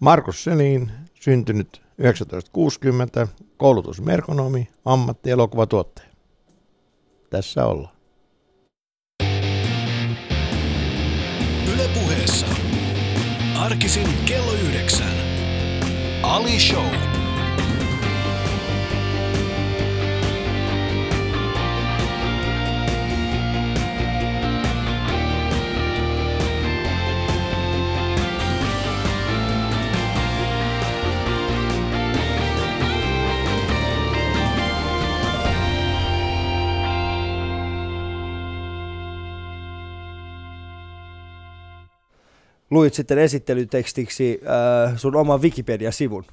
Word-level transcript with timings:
Markus 0.00 0.44
Selin, 0.44 0.92
syntynyt 1.20 1.82
1960, 1.96 3.28
koulutus 3.56 4.00
merkonomi. 4.00 4.68
Tässä 7.30 7.66
ollaan. 7.66 7.96
Ylepuheessa 11.74 12.46
arkisin 13.58 14.08
kello 14.26 14.52
yhdeksän. 14.52 15.16
Ali 16.22 16.60
Show. 16.60 17.15
Luit 42.76 42.94
sitten 42.94 43.18
esittelytekstiksi 43.18 44.40
äh, 44.86 44.98
sun 44.98 45.16
oman 45.16 45.42
Wikipedia-sivun. 45.42 46.24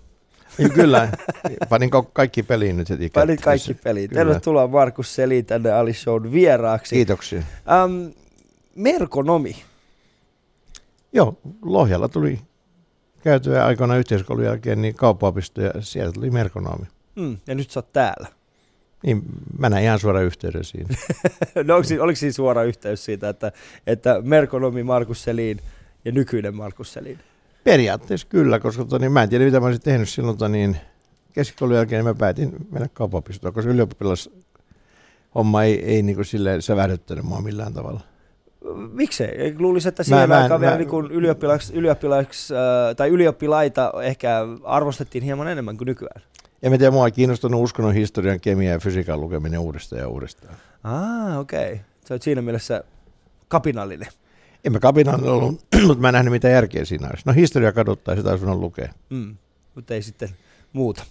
Ja 0.58 0.70
kyllä, 0.70 1.12
panin 1.70 1.90
ka- 1.90 2.10
kaikki 2.14 2.44
peliin 2.44 2.78
nyt 2.78 2.90
heti. 2.90 3.10
Panit 3.10 3.42
kaikki 3.42 3.74
peliin. 3.74 4.10
Kyllä. 4.10 4.20
Tervetuloa 4.20 4.68
Markus 4.68 5.16
Selin 5.16 5.46
tänne 5.46 5.72
Ali 5.72 5.94
Shown 5.94 6.32
vieraaksi. 6.32 6.96
Kiitoksia. 6.96 7.40
Ähm, 7.40 8.12
merkonomi. 8.76 9.56
Joo, 11.14 11.38
Lohjalla 11.62 12.08
tuli 12.08 12.40
käytyä 13.24 13.66
aikoina 13.66 13.98
yhteiskoulun 13.98 14.46
jälkeen 14.46 14.82
niin 14.82 14.96
kauppaopisto 14.96 15.62
ja 15.62 15.72
sieltä 15.80 16.14
tuli 16.14 16.32
merkonomi. 16.32 16.86
Mm, 17.16 17.38
ja 17.48 17.56
nyt 17.56 17.72
sä 17.72 17.80
oot 17.80 17.94
täällä. 17.94 18.28
Niin 19.04 19.22
mä 19.60 19.70
näin 19.70 19.84
ihan 19.84 20.00
suora 20.00 20.22
yhteyden 20.22 20.64
siinä. 20.64 20.90
no 21.68 21.76
onko, 21.76 21.88
oliko 22.00 22.16
siinä 22.16 22.34
suora 22.34 22.64
yhteys 22.64 23.06
siitä, 23.06 23.30
että, 23.30 23.52
että 23.88 24.22
merkonomi 24.22 24.84
Markus 24.84 25.24
Selin 25.24 25.60
ja 26.06 26.12
nykyinen 26.12 26.56
Markus 26.56 26.94
Selin? 26.94 27.20
Periaatteessa 27.64 28.28
kyllä, 28.28 28.60
koska 28.60 28.84
tota, 28.84 29.00
niin 29.00 29.12
mä 29.12 29.24
en 29.24 29.30
tiedä 29.30 29.46
mitä 29.46 29.60
mä 29.60 29.66
olisin 29.66 29.84
tehnyt 29.84 30.10
silloin 30.10 30.38
tota, 30.38 30.50
niin 30.50 30.78
keskikoulun 31.34 31.76
jälkeen, 31.76 32.06
niin 32.06 32.16
mä 32.16 32.20
päätin 32.20 32.56
mennä 32.72 32.88
kauppaopistoon, 32.94 33.54
koska 33.54 33.72
ylioppilas 33.72 34.30
homma 35.36 35.64
ei, 35.64 35.86
ei 35.86 36.02
niin 36.02 36.16
kuin 36.16 36.26
silleen 36.26 36.62
sävähdyttänyt 36.62 37.26
mua 37.26 37.42
millään 37.42 37.74
tavalla. 37.74 38.02
Miksei? 38.92 39.56
Luulisin, 39.60 39.90
että 39.90 40.04
siihen 40.04 40.30
mä 40.30 40.44
aikaan 40.44 40.62
vielä 40.62 40.74
mä- 40.74 40.78
niin 40.78 41.12
ylioppilaiksi, 41.12 41.74
ylioppilaiksi, 41.74 42.54
äh, 42.54 42.96
tai 42.96 43.10
ylioppilaita 43.10 43.94
ehkä 44.04 44.40
arvostettiin 44.64 45.24
hieman 45.24 45.48
enemmän 45.48 45.78
kuin 45.78 45.86
nykyään. 45.86 46.22
En 46.64 46.72
mä 46.72 46.78
tiedä, 46.78 46.92
mua 46.92 47.06
ei 47.06 47.12
kiinnostunut 47.12 47.64
uskonnon 47.64 47.94
historian, 47.94 48.40
kemian 48.40 48.74
ja 48.74 48.80
fysiikan 48.80 49.22
lukeminen 49.22 49.60
uudestaan 49.60 50.00
ja 50.00 50.08
uudestaan. 50.08 50.56
Ah, 50.84 51.40
okei. 51.40 51.72
Okay. 51.74 51.78
Sä 52.08 52.14
oot 52.14 52.22
siinä 52.22 52.42
mielessä 52.42 52.84
kapinallinen. 53.48 54.08
En 54.64 54.72
mä 54.72 54.80
kapinaan 54.80 55.24
ollut, 55.24 55.66
mutta 55.88 56.02
mä 56.02 56.08
en 56.08 56.14
nähnyt 56.14 56.32
mitä 56.32 56.50
järkeä 56.50 56.86
siinä 56.86 57.08
olisi. 57.08 57.24
No 57.26 57.34
historia 57.34 57.72
kaduttaa, 57.72 58.16
sitä 58.16 58.30
olisi 58.30 58.46
lukea. 58.46 58.94
Mm. 59.10 59.38
Mutta 59.76 59.94
ei 59.94 60.02
sitten 60.02 60.30
muuta. 60.74 61.04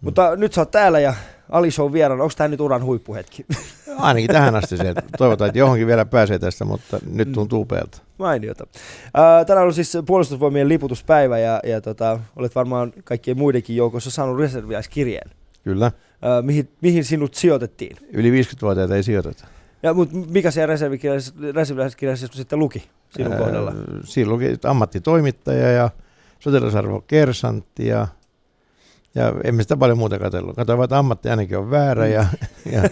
Mutta 0.00 0.36
nyt 0.36 0.52
sä 0.52 0.60
oot 0.60 0.70
täällä 0.70 1.00
ja 1.00 1.14
Ali 1.50 1.70
Show 1.70 1.92
vieraana. 1.92 2.22
Onko 2.22 2.34
tämä 2.36 2.48
nyt 2.48 2.60
uran 2.60 2.84
huippuhetki? 2.84 3.46
Ainakin 3.98 4.30
tähän 4.30 4.54
asti 4.54 4.76
se. 4.76 4.94
Toivotaan, 5.18 5.48
että 5.48 5.58
johonkin 5.58 5.86
vielä 5.86 6.04
pääsee 6.04 6.38
tästä, 6.38 6.64
mutta 6.64 6.98
nyt 7.10 7.32
tuntuu 7.32 7.60
upealta. 7.60 7.98
Mainiota. 8.18 8.66
Ää, 9.14 9.44
tänään 9.44 9.66
on 9.66 9.74
siis 9.74 9.92
puolustusvoimien 10.06 10.68
liputuspäivä 10.68 11.38
ja, 11.38 11.60
ja 11.64 11.80
tota, 11.80 12.20
olet 12.36 12.54
varmaan 12.54 12.92
kaikkien 13.04 13.38
muidenkin 13.38 13.76
joukossa 13.76 14.10
saanut 14.10 14.38
reserviäiskirjeen. 14.38 15.30
Kyllä. 15.64 15.92
Mihin, 16.42 16.68
mihin 16.80 17.04
sinut 17.04 17.34
sijoitettiin? 17.34 17.96
Yli 18.12 18.42
50-vuotiaita 18.42 18.96
ei 18.96 19.02
sijoiteta. 19.02 19.44
Ja, 19.84 19.94
mut 19.94 20.30
mikä 20.30 20.50
siellä 20.50 20.74
reserviläiskirjassa 21.54 22.26
sitten 22.32 22.58
luki 22.58 22.88
sinun 23.10 23.32
Ää, 23.32 23.38
kohdalla? 23.38 23.72
Siinä 24.04 24.30
luki 24.30 24.44
ammattitoimittaja 24.64 25.72
ja 25.72 25.90
sotilasarvo 26.38 27.00
kersantti 27.00 27.86
ja, 27.86 28.08
ja 29.14 29.32
emme 29.44 29.62
sitä 29.62 29.76
paljon 29.76 29.98
muuta 29.98 30.18
katsellut. 30.18 30.56
Katsoin 30.56 30.78
vaan, 30.78 30.84
että 30.84 30.98
ammatti 30.98 31.28
ainakin 31.28 31.58
on 31.58 31.70
väärä, 31.70 32.06
ja, 32.06 32.26
ja, 32.72 32.82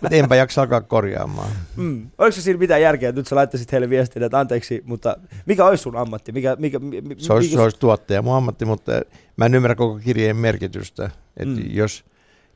mutta 0.00 0.16
enpä 0.16 0.36
jaksa 0.36 0.60
alkaa 0.60 0.80
korjaamaan. 0.80 1.50
Mm. 1.76 2.10
Oliko 2.18 2.32
se 2.32 2.42
siinä 2.42 2.58
mitään 2.58 2.82
järkeä, 2.82 3.08
että 3.08 3.20
nyt 3.20 3.26
sä 3.28 3.36
laittaisit 3.36 3.72
heille 3.72 3.90
viestin, 3.90 4.22
että 4.22 4.38
anteeksi, 4.38 4.82
mutta 4.84 5.16
mikä 5.46 5.64
olisi 5.64 5.82
sun 5.82 5.96
ammatti? 5.96 6.32
Mikä, 6.32 6.56
mikä, 6.58 6.78
mi, 6.78 7.02
Se 7.18 7.32
olisi, 7.32 7.48
mikä 7.48 7.56
se 7.58 7.62
olisi 7.62 7.78
tuottaja 7.80 8.22
mun 8.22 8.36
ammatti, 8.36 8.64
mutta 8.64 8.92
mä 9.36 9.46
en 9.46 9.54
ymmärrä 9.54 9.74
koko 9.74 9.98
kirjeen 9.98 10.36
merkitystä. 10.36 11.04
Että 11.36 11.54
Mm. 11.54 11.62
mm. 11.62 11.70
jos 11.70 12.04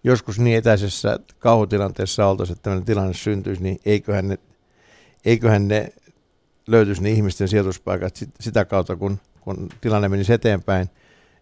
joskus 0.04 0.38
niin 0.38 0.56
etäisessä 0.56 1.19
kauhutilanteessa 1.38 2.26
oltaisiin, 2.26 2.54
että 2.56 2.62
tämmöinen 2.62 2.87
tilanne 2.87 3.15
syntyisi, 3.15 3.62
niin 3.62 3.81
eiköhän 3.84 4.28
ne, 4.28 4.38
eiköhän 5.25 5.69
ne 5.69 5.92
löytyisi 6.66 7.03
ne 7.03 7.10
ihmisten 7.10 7.48
sijoituspaikat 7.48 8.16
sit, 8.16 8.31
sitä 8.41 8.64
kautta, 8.64 8.97
kun, 8.97 9.19
kun 9.41 9.69
tilanne 9.81 10.09
menisi 10.09 10.32
eteenpäin. 10.32 10.91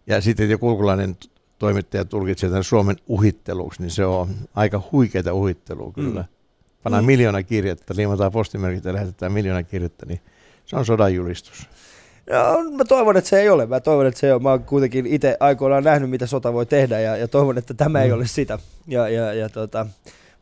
Ja 0.07 0.21
sitten 0.21 0.49
joku 0.49 0.69
ulkolainen 0.69 1.15
t- 1.15 1.31
toimittaja 1.59 2.05
tulkitsee 2.05 2.49
tämän 2.49 2.63
Suomen 2.63 2.95
uhitteluksi, 3.07 3.81
niin 3.81 3.91
se 3.91 4.05
on 4.05 4.29
aika 4.55 4.81
huikeita 4.91 5.33
uhittelua 5.33 5.91
kyllä. 5.91 6.21
Mm. 6.21 6.27
Mm. 6.27 6.33
Pannaan 6.83 7.03
Mm. 7.03 7.05
mm. 7.05 7.11
miljoona 7.11 7.43
kirjettä, 7.43 7.93
liimataan 7.97 8.31
postimerkit 8.31 8.85
ja 8.85 8.93
lähetetään 8.93 9.31
miljoona 9.31 9.63
kirjettä, 9.63 10.05
niin 10.05 10.21
se 10.65 10.75
on 10.75 10.85
sodan 10.85 11.15
julistus. 11.15 11.67
Ja 12.29 12.55
mä 12.77 12.85
toivon, 12.85 13.17
että 13.17 13.29
se 13.29 13.39
ei 13.41 13.49
ole. 13.49 13.65
Mä 13.65 13.79
toivon, 13.79 14.05
että 14.07 14.19
se 14.19 14.27
ei 14.27 14.33
ole. 14.33 14.41
Mä 14.41 14.49
oon 14.49 14.63
kuitenkin 14.63 15.05
itse 15.05 15.37
aikoinaan 15.39 15.83
nähnyt, 15.83 16.09
mitä 16.09 16.25
sota 16.25 16.53
voi 16.53 16.65
tehdä 16.65 16.99
ja, 16.99 17.17
ja 17.17 17.27
toivon, 17.27 17.57
että 17.57 17.73
tämä 17.73 18.01
ei 18.01 18.09
Mm. 18.09 18.15
ole 18.15 18.27
sitä. 18.27 18.59
Ja, 18.87 19.09
ja, 19.09 19.33
ja 19.33 19.49
tota. 19.49 19.85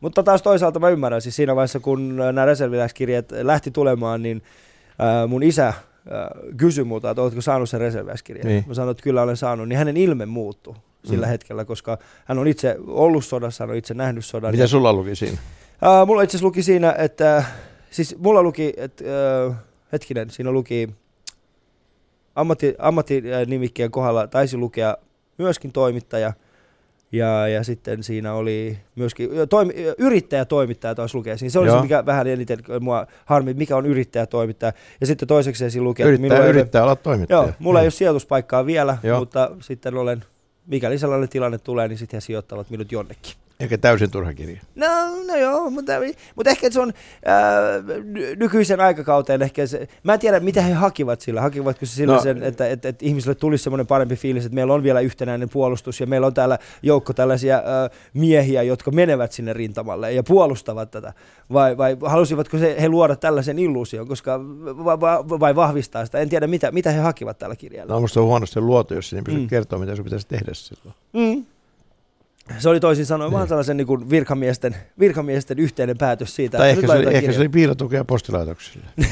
Mutta 0.00 0.22
taas 0.22 0.42
toisaalta 0.42 0.78
mä 0.80 0.88
ymmärrän, 0.88 1.22
siis 1.22 1.36
siinä 1.36 1.56
vaiheessa 1.56 1.80
kun 1.80 2.16
nämä 2.16 2.44
reserviläiskirjat 2.46 3.26
lähti 3.42 3.70
tulemaan, 3.70 4.22
niin 4.22 4.42
ää, 4.98 5.26
mun 5.26 5.42
isä 5.42 5.64
ää, 5.64 5.74
kysyi 6.56 6.84
multa, 6.84 7.10
että 7.10 7.22
oletko 7.22 7.40
saanut 7.40 7.70
sen 7.70 7.80
reserviläiskirjan. 7.80 8.46
Niin. 8.46 8.64
Mä 8.66 8.74
sanoin, 8.74 8.90
että 8.90 9.02
kyllä 9.02 9.22
olen 9.22 9.36
saanut, 9.36 9.68
niin 9.68 9.76
hänen 9.78 9.96
ilme 9.96 10.26
muuttui 10.26 10.74
sillä 11.04 11.26
Mm. 11.26 11.30
hetkellä, 11.30 11.64
koska 11.64 11.98
hän 12.24 12.38
on 12.38 12.48
itse 12.48 12.76
ollut 12.86 13.24
sodassa, 13.24 13.64
hän 13.64 13.70
on 13.70 13.76
itse 13.76 13.94
nähnyt 13.94 14.24
sodan. 14.24 14.50
Mitä 14.52 14.66
sulla 14.66 14.92
luki 14.92 15.14
siinä? 15.14 15.38
Uh, 16.02 16.06
mulla 16.06 16.22
itse 16.22 16.36
asiassa 16.36 16.46
luki 16.46 16.62
siinä, 16.62 16.94
että 16.98 17.44
siis 17.90 18.16
mulla 18.18 18.42
luki, 18.42 18.72
että 18.76 19.04
uh, 19.48 19.54
hetkinen, 19.92 20.30
siinä 20.30 20.50
luki 20.50 20.88
ammatti, 22.34 22.74
ammattinimikkeen 22.78 23.90
kohdalla 23.90 24.26
taisi 24.26 24.56
lukea 24.56 24.96
myöskin 25.38 25.72
toimittaja 25.72 26.32
ja, 27.12 27.48
ja 27.48 27.64
sitten 27.64 28.02
siinä 28.02 28.34
oli 28.34 28.78
myöskin 28.96 29.30
toimi, 29.48 29.72
yrittäjä 29.98 30.44
toimittaja 30.44 30.94
taisi 30.94 31.16
lukea. 31.16 31.36
Siinä 31.36 31.50
se 31.50 31.58
oli 31.58 31.68
se, 31.68 31.74
Joo. 31.74 31.82
mikä 31.82 32.06
vähän 32.06 32.26
eniten 32.26 32.58
mua 32.80 33.06
harmi, 33.24 33.54
mikä 33.54 33.76
on 33.76 33.86
yrittäjä 33.86 34.26
toimittaja. 34.26 34.72
Ja 35.00 35.06
sitten 35.06 35.28
toiseksi 35.28 35.70
siinä 35.70 35.84
lukee, 35.84 36.04
että 36.04 36.08
Yrittää, 36.08 36.22
minulla 36.38 36.60
ei 36.60 36.66
ole- 36.74 36.82
olla 36.82 36.96
toimittaja. 36.96 37.36
Joo, 37.38 37.50
mulla 37.58 37.80
ei 37.80 37.84
ole 37.84 37.90
sijoituspaikkaa 37.90 38.66
vielä, 38.66 38.98
Joo. 39.02 39.18
mutta 39.18 39.50
sitten 39.60 39.94
olen, 39.94 40.24
mikäli 40.66 40.98
sellainen 40.98 41.28
tilanne 41.28 41.58
tulee, 41.58 41.88
niin 41.88 41.98
sitten 41.98 42.16
he 42.16 42.20
sijoittavat 42.20 42.70
minut 42.70 42.92
jonnekin. 42.92 43.32
Eikä 43.62 43.78
täysin 43.78 44.10
turha 44.10 44.34
kirja. 44.34 44.60
No, 44.74 44.86
no 45.26 45.36
joo, 45.36 45.70
mutta, 45.70 45.92
mutta 46.36 46.50
ehkä 46.50 46.70
se 46.70 46.80
on 46.80 46.92
ää, 47.24 47.62
ny- 48.04 48.36
nykyisen 48.36 48.80
aikakauteen 48.80 49.42
ehkä 49.42 49.66
se, 49.66 49.88
mä 50.02 50.14
en 50.14 50.20
tiedä 50.20 50.40
mitä 50.40 50.62
he 50.62 50.72
hakivat 50.72 51.20
sillä, 51.20 51.40
hakivatko 51.40 51.86
se 51.86 51.92
sillä 51.94 52.14
no, 52.14 52.20
sen, 52.22 52.42
että, 52.42 52.68
että, 52.68 52.88
että 52.88 53.06
ihmisille 53.06 53.34
tulisi 53.34 53.64
semmoinen 53.64 53.86
parempi 53.86 54.16
fiilis, 54.16 54.44
että 54.44 54.54
meillä 54.54 54.74
on 54.74 54.82
vielä 54.82 55.00
yhtenäinen 55.00 55.48
puolustus 55.48 56.00
ja 56.00 56.06
meillä 56.06 56.26
on 56.26 56.34
täällä 56.34 56.58
joukko 56.82 57.12
tällaisia 57.12 57.56
ää, 57.64 57.90
miehiä, 58.14 58.62
jotka 58.62 58.90
menevät 58.90 59.32
sinne 59.32 59.52
rintamalle 59.52 60.12
ja 60.12 60.22
puolustavat 60.22 60.90
tätä, 60.90 61.12
vai, 61.52 61.76
vai 61.78 61.96
halusivatko 62.06 62.58
se, 62.58 62.76
he 62.80 62.88
luoda 62.88 63.16
tällaisen 63.16 63.58
illuusion, 63.58 64.08
koska, 64.08 64.40
vai, 64.84 65.00
vai, 65.00 65.18
vai 65.28 65.56
vahvistaa 65.56 66.04
sitä, 66.06 66.18
en 66.18 66.28
tiedä 66.28 66.46
mitä, 66.46 66.70
mitä 66.72 66.90
he 66.90 67.00
hakivat 67.00 67.38
tällä 67.38 67.56
kirjalla. 67.56 67.94
No 67.94 68.00
musta 68.00 68.20
on 68.20 68.26
huonosti 68.26 68.60
luotu, 68.60 68.94
jos 68.94 69.10
pystyy 69.10 69.34
Mm. 69.34 69.40
mm. 69.40 69.48
kertoa, 69.48 69.78
mitä 69.78 69.96
sun 69.96 70.04
pitäisi 70.04 70.26
tehdä 70.28 70.50
silloin. 70.54 70.94
Mm. 71.12 71.44
Se 72.58 72.68
oli 72.68 72.80
toisin 72.80 73.06
sanoen 73.06 73.28
Niin. 73.30 73.36
vaan 73.36 73.48
tällaisen 73.48 73.76
niin 73.76 73.86
kuin 73.86 74.10
virkamiesten, 74.10 74.76
virkamiesten 74.98 75.58
yhteinen 75.58 75.98
päätös 75.98 76.36
siitä. 76.36 76.58
Tai 76.58 76.70
että 76.70 76.80
ehkä 76.80 76.92
se, 76.92 76.98
oli, 77.08 77.16
ehkä 77.16 77.32
se 77.32 77.38
oli 77.38 77.48
piilotukea 77.48 78.04
postilaitoksille. 78.04 78.86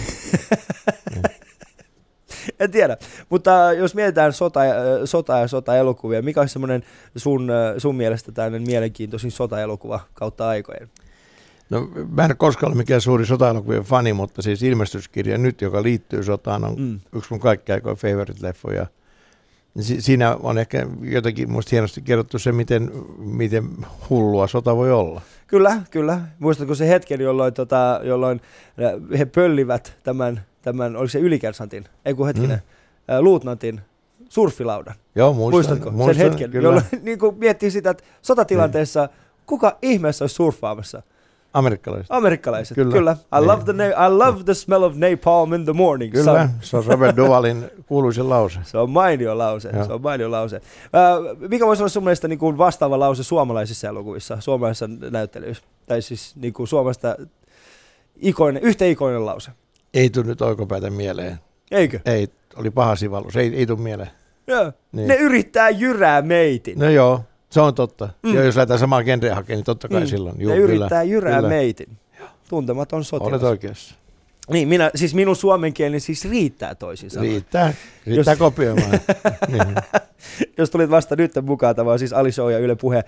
En 2.60 2.70
tiedä, 2.70 2.96
mutta 3.30 3.72
jos 3.72 3.94
mietitään 3.94 4.32
sota, 4.32 4.60
sota 5.04 5.38
ja 5.38 5.48
sota-elokuvia, 5.48 6.22
mikä 6.22 6.40
olisi 6.40 6.52
semmoinen 6.52 6.82
sun, 7.16 7.48
sun 7.78 7.96
mielestä 7.96 8.32
tämmöinen 8.32 8.62
mielenkiintoisin 8.68 9.30
sota-elokuva 9.30 10.00
kautta 10.14 10.48
aikojen? 10.48 10.90
No, 11.70 11.88
mä 12.10 12.24
en 12.24 12.30
ole 12.30 12.34
koskaan 12.36 12.68
ollut 12.68 12.78
mikään 12.78 13.00
suuri 13.00 13.26
sota-elokuvien 13.26 13.82
fani, 13.82 14.12
mutta 14.12 14.42
siis 14.42 14.62
ilmestyskirja 14.62 15.38
nyt, 15.38 15.60
joka 15.60 15.82
liittyy 15.82 16.22
sotaan, 16.22 16.64
on 16.64 16.74
Mm. 16.74 16.82
mm. 16.82 17.00
yksi 17.14 17.30
mun 17.30 17.40
kaikki 17.40 17.72
aikojen 17.72 17.96
favorite-leffoja. 17.98 18.86
Si- 19.80 20.00
siinä 20.00 20.36
on 20.42 20.58
ehkä 20.58 20.86
jotenkin 21.02 21.50
musta 21.50 21.68
hienosti 21.72 22.02
kerrottu 22.02 22.38
se, 22.38 22.52
miten, 22.52 22.92
miten 23.18 23.64
hullua 24.10 24.46
sota 24.46 24.76
voi 24.76 24.92
olla. 24.92 25.20
Kyllä, 25.46 25.82
kyllä. 25.90 26.20
Muistatko 26.38 26.74
se 26.74 26.88
hetken, 26.88 27.20
jolloin, 27.20 27.54
tota, 27.54 28.00
jolloin 28.04 28.40
he 29.18 29.24
pöllivät 29.24 29.96
tämän, 30.02 30.40
tämän 30.62 30.96
oliko 30.96 31.08
se 31.08 31.18
ylikersantin, 31.18 31.84
ei 32.04 32.14
kun 32.14 32.26
hetkinen, 32.26 32.58
mm. 32.58 33.24
luutnantin 33.24 33.80
surfilaudan. 34.28 34.94
Joo, 35.14 35.32
muistan. 35.32 35.56
Muistatko 35.56 35.90
muistan, 35.90 36.14
sen 36.14 36.30
hetken, 36.30 36.50
kyllä. 36.50 36.66
jolloin 36.66 36.84
niin 37.02 37.18
miettii 37.36 37.70
sitä, 37.70 37.90
että 37.90 38.04
sotatilanteessa 38.22 39.08
kuka 39.46 39.78
ihmeessä 39.82 40.22
olisi 40.22 40.34
surffaamassa? 40.34 41.02
Amerikkalaiset. 41.54 42.06
Amerikkalaiset, 42.10 42.74
kyllä. 42.74 42.92
Kyllä. 42.92 43.12
I, 43.12 43.34
Niin. 43.40 43.46
love 43.46 43.64
the 43.64 43.72
na- 43.72 44.06
I 44.06 44.10
love 44.10 44.44
the 44.44 44.54
smell 44.54 44.82
of 44.82 44.94
napalm 44.96 45.52
in 45.54 45.64
the 45.64 45.72
morning. 45.72 46.12
Kyllä, 46.12 46.48
sun. 46.48 46.58
se 46.60 46.76
on 46.76 46.84
Robert 46.86 47.16
Duvalin 47.16 47.70
kuuluisin 47.86 48.28
lause. 48.28 48.60
Se 48.62 48.78
on 48.78 48.90
mainio 48.90 49.38
lause, 49.38 49.70
se 49.86 49.92
on 49.92 50.02
mainio 50.02 50.30
lause. 50.30 50.56
Äh, 50.56 51.48
mikä 51.48 51.66
voisi 51.66 51.82
olla 51.82 51.88
sun 51.88 52.04
mielestä 52.04 52.28
niin 52.28 52.38
kuin 52.38 52.58
vastaava 52.58 52.98
lause 52.98 53.22
suomalaisissa 53.22 53.88
elokuvissa, 53.88 54.40
suomalaisissa 54.40 54.88
näyttelyissä? 55.10 55.64
Tai 55.86 56.02
siis 56.02 56.36
niin 56.36 56.52
kuin 56.52 56.68
suomalaista 56.68 57.16
ikoinen, 58.16 58.62
yhtä 58.62 58.84
ikoinen 58.84 59.26
lause. 59.26 59.50
Ei 59.94 60.10
tule 60.10 60.26
nyt 60.26 60.42
oikopäätä 60.42 60.90
mieleen. 60.90 61.38
Eikö? 61.70 62.00
Ei, 62.04 62.28
oli 62.56 62.70
paha 62.70 62.96
sivallus. 62.96 63.36
Ei, 63.36 63.54
ei 63.56 63.66
tule 63.66 63.78
mieleen. 63.80 64.10
Joo. 64.46 64.72
Niin. 64.92 65.08
Ne 65.08 65.14
yrittää 65.16 65.70
jyrää 65.70 66.22
meitin. 66.22 66.78
No 66.78 66.90
joo, 66.90 67.20
se 67.50 67.60
on 67.60 67.74
totta. 67.74 68.08
Mm. 68.22 68.34
Ja 68.34 68.44
jos 68.44 68.56
lähdetään 68.56 68.80
samaa 68.80 69.02
genreä 69.04 69.34
hakemaan, 69.34 69.56
niin 69.58 69.64
totta 69.64 69.88
kai 69.88 70.00
Mm. 70.00 70.06
silloin. 70.06 70.40
Juu, 70.40 70.54
yrittää 70.54 71.02
jyrää 71.02 71.36
kyllä. 71.36 71.48
meitin. 71.48 71.88
Tuntematon 72.48 73.04
sotilas. 73.04 73.32
Olet 73.32 73.42
oikeassa. 73.42 73.94
Niin, 74.50 74.68
minä, 74.68 74.90
siis 74.94 75.14
minun 75.14 75.36
suomen 75.36 75.72
kieleni 75.74 76.00
siis 76.00 76.24
riittää 76.30 76.74
toisin 76.74 77.10
sanoen. 77.10 77.30
Riittää. 77.30 77.74
Riittää 78.06 78.32
Jos- 78.32 78.38
kopioimaan. 78.38 78.90
niin. 79.48 79.74
Jos 80.58 80.70
tulit 80.70 80.90
vasta 80.90 81.16
nyt 81.16 81.32
mukaan, 81.42 81.76
tämä 81.76 81.92
on 81.92 81.98
siis 81.98 82.12
Ali 82.12 82.32
Show 82.32 82.52
ja 82.52 82.58
Yle 82.58 82.74
Puhe. 82.76 82.96
Äh, 82.98 83.04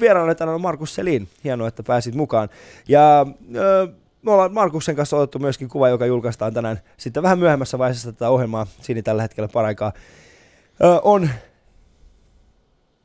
vieraana 0.00 0.34
tänään 0.34 0.54
on 0.54 0.60
Markus 0.60 0.94
Selin. 0.94 1.28
Hienoa, 1.44 1.68
että 1.68 1.82
pääsit 1.82 2.14
mukaan. 2.14 2.48
Ja 2.88 3.20
äh, 3.20 3.94
me 4.22 4.30
ollaan 4.32 4.54
Markuksen 4.54 4.96
kanssa 4.96 5.16
otettu 5.16 5.38
myöskin 5.38 5.68
kuva, 5.68 5.88
joka 5.88 6.06
julkaistaan 6.06 6.54
tänään 6.54 6.80
sitten 6.96 7.22
vähän 7.22 7.38
myöhemmässä 7.38 7.78
vaiheessa 7.78 8.12
tätä 8.12 8.30
ohjelmaa. 8.30 8.66
Siinä 8.80 9.02
tällä 9.02 9.22
hetkellä 9.22 9.48
paraikaa 9.52 9.92
äh, 10.84 10.98
on 11.02 11.28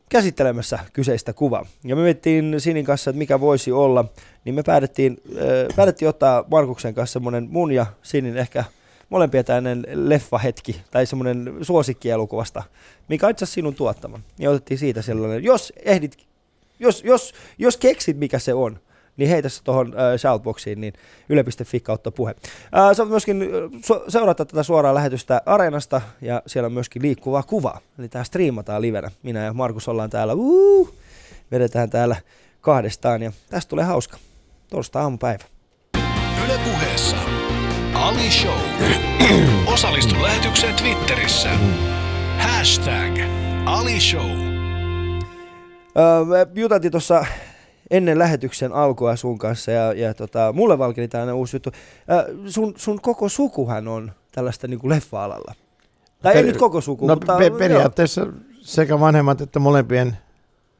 käsittelemässä 0.09 0.79
kyseistä 0.93 1.33
kuvaa. 1.33 1.65
Ja 1.83 1.95
me 1.95 2.01
miettiin 2.01 2.55
Sinin 2.57 2.85
kanssa, 2.85 3.09
että 3.09 3.17
mikä 3.17 3.39
voisi 3.39 3.71
olla, 3.71 4.05
niin 4.45 4.55
me 4.55 4.63
päätettiin, 4.63 5.17
äh, 5.37 5.75
päätettiin 5.75 6.09
ottaa 6.09 6.43
Markuksen 6.51 6.93
kanssa 6.93 7.13
semmoinen 7.13 7.47
mun 7.51 7.71
ja 7.71 7.85
Sinin 8.03 8.37
ehkä 8.37 8.63
molempia 9.09 9.43
tämmöinen 9.43 9.85
leffahetki 9.93 10.81
tai 10.91 11.05
semmoinen 11.05 11.55
suosikkielokuvasta, 11.61 12.63
mikä 13.07 13.25
on 13.25 13.31
itse 13.31 13.43
asiassa 13.43 13.55
sinun 13.55 13.75
tuottama. 13.75 14.19
Ja 14.39 14.49
otettiin 14.49 14.77
siitä 14.77 15.01
sellainen, 15.01 15.43
jos 15.43 15.73
ehdit, 15.85 16.17
jos, 16.79 17.03
jos, 17.03 17.33
jos 17.57 17.77
keksit 17.77 18.17
mikä 18.17 18.39
se 18.39 18.53
on, 18.53 18.79
niin 19.19 19.29
heitä 19.29 19.49
se 19.49 19.63
tuohon 19.63 19.87
äh, 19.87 20.17
shoutboxiin, 20.17 20.81
niin 20.81 20.93
yle.fi 21.29 21.79
kautta 21.79 22.11
puhe. 22.11 22.35
Äh, 22.77 22.95
sä 22.95 23.03
voit 23.03 23.09
myöskin 23.09 23.41
äh, 23.41 23.47
su- 23.81 24.03
seurata 24.07 24.45
tätä 24.45 24.63
suoraa 24.63 24.93
lähetystä 24.93 25.41
Areenasta, 25.45 26.01
ja 26.21 26.41
siellä 26.47 26.65
on 26.65 26.73
myöskin 26.73 27.01
liikkuvaa 27.01 27.43
kuvaa. 27.43 27.79
Eli 27.99 28.09
tää 28.09 28.23
striimataan 28.23 28.81
livenä. 28.81 29.11
Minä 29.23 29.43
ja 29.43 29.53
Markus 29.53 29.87
ollaan 29.87 30.09
täällä, 30.09 30.33
uh, 30.35 30.93
vedetään 31.51 31.89
täällä 31.89 32.15
kahdestaan, 32.61 33.21
ja 33.21 33.31
tästä 33.49 33.69
tulee 33.69 33.85
hauska. 33.85 34.17
Torstai 34.69 35.03
aamupäivä. 35.03 35.43
Yle 36.45 36.59
puheessa 36.63 37.17
Ali 37.93 38.31
Show. 38.31 38.59
Osallistu 39.73 40.23
lähetykseen 40.23 40.75
Twitterissä. 40.75 41.49
Hashtag 42.37 43.19
Ali 43.65 43.99
Show. 43.99 44.31
Öö, 45.97 46.45
juteltiin 46.55 46.91
tuossa 46.91 47.25
ennen 47.91 48.19
lähetyksen 48.19 48.73
alkua 48.73 49.15
sun 49.15 49.37
kanssa 49.37 49.71
ja, 49.71 49.93
ja 49.93 50.13
tota, 50.13 50.53
mulle 50.53 50.77
valkeni 50.77 51.07
tällainen 51.07 51.35
uusi 51.35 51.55
juttu. 51.55 51.71
Öö, 52.11 52.35
sun, 52.47 52.73
sun 52.77 53.01
koko 53.01 53.29
sukuhan 53.29 53.87
on 53.87 54.11
tällaista 54.31 54.67
niinku 54.67 54.89
leffa-alalla. 54.89 55.53
Tai 56.21 56.33
ei 56.33 56.37
Per- 56.37 56.45
nyt 56.45 56.57
koko 56.57 56.81
suku, 56.81 57.07
No 57.07 57.15
mutta... 57.15 57.37
pe- 57.37 57.49
periaatteessa 57.51 58.27
sekä 58.61 58.99
vanhemmat 58.99 59.41
että 59.41 59.59
molempien, 59.59 60.17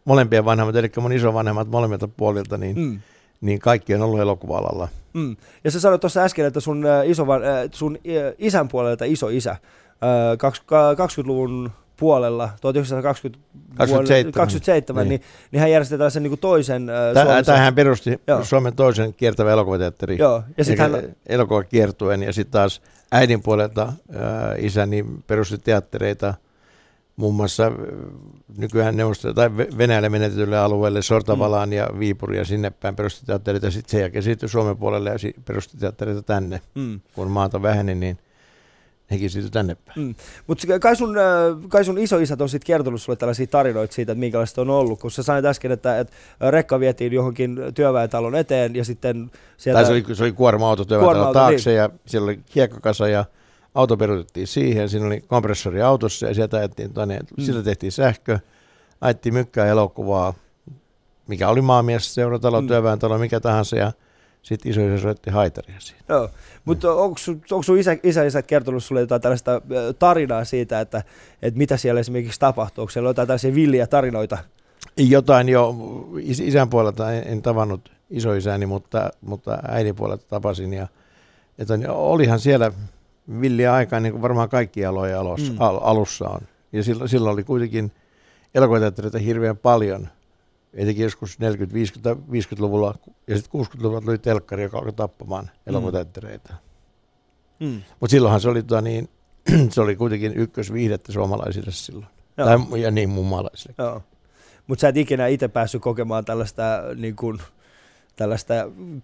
molempien 0.06 0.46
vanhemmat, 0.46 0.76
eli 0.76 0.92
mun 1.02 1.12
isovanhemmat 1.14 1.68
molemmilta 1.68 2.08
puolilta, 2.08 2.58
niin, 2.58 2.76
joo. 2.78 2.86
mm. 2.86 3.00
Niin 3.42 3.60
kaikki 3.60 3.96
on 3.96 4.02
ollut 4.02 4.20
elokuva-alalla. 4.20 4.88
mm. 5.14 5.36
Ja 5.64 5.72
sä 5.72 5.80
sanoit 5.80 6.02
tuossa 6.02 6.22
äsken, 6.24 6.46
että 6.46 6.60
sun, 6.60 6.86
äh, 6.86 7.10
isovan, 7.10 7.44
äh, 7.44 7.70
sun 7.72 7.96
äh, 7.96 8.34
isän 8.38 8.68
puolelta 8.68 9.06
iso 9.06 9.28
isä, 9.30 9.52
äh, 9.52 9.58
kaks- 10.38 10.64
ka- 10.66 10.94
20-luvun 10.94 11.72
puolella, 12.00 12.50
1920 12.62 13.40
27. 13.78 14.32
27, 14.32 15.04
niin. 15.04 15.10
Niin. 15.10 15.22
Niin, 15.52 15.60
hän 15.60 15.72
järjesti 15.72 15.98
tällaisen 15.98 16.24
niin 16.24 16.40
toisen 16.40 16.90
äh, 16.90 16.96
Tä- 17.14 17.24
Suomessa- 17.24 17.46
Tähän 17.52 17.76
perusti 17.76 18.20
Joo. 18.28 18.44
Suomen 18.44 18.76
toisen 18.76 19.14
kiertävän 19.14 19.54
elokuvateatterin. 19.54 20.18
Joo, 20.20 20.44
ja 20.58 20.64
sitten 20.64 20.92
hän, 20.92 21.16
Elokuva 21.30 21.64
kiertuen 21.64 22.24
ja 22.24 22.34
sitten 22.34 22.52
taas 22.52 22.82
äidin 23.12 23.42
puolelta 23.42 23.94
ää, 24.16 24.56
isäni 24.58 25.06
perusti 25.28 25.58
teattereita 25.58 26.34
muun 27.16 27.36
muassa 27.36 27.66
äh, 27.66 27.74
nykyään 28.58 28.98
neuvosto- 28.98 29.34
tai 29.34 29.48
Ve- 29.48 29.78
Venäjälle 29.78 30.10
menetetylle 30.10 30.58
alueelle, 30.58 31.02
Sortavalaan 31.02 31.70
mm. 31.70 31.74
ja 31.74 31.90
Viipuri 32.00 32.38
ja 32.38 32.46
sinne 32.46 32.70
päin 32.70 32.96
perusti 32.96 33.26
teattereita. 33.26 33.68
ja 33.68 33.72
Sitten 33.72 33.92
sen 33.92 34.02
jälkeen 34.02 34.24
siirtyi 34.24 34.50
Suomen 34.50 34.78
puolelle 34.78 35.10
ja 35.10 35.18
perusti 35.46 35.78
teattereita 35.78 36.22
tänne. 36.22 36.62
mm. 36.76 37.00
Kun 37.16 37.32
maata 37.32 37.62
väheni, 37.62 37.96
niin 37.96 38.18
hekin 39.12 39.30
siirtyi 39.30 39.52
tänne 39.52 39.76
päin. 39.76 40.00
Mm. 40.00 40.16
Mutta 40.48 40.80
kai 40.80 40.96
sun, 40.96 41.18
äh, 41.18 41.24
kai 41.70 41.86
sun 41.86 41.98
isoisät 41.98 42.42
on 42.42 42.50
sit 42.50 42.64
kertonut 42.64 43.02
sulle 43.02 43.18
tällaisia 43.18 43.48
tarinoita 43.48 43.94
siitä, 43.94 44.12
että 44.12 44.20
minkälaista 44.20 44.62
on 44.62 44.70
ollut, 44.70 45.00
kun 45.00 45.12
sä 45.12 45.24
sanoit 45.24 45.46
äsken, 45.46 45.72
että, 45.72 46.00
että 46.00 46.14
rekka 46.52 46.80
vietiin 46.80 47.14
johonkin 47.14 47.60
työväentalon 47.76 48.36
eteen 48.36 48.76
ja 48.76 48.86
sitten 48.86 49.32
sieltä... 49.58 49.78
Tai 49.78 49.86
se 49.86 49.92
oli, 49.92 50.16
se 50.16 50.24
oli 50.24 50.32
kuorma-auto 50.32 50.86
Kuorma-auto, 50.86 51.10
työväentalo 51.14 51.34
taakse 51.34 51.74
ja 51.74 51.90
siellä 52.06 52.26
oli 52.26 52.40
hiekkakasa 52.56 53.08
ja 53.08 53.26
auto 53.76 53.98
peruutettiin 53.98 54.48
siihen. 54.48 54.90
Siinä 54.90 55.08
oli 55.08 55.22
kompressori 55.28 55.82
autossa 55.82 56.28
ja 56.28 56.34
sieltä 56.34 56.58
ajettiin 56.58 56.94
tonne, 56.94 57.20
Mm. 57.38 57.44
sillä 57.44 57.64
tehtiin 57.64 57.92
sähkö, 57.92 58.40
ajettiin 59.02 59.34
mykkää 59.34 59.68
elokuvaa, 59.68 60.34
mikä 61.28 61.50
oli 61.50 61.62
maamies, 61.62 62.14
seuratalo, 62.14 62.62
mm. 62.62 62.68
työväentalo, 62.68 63.18
mikä 63.18 63.40
tahansa 63.40 63.76
ja 63.76 63.92
sitten 64.50 64.72
isoisä 64.72 65.02
soitti 65.02 65.30
haitaria 65.30 65.76
siinä. 65.80 66.02
Joo, 66.10 66.30
mutta 66.66 66.94
onko 66.94 67.18
sun, 67.18 67.42
onko 67.52 67.64
sun 67.64 67.78
isä, 67.78 67.98
isä, 68.04 68.24
isät 68.24 68.48
kertonut 68.48 68.84
sulle 68.84 69.02
jotain 69.02 69.22
tällaista 69.22 69.62
tarinaa 70.00 70.44
siitä, 70.46 70.80
että, 70.82 71.04
että 71.42 71.58
mitä 71.58 71.78
siellä 71.78 72.00
esimerkiksi 72.00 72.40
tapahtuu? 72.40 72.82
Onko 72.82 72.90
siellä 72.92 73.10
jotain 73.10 73.28
tällaisia 73.28 73.56
villiä 73.56 73.88
tarinoita? 73.88 74.38
Jotain 74.98 75.50
jo 75.50 75.76
is- 76.20 76.40
isän 76.40 76.70
puolelta 76.70 77.12
en, 77.14 77.24
en 77.28 77.42
tavannut 77.42 77.92
isoisäni, 78.10 78.66
mutta, 78.66 79.10
mutta 79.22 79.60
äidin 79.68 79.96
puolelta 79.96 80.26
tapasin 80.30 80.74
ja 80.74 80.88
että 81.60 81.74
on- 81.74 81.88
olihan 81.88 82.40
siellä 82.40 82.72
villiä 83.42 83.74
aikaa, 83.74 84.00
niin 84.00 84.12
kuin 84.12 84.22
varmaan 84.22 84.50
kaikki 84.50 84.86
aloja 84.86 85.20
alussa, 85.20 85.52
Mm. 85.52 85.58
mm. 85.58 85.62
al, 85.62 85.80
alussa 85.82 86.30
on. 86.30 86.42
Ja 86.74 86.84
silloin, 86.84 87.10
silloin 87.10 87.34
oli 87.34 87.44
kuitenkin 87.44 87.92
elokuvateattereita 88.56 89.18
hirveän 89.18 89.58
paljon, 89.58 90.08
etenkin 90.74 91.04
joskus 91.04 91.38
40-50, 91.40 91.44
50-luvulla 92.32 92.96
ja 93.28 93.38
sitten 93.38 93.62
60-luvulla 93.62 94.02
tuli 94.02 94.18
telkkari, 94.18 94.64
joka 94.64 94.78
alkoi 94.78 94.94
tappamaan 94.94 95.52
elokuvateattereita. 95.68 96.54
Mm. 97.60 97.82
Mutta 98.00 98.12
silloinhan 98.12 98.42
se 98.42 98.50
oli, 98.50 98.64
tota, 98.64 98.82
niin, 98.82 99.10
se 99.72 99.82
oli 99.82 99.96
kuitenkin 99.96 100.34
ykkösviihdettä 100.38 101.12
suomalaisille 101.12 101.72
silloin. 101.72 102.08
Joo. 102.38 102.48
Tai, 102.48 102.82
ja 102.82 102.92
niin 102.92 103.10
mummalaisille. 103.10 104.02
Mutta 104.68 104.82
sä 104.82 104.88
et 104.88 104.98
ikinä 104.98 105.28
itse 105.28 105.48
päässyt 105.48 105.82
kokemaan 105.82 106.26
tällaista, 106.26 106.64
niin 106.96 107.16
kuin, 107.16 107.40
tällaista 108.16 108.54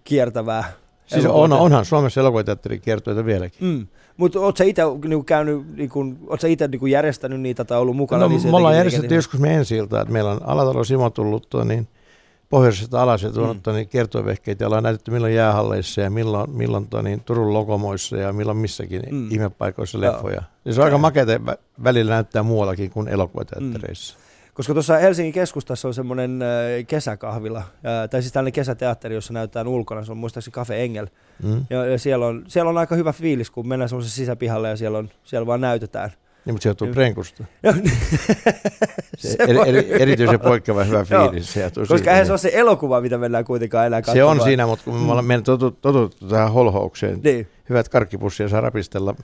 kiertävää 0.04 0.72
Siis 1.06 1.26
on, 1.26 1.52
onhan 1.52 1.84
Suomessa 1.84 2.20
elokuvateatteri 2.20 2.78
kiertoita 2.78 3.24
vieläkin. 3.24 3.68
Mm. 3.68 3.86
Mutta 4.16 4.38
sä 4.58 4.64
itse 4.64 4.82
niinku 4.84 5.22
käynyt, 5.22 5.76
niinku, 5.76 6.14
oot 6.28 6.40
sä 6.40 6.48
ite 6.48 6.68
niinku 6.68 6.86
järjestänyt 6.86 7.40
niitä 7.40 7.64
tai 7.64 7.78
ollut 7.78 7.96
mukana? 7.96 8.22
No, 8.22 8.28
niissä 8.28 8.48
me 8.48 8.56
ollaan 8.56 8.76
järjestetty 8.76 9.14
joskus 9.14 9.40
me 9.40 9.54
ensi 9.54 9.76
iltaa, 9.76 10.00
että 10.02 10.12
meillä 10.12 10.30
on 10.30 10.40
Alatalo 10.44 10.84
Simo 10.84 11.10
tullut 11.10 11.50
tuon 11.50 11.68
niin 11.68 11.88
pohjoisesta 12.48 13.02
alas 13.02 13.22
ja 13.22 13.28
Mm. 13.28 13.34
tuonut 13.34 13.66
mm. 13.66 13.72
niin 13.72 13.88
kiertovehkeitä 13.88 14.64
ja 14.64 14.68
ollaan 14.68 14.82
näytetty 14.82 15.10
milloin 15.10 15.34
jäähalleissa 15.34 16.00
ja 16.00 16.10
milloin, 16.10 16.50
milloin 16.50 16.88
tuon, 16.88 17.04
niin 17.04 17.20
Turun 17.20 17.52
Lokomoissa 17.52 18.16
ja 18.16 18.32
milloin 18.32 18.58
missäkin 18.58 19.02
Mm. 19.10 19.16
mm. 19.16 19.30
ihmepaikoissa 19.30 20.00
leffoja. 20.00 20.42
Ja 20.64 20.72
se 20.72 20.80
on 20.80 20.84
aika 20.84 20.98
makeata 20.98 21.32
vä- 21.36 21.58
välillä 21.84 22.10
näyttää 22.14 22.42
muuallakin 22.42 22.90
kuin 22.90 23.08
elokuvateattereissa. 23.08 24.16
Koska 24.56 24.72
tuossa 24.72 24.96
Helsingin 24.96 25.32
keskustassa 25.32 25.88
on 25.88 25.94
semmoinen 25.94 26.42
äh, 26.42 26.48
kesäkahvila, 26.86 27.58
äh, 27.58 28.08
tai 28.10 28.22
siis 28.22 28.32
tällainen 28.32 28.52
kesäteatteri, 28.52 29.14
jossa 29.14 29.32
näytetään 29.32 29.68
ulkona, 29.68 30.04
se 30.04 30.12
on 30.12 30.18
muistaakseni 30.18 30.52
Cafe 30.52 30.82
Engel. 30.84 31.06
Mm. 31.42 31.66
Ja, 31.70 31.86
ja 31.86 31.98
siellä, 31.98 32.26
on, 32.26 32.44
siellä 32.48 32.68
on 32.68 32.78
aika 32.78 32.94
hyvä 32.94 33.12
fiilis, 33.12 33.50
kun 33.50 33.68
mennään 33.68 33.88
semmoisen 33.88 34.12
sisäpihalle 34.12 34.68
ja 34.68 34.76
siellä, 34.76 34.98
on, 34.98 35.08
siellä 35.24 35.46
vaan 35.46 35.60
näytetään. 35.60 36.10
Niin, 36.44 36.54
mutta 36.54 36.62
se 36.62 36.68
joutuu 36.68 36.86
Kyllä. 36.86 36.94
prenkusta. 36.94 37.44
Se 39.16 39.28
Se 39.28 39.36
eri, 39.42 39.58
eri, 39.68 39.92
erityisen 40.02 40.40
poikkeava 40.40 40.84
hyvä 40.84 41.04
fiilis. 41.04 41.52
Se, 41.52 41.70
Koska 41.88 42.10
eihän 42.10 42.14
niin. 42.16 42.26
se 42.26 42.32
ole 42.32 42.38
se 42.38 42.50
elokuva, 42.52 43.00
mitä 43.00 43.18
mennään 43.18 43.44
kuitenkaan 43.44 43.86
enää 43.86 44.00
se 44.00 44.04
katsomaan. 44.04 44.38
on 44.40 44.44
siinä, 44.44 44.66
mutta 44.66 44.84
kun 44.84 44.94
me 44.94 45.12
ollaan 45.12 45.42
totuttu, 45.44 45.80
totuttu 45.80 46.28
tähän 46.28 46.52
holhoukseen, 46.52 47.20
Niin. 47.24 47.48
hyvät 47.68 47.88
karkkipussia 47.88 48.48
saa 48.48 48.60
rapistella, 48.60 49.14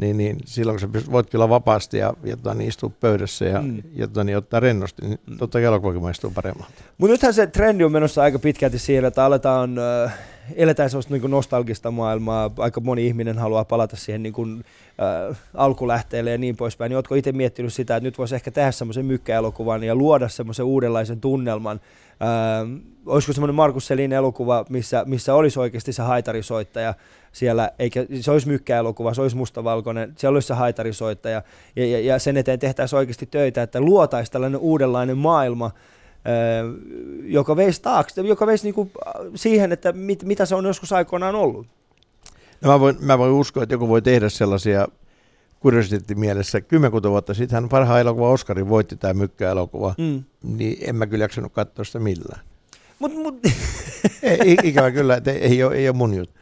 niin, 0.00 0.16
niin 0.16 0.36
silloin 0.44 0.74
kun 0.74 0.80
sä 0.80 0.88
pystyt, 0.88 1.12
voit 1.12 1.30
kyllä 1.30 1.48
vapaasti 1.48 1.98
ja, 1.98 2.14
ja 2.24 2.36
tota, 2.36 2.54
niin 2.54 2.68
istua 2.68 2.90
pöydässä 3.00 3.44
ja, 3.44 3.60
Mm. 3.62 3.82
ja 3.96 4.06
tota, 4.08 4.24
niin 4.24 4.36
ottaa 4.36 4.60
rennosti, 4.60 5.02
niin 5.06 5.18
Mm. 5.26 5.38
totta 5.38 5.58
kai 5.58 5.64
elokuvakin 5.64 6.02
maistuu 6.02 6.30
paremmalta. 6.34 6.72
Mutta 6.98 7.12
nythän 7.12 7.34
se 7.34 7.46
trendi 7.46 7.84
on 7.84 7.92
menossa 7.92 8.22
aika 8.22 8.38
pitkälti 8.38 8.78
siihen, 8.78 9.04
että 9.04 9.24
aletaan 9.24 9.76
äh, 9.78 10.18
eletään 10.56 10.90
sellaista 10.90 11.14
niin 11.14 11.30
nostalgista 11.30 11.90
maailmaa, 11.90 12.50
aika 12.58 12.80
moni 12.80 13.06
ihminen 13.06 13.38
haluaa 13.38 13.64
palata 13.64 13.96
siihen 13.96 14.22
niin 14.22 14.32
kuin, 14.32 14.64
äh, 15.30 15.36
alkulähteelle 15.54 16.30
ja 16.30 16.38
niin 16.38 16.56
poispäin, 16.56 16.90
niin 16.90 16.96
oletko 16.96 17.14
itse 17.14 17.32
miettinyt 17.32 17.72
sitä, 17.72 17.96
että 17.96 18.06
nyt 18.06 18.18
voisi 18.18 18.34
ehkä 18.34 18.50
tehdä 18.50 18.70
semmoisen 18.72 19.06
mykkäelokuvan 19.06 19.82
ja 19.84 19.94
luoda 19.94 20.28
semmoisen 20.28 20.64
uudenlaisen 20.66 21.20
tunnelman, 21.20 21.80
äh, 22.22 22.82
olisiko 23.06 23.32
semmoinen 23.32 23.54
Markus 23.54 23.86
Selin 23.86 24.12
elokuva, 24.12 24.64
missä, 24.68 25.02
missä 25.06 25.34
olisi 25.34 25.60
oikeasti 25.60 25.92
se 25.92 26.02
haitarisoittaja 26.02 26.94
siellä, 27.32 27.70
eikä 27.78 28.06
se 28.20 28.30
olisi 28.30 28.48
mykkäelokuva, 28.48 29.14
se 29.14 29.22
olisi 29.22 29.36
mustavalkoinen, 29.36 30.12
siellä 30.16 30.36
olisi 30.36 30.48
se 30.48 30.54
haitarisoittaja, 30.54 31.42
ja, 31.76 31.86
ja, 31.86 32.00
ja 32.00 32.18
sen 32.18 32.36
eteen 32.36 32.58
tehtäisiin 32.58 32.98
oikeasti 32.98 33.26
töitä, 33.26 33.62
että 33.62 33.80
luotaisiin 33.80 34.32
tällainen 34.32 34.60
uudenlainen 34.60 35.18
maailma, 35.18 35.70
joka 37.22 37.56
veisi 37.56 37.82
taakse, 37.82 38.20
joka 38.20 38.46
veisi 38.46 38.64
niinku 38.64 38.90
siihen, 39.34 39.72
että 39.72 39.92
mit, 39.92 40.24
mitä 40.24 40.46
se 40.46 40.54
on 40.54 40.64
joskus 40.64 40.92
aikoinaan 40.92 41.34
ollut. 41.34 41.66
No 42.60 42.70
mä, 42.70 42.80
voin, 42.80 42.96
mä 43.00 43.18
voin 43.18 43.32
uskoa, 43.32 43.62
että 43.62 43.74
joku 43.74 43.88
voi 43.88 44.02
tehdä 44.02 44.28
sellaisia 44.28 44.88
kuriositeettimielessä. 45.60 46.60
Kymmenkunta 46.60 47.10
vuotta 47.10 47.34
sitten 47.34 47.54
hän 47.54 47.68
parhaan 47.68 48.00
elokuva 48.00 48.30
Oskarin 48.30 48.68
voitti 48.68 48.96
tämä 48.96 49.14
mykkäelokuva, 49.14 49.94
mm. 49.98 50.24
niin 50.42 50.78
en 50.88 50.96
mä 50.96 51.06
kyllä 51.06 51.24
jaksanut 51.24 51.52
katsoa 51.52 51.84
sitä 51.84 51.98
millään. 51.98 52.40
Mut, 53.00 53.14
mut. 53.14 53.38
ei, 54.22 54.56
ikävä 54.62 54.90
kyllä, 54.90 55.16
että 55.16 55.32
ei 55.32 55.64
ole, 55.64 55.74
ei 55.74 55.88
ole 55.88 55.96
mun 55.96 56.14
juttu. 56.14 56.34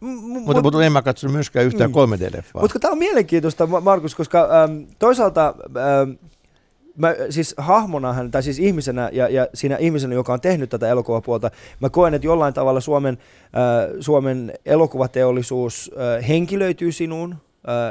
M- 0.00 0.06
mutta, 0.06 0.62
mutta 0.62 0.84
en 0.84 0.92
mä 0.92 1.02
katsonut 1.02 1.34
myöskään 1.34 1.66
yhtään 1.66 1.90
mm. 1.90 1.94
3D-leffaa. 1.94 2.60
Mutta 2.60 2.78
tämä 2.78 2.92
on 2.92 2.98
mielenkiintoista, 2.98 3.66
Markus, 3.66 4.14
koska 4.14 4.48
ähm, 4.62 4.82
toisaalta 4.98 5.54
ähm, 5.76 6.10
mä, 6.96 7.14
siis 7.30 7.54
hahmonahan, 7.58 8.30
tai 8.30 8.42
siis 8.42 8.58
ihmisenä 8.58 9.10
ja, 9.12 9.28
ja 9.28 9.48
siinä 9.54 9.76
ihmisenä, 9.76 10.14
joka 10.14 10.32
on 10.32 10.40
tehnyt 10.40 10.70
tätä 10.70 10.88
elokuvapuolta, 10.88 11.50
mä 11.80 11.90
koen, 11.90 12.14
että 12.14 12.26
jollain 12.26 12.54
tavalla 12.54 12.80
Suomen, 12.80 13.18
äh, 13.44 13.96
Suomen 14.00 14.52
elokuvateollisuus 14.66 15.90
äh, 15.94 16.28
henkilöityy 16.28 16.92
sinuun, 16.92 17.36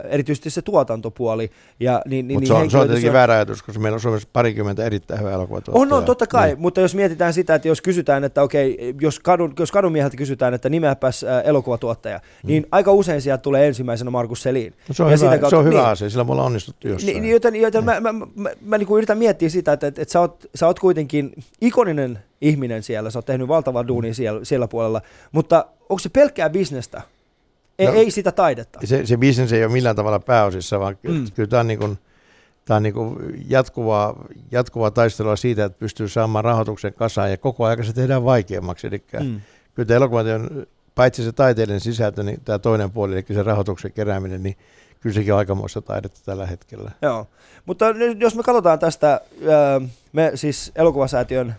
erityisesti 0.10 0.50
se 0.50 0.62
tuotantopuoli. 0.62 1.51
Ja, 1.79 2.01
niin, 2.05 2.27
niin, 2.27 2.39
mutta 2.39 2.53
niin 2.53 2.62
se, 2.62 2.63
on, 2.63 2.72
se 2.72 2.77
on 2.77 2.88
tietenkin 2.88 3.13
väärä 3.13 3.34
ajatus, 3.34 3.63
koska 3.63 3.79
meillä 3.79 3.96
on 3.96 4.00
Suomessa 4.00 4.29
parikymmentä 4.34 4.86
erittäin 4.86 5.20
hyvää 5.20 5.34
elokuvaa. 5.34 5.62
On, 5.67 5.94
on, 5.94 6.05
totta 6.05 6.27
kai, 6.27 6.48
niin. 6.48 6.62
mutta 6.62 6.82
jos 6.82 6.96
mietitään 6.96 7.34
sitä, 7.34 7.55
että 7.55 7.67
jos 7.67 7.82
kysytään, 7.82 8.24
että 8.24 8.44
okei, 8.44 8.96
jos, 9.01 9.20
kadun, 9.20 9.53
jos 9.60 9.72
kadunmieheltä 9.72 10.17
kysytään, 10.17 10.53
että 10.53 10.70
nimeäpäs 10.70 11.24
äh, 11.24 11.41
elokuvatuottaja, 11.46 12.17
mm. 12.17 12.48
niin 12.48 12.67
aika 12.72 12.91
usein 12.91 13.22
sieltä 13.22 13.41
tulee 13.41 13.67
ensimmäisenä 13.67 14.12
Markus 14.12 14.44
Selin. 14.44 14.74
No 14.88 14.94
se 14.94 15.03
on 15.03 15.12
ja 15.12 15.17
hyvä, 15.17 15.29
kautta, 15.29 15.50
se 15.50 15.55
on 15.55 15.65
hyvä 15.65 15.79
niin, 15.79 15.86
asia, 15.86 16.10
sillä 16.10 16.24
me 16.24 16.32
ollaan 16.32 16.48
onnistuttu 16.48 16.88
jossain. 16.88 17.22
Niin, 17.22 17.32
joten 17.32 17.55
joten 17.55 17.82
mm. 17.82 17.86
mä, 17.86 18.00
mä, 18.00 18.13
mä, 18.13 18.25
mä, 18.36 18.50
mä 18.62 18.77
niin 18.77 18.88
kuin 18.88 18.98
yritän 18.98 19.17
miettiä 19.17 19.50
sitä, 19.50 19.74
että, 19.74 19.88
että, 19.88 20.01
että 20.01 20.12
sä, 20.12 20.20
oot, 20.20 20.46
sä 20.55 20.67
oot 20.67 20.79
kuitenkin 20.79 21.34
ikoninen 21.62 22.20
ihminen 22.41 22.84
siellä, 22.84 23.10
sä 23.10 23.20
oot 23.20 23.25
tehnyt 23.25 23.48
valtavaa 23.48 23.88
duunia 23.88 24.13
siellä, 24.13 24.46
siellä 24.46 24.67
puolella, 24.67 25.01
mutta 25.32 25.65
onko 25.89 26.00
se 26.00 26.10
pelkkää 26.10 26.50
bisnestä? 26.50 27.01
Ei, 27.79 27.88
no, 27.88 27.94
ei 27.94 28.12
sitä 28.12 28.32
taidetta. 28.32 28.79
Se, 28.84 29.05
se 29.05 29.17
bisnes 29.17 29.53
ei 29.53 29.65
ole 29.65 29.74
millään 29.74 29.96
tavalla 29.96 30.20
pääosissa, 30.20 30.79
vaan 30.79 30.98
mm. 31.03 31.32
kyllä 31.32 31.50
tämä 31.50 31.60
on, 31.60 31.67
niin 31.67 31.79
kuin, 31.79 31.98
tämä 32.65 32.75
on 32.75 32.84
niin 32.84 32.94
kuin 32.94 33.44
jatkuvaa, 33.48 34.25
jatkuvaa 34.51 34.91
taistelua 34.91 35.36
siitä, 35.36 35.65
että 35.65 35.79
pystyy 35.79 36.08
saamaan 36.08 36.44
rahoituksen 36.44 36.94
kasaan 36.94 37.32
ja 37.32 37.38
koko 37.38 37.65
ajan 37.65 37.86
se 37.86 37.94
tehdään 37.94 38.25
vaikeammaksi. 38.25 38.88
Eli 38.88 39.03
mm. 39.24 39.41
kyllä 39.74 39.88
tämä 39.88 39.98
elokuva 39.98 40.20
on 40.20 40.67
paitsi 40.96 41.24
se 41.24 41.32
taiteellinen 41.32 41.79
sisältö, 41.79 42.24
niin 42.24 42.41
tämä 42.46 42.60
toinen 42.60 42.91
puoli, 42.91 43.13
eli 43.13 43.25
se 43.34 43.44
rahoituksen 43.44 43.91
kerääminen, 43.91 44.44
niin 44.44 44.58
kyllä 45.00 45.13
sekin 45.13 45.34
on 45.34 45.39
aikamoista 45.39 45.82
taidetta 45.82 46.20
tällä 46.25 46.46
hetkellä. 46.46 46.91
Joo, 47.01 47.27
mutta 47.65 47.94
nyt, 47.94 48.22
jos 48.22 48.36
me 48.36 48.44
katsotaan 48.44 48.79
tästä, 48.79 49.22
me 50.13 50.32
siis 50.36 50.72
elokuvasäätiön 50.75 51.55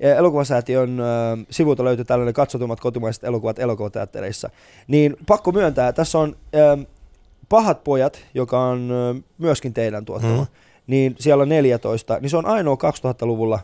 elokuvasäätiön 0.00 1.00
äh, 1.00 1.06
sivulta 1.50 1.84
löytyy 1.84 2.04
tällainen 2.04 2.34
katsotummat 2.34 2.80
kotimaiset 2.80 3.24
elokuvat 3.24 3.58
elokuvateattereissa. 3.58 4.50
Niin 4.88 5.16
pakko 5.26 5.52
myöntää, 5.52 5.92
tässä 5.92 6.18
on 6.18 6.36
äh, 6.54 6.86
Pahat 7.48 7.84
pojat, 7.84 8.20
joka 8.34 8.64
on 8.64 8.90
äh, 8.90 9.22
myöskin 9.38 9.74
teidän 9.74 10.04
tuottama, 10.04 10.42
mm. 10.42 10.46
niin 10.86 11.14
siellä 11.18 11.42
on 11.42 11.48
14, 11.48 12.18
niin 12.20 12.30
se 12.30 12.36
on 12.36 12.46
ainoa 12.46 12.74
2000-luvulla 12.74 13.58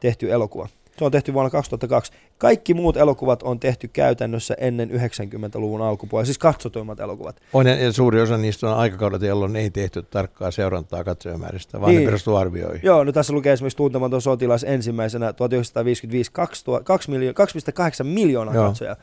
tehty 0.00 0.32
elokuva. 0.32 0.68
Se 0.98 1.04
on 1.04 1.12
tehty 1.12 1.34
vuonna 1.34 1.50
2002. 1.50 2.12
Kaikki 2.38 2.74
muut 2.74 2.96
elokuvat 2.96 3.42
on 3.42 3.60
tehty 3.60 3.88
käytännössä 3.88 4.54
ennen 4.58 4.90
90-luvun 4.90 5.82
alkupuolella, 5.82 6.24
siis 6.24 6.38
katsotuimmat 6.38 7.00
elokuvat. 7.00 7.40
On, 7.52 7.66
ja 7.66 7.92
suuri 7.92 8.20
osa 8.20 8.36
niistä 8.36 8.70
on 8.70 8.78
aikakaudet, 8.78 9.22
jolloin 9.22 9.56
ei 9.56 9.70
tehty 9.70 10.02
tarkkaa 10.02 10.50
seurantaa 10.50 11.04
katsojamääristä, 11.04 11.80
vaan 11.80 11.90
niin. 11.90 12.00
ne 12.00 12.06
perustuu 12.06 12.36
arvioihin. 12.36 12.80
Joo, 12.82 13.04
no 13.04 13.12
tässä 13.12 13.32
lukee 13.32 13.52
esimerkiksi 13.52 13.76
Tuntematon 13.76 14.22
sotilas 14.22 14.64
ensimmäisenä 14.64 15.32
1955 15.32 16.30
2, 16.32 17.10
miljo- 17.10 17.32
2,8 17.32 18.04
miljoonaa 18.04 18.54
Joo. 18.54 18.66
katsojaa. 18.66 18.96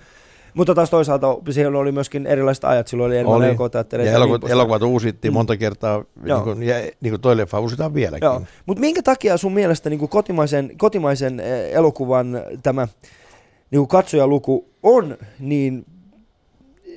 Mutta 0.55 0.75
taas 0.75 0.89
toisaalta 0.89 1.37
siellä 1.49 1.79
oli 1.79 1.91
myöskin 1.91 2.27
erilaiset 2.27 2.63
ajat, 2.63 2.87
silloin 2.87 3.07
oli 3.07 3.17
enemmän 3.17 3.43
elokuvateattereita. 3.43 4.11
Ja 4.11 4.15
elokuvat, 4.15 4.41
niin 4.41 4.51
elokuvat 4.51 4.81
uusittiin 4.81 5.31
mm. 5.31 5.33
monta 5.33 5.57
kertaa, 5.57 6.03
niin 6.23 6.41
kuin, 6.43 6.63
ja 6.63 6.75
niin 6.75 7.11
kuin 7.11 7.21
toi 7.21 7.37
leffa 7.37 7.59
uusitaan 7.59 7.93
vieläkin. 7.93 8.29
Mutta 8.65 8.81
minkä 8.81 9.03
takia 9.03 9.37
sun 9.37 9.53
mielestä 9.53 9.89
niin 9.89 9.99
kuin 9.99 10.09
kotimaisen, 10.09 10.71
kotimaisen 10.77 11.39
eh, 11.39 11.73
elokuvan 11.73 12.41
tämä 12.63 12.87
niin 13.71 13.79
kuin 13.79 13.87
katsojaluku 13.87 14.69
on 14.83 15.17
niin 15.39 15.85
eh, 16.85 16.93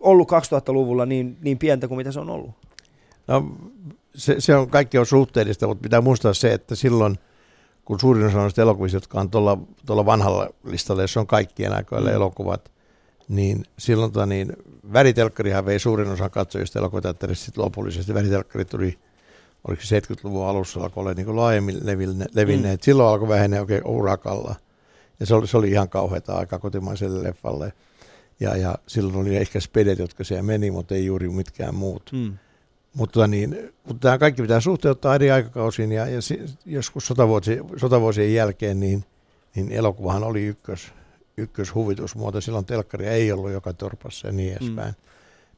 ollut 0.00 0.28
2000-luvulla 0.30 1.06
niin, 1.06 1.36
niin 1.42 1.58
pientä 1.58 1.88
kuin 1.88 1.98
mitä 1.98 2.12
se 2.12 2.20
on 2.20 2.30
ollut? 2.30 2.50
No, 3.28 3.44
se, 4.14 4.36
se 4.38 4.56
on, 4.56 4.70
kaikki 4.70 4.98
on 4.98 5.06
suhteellista, 5.06 5.66
mutta 5.66 5.82
pitää 5.82 6.00
muistaa 6.00 6.34
se, 6.34 6.52
että 6.52 6.74
silloin– 6.74 7.18
kun 7.90 8.00
suurin 8.00 8.26
osa 8.26 8.38
noista 8.38 8.62
elokuvista, 8.62 8.96
jotka 8.96 9.20
on 9.20 9.30
tuolla, 9.30 9.58
tuolla 9.86 10.06
vanhalla 10.06 10.48
listalla, 10.64 11.02
jossa 11.02 11.20
on 11.20 11.26
kaikkien 11.26 11.72
aikoilla 11.72 12.08
mm. 12.10 12.14
elokuvat, 12.14 12.70
niin 13.30 13.64
silloin 13.78 14.12
tota, 14.12 14.26
niin, 14.26 14.52
väritelkkarihan 14.92 15.66
vei 15.66 15.78
suurin 15.78 16.08
osa 16.08 16.28
katsojista 16.28 16.78
elokuvateatterissa 16.78 17.44
sitten 17.44 17.64
lopullisesti. 17.64 18.14
Väritelkkari 18.14 18.64
tuli, 18.64 18.98
oliko 19.68 19.82
se 19.82 20.00
70-luvun 20.00 20.46
alussa, 20.46 20.80
alkoi 20.80 21.00
olla 21.00 21.14
niin 21.14 21.36
laajemmin 21.36 21.78
levinneet. 22.34 22.80
Mm. 22.80 22.84
Silloin 22.84 23.08
alkoi 23.08 23.28
vähenee 23.28 23.60
oikein 23.60 23.86
urakalla. 23.86 24.54
Ja 25.20 25.26
se 25.26 25.34
oli, 25.34 25.46
se 25.46 25.56
oli 25.56 25.70
ihan 25.70 25.88
kauheata 25.88 26.34
aika 26.34 26.58
kotimaiselle 26.58 27.22
leffalle. 27.22 27.72
Ja, 28.40 28.56
ja 28.56 28.78
silloin 28.86 29.16
oli 29.16 29.36
ehkä 29.36 29.60
spedet, 29.60 29.98
jotka 29.98 30.24
siellä 30.24 30.42
meni, 30.42 30.70
mutta 30.70 30.94
ei 30.94 31.06
juuri 31.06 31.28
mitkään 31.28 31.74
muut. 31.74 32.10
Mm. 32.12 32.38
Mutta, 32.94 33.26
niin, 33.26 33.72
mutta 33.84 34.00
tämä 34.00 34.18
kaikki 34.18 34.42
pitää 34.42 34.60
suhteuttaa 34.60 35.14
eri 35.14 35.30
aikakausiin 35.30 35.92
ja, 35.92 36.06
ja 36.06 36.20
joskus 36.66 37.06
sotavuosien, 37.06 37.64
sotavuosien 37.76 38.34
jälkeen 38.34 38.80
niin, 38.80 39.04
niin 39.54 39.72
elokuvahan 39.72 40.24
oli 40.24 40.46
ykkös, 40.46 40.92
ykköshuvitusmuoto. 41.40 42.40
Silloin 42.40 42.64
telkkaria 42.64 43.10
ei 43.10 43.32
ollut 43.32 43.50
joka 43.50 43.72
torpassa 43.72 44.26
ja 44.26 44.32
niin 44.32 44.56
edespäin. 44.56 44.88
Mm. 44.88 45.10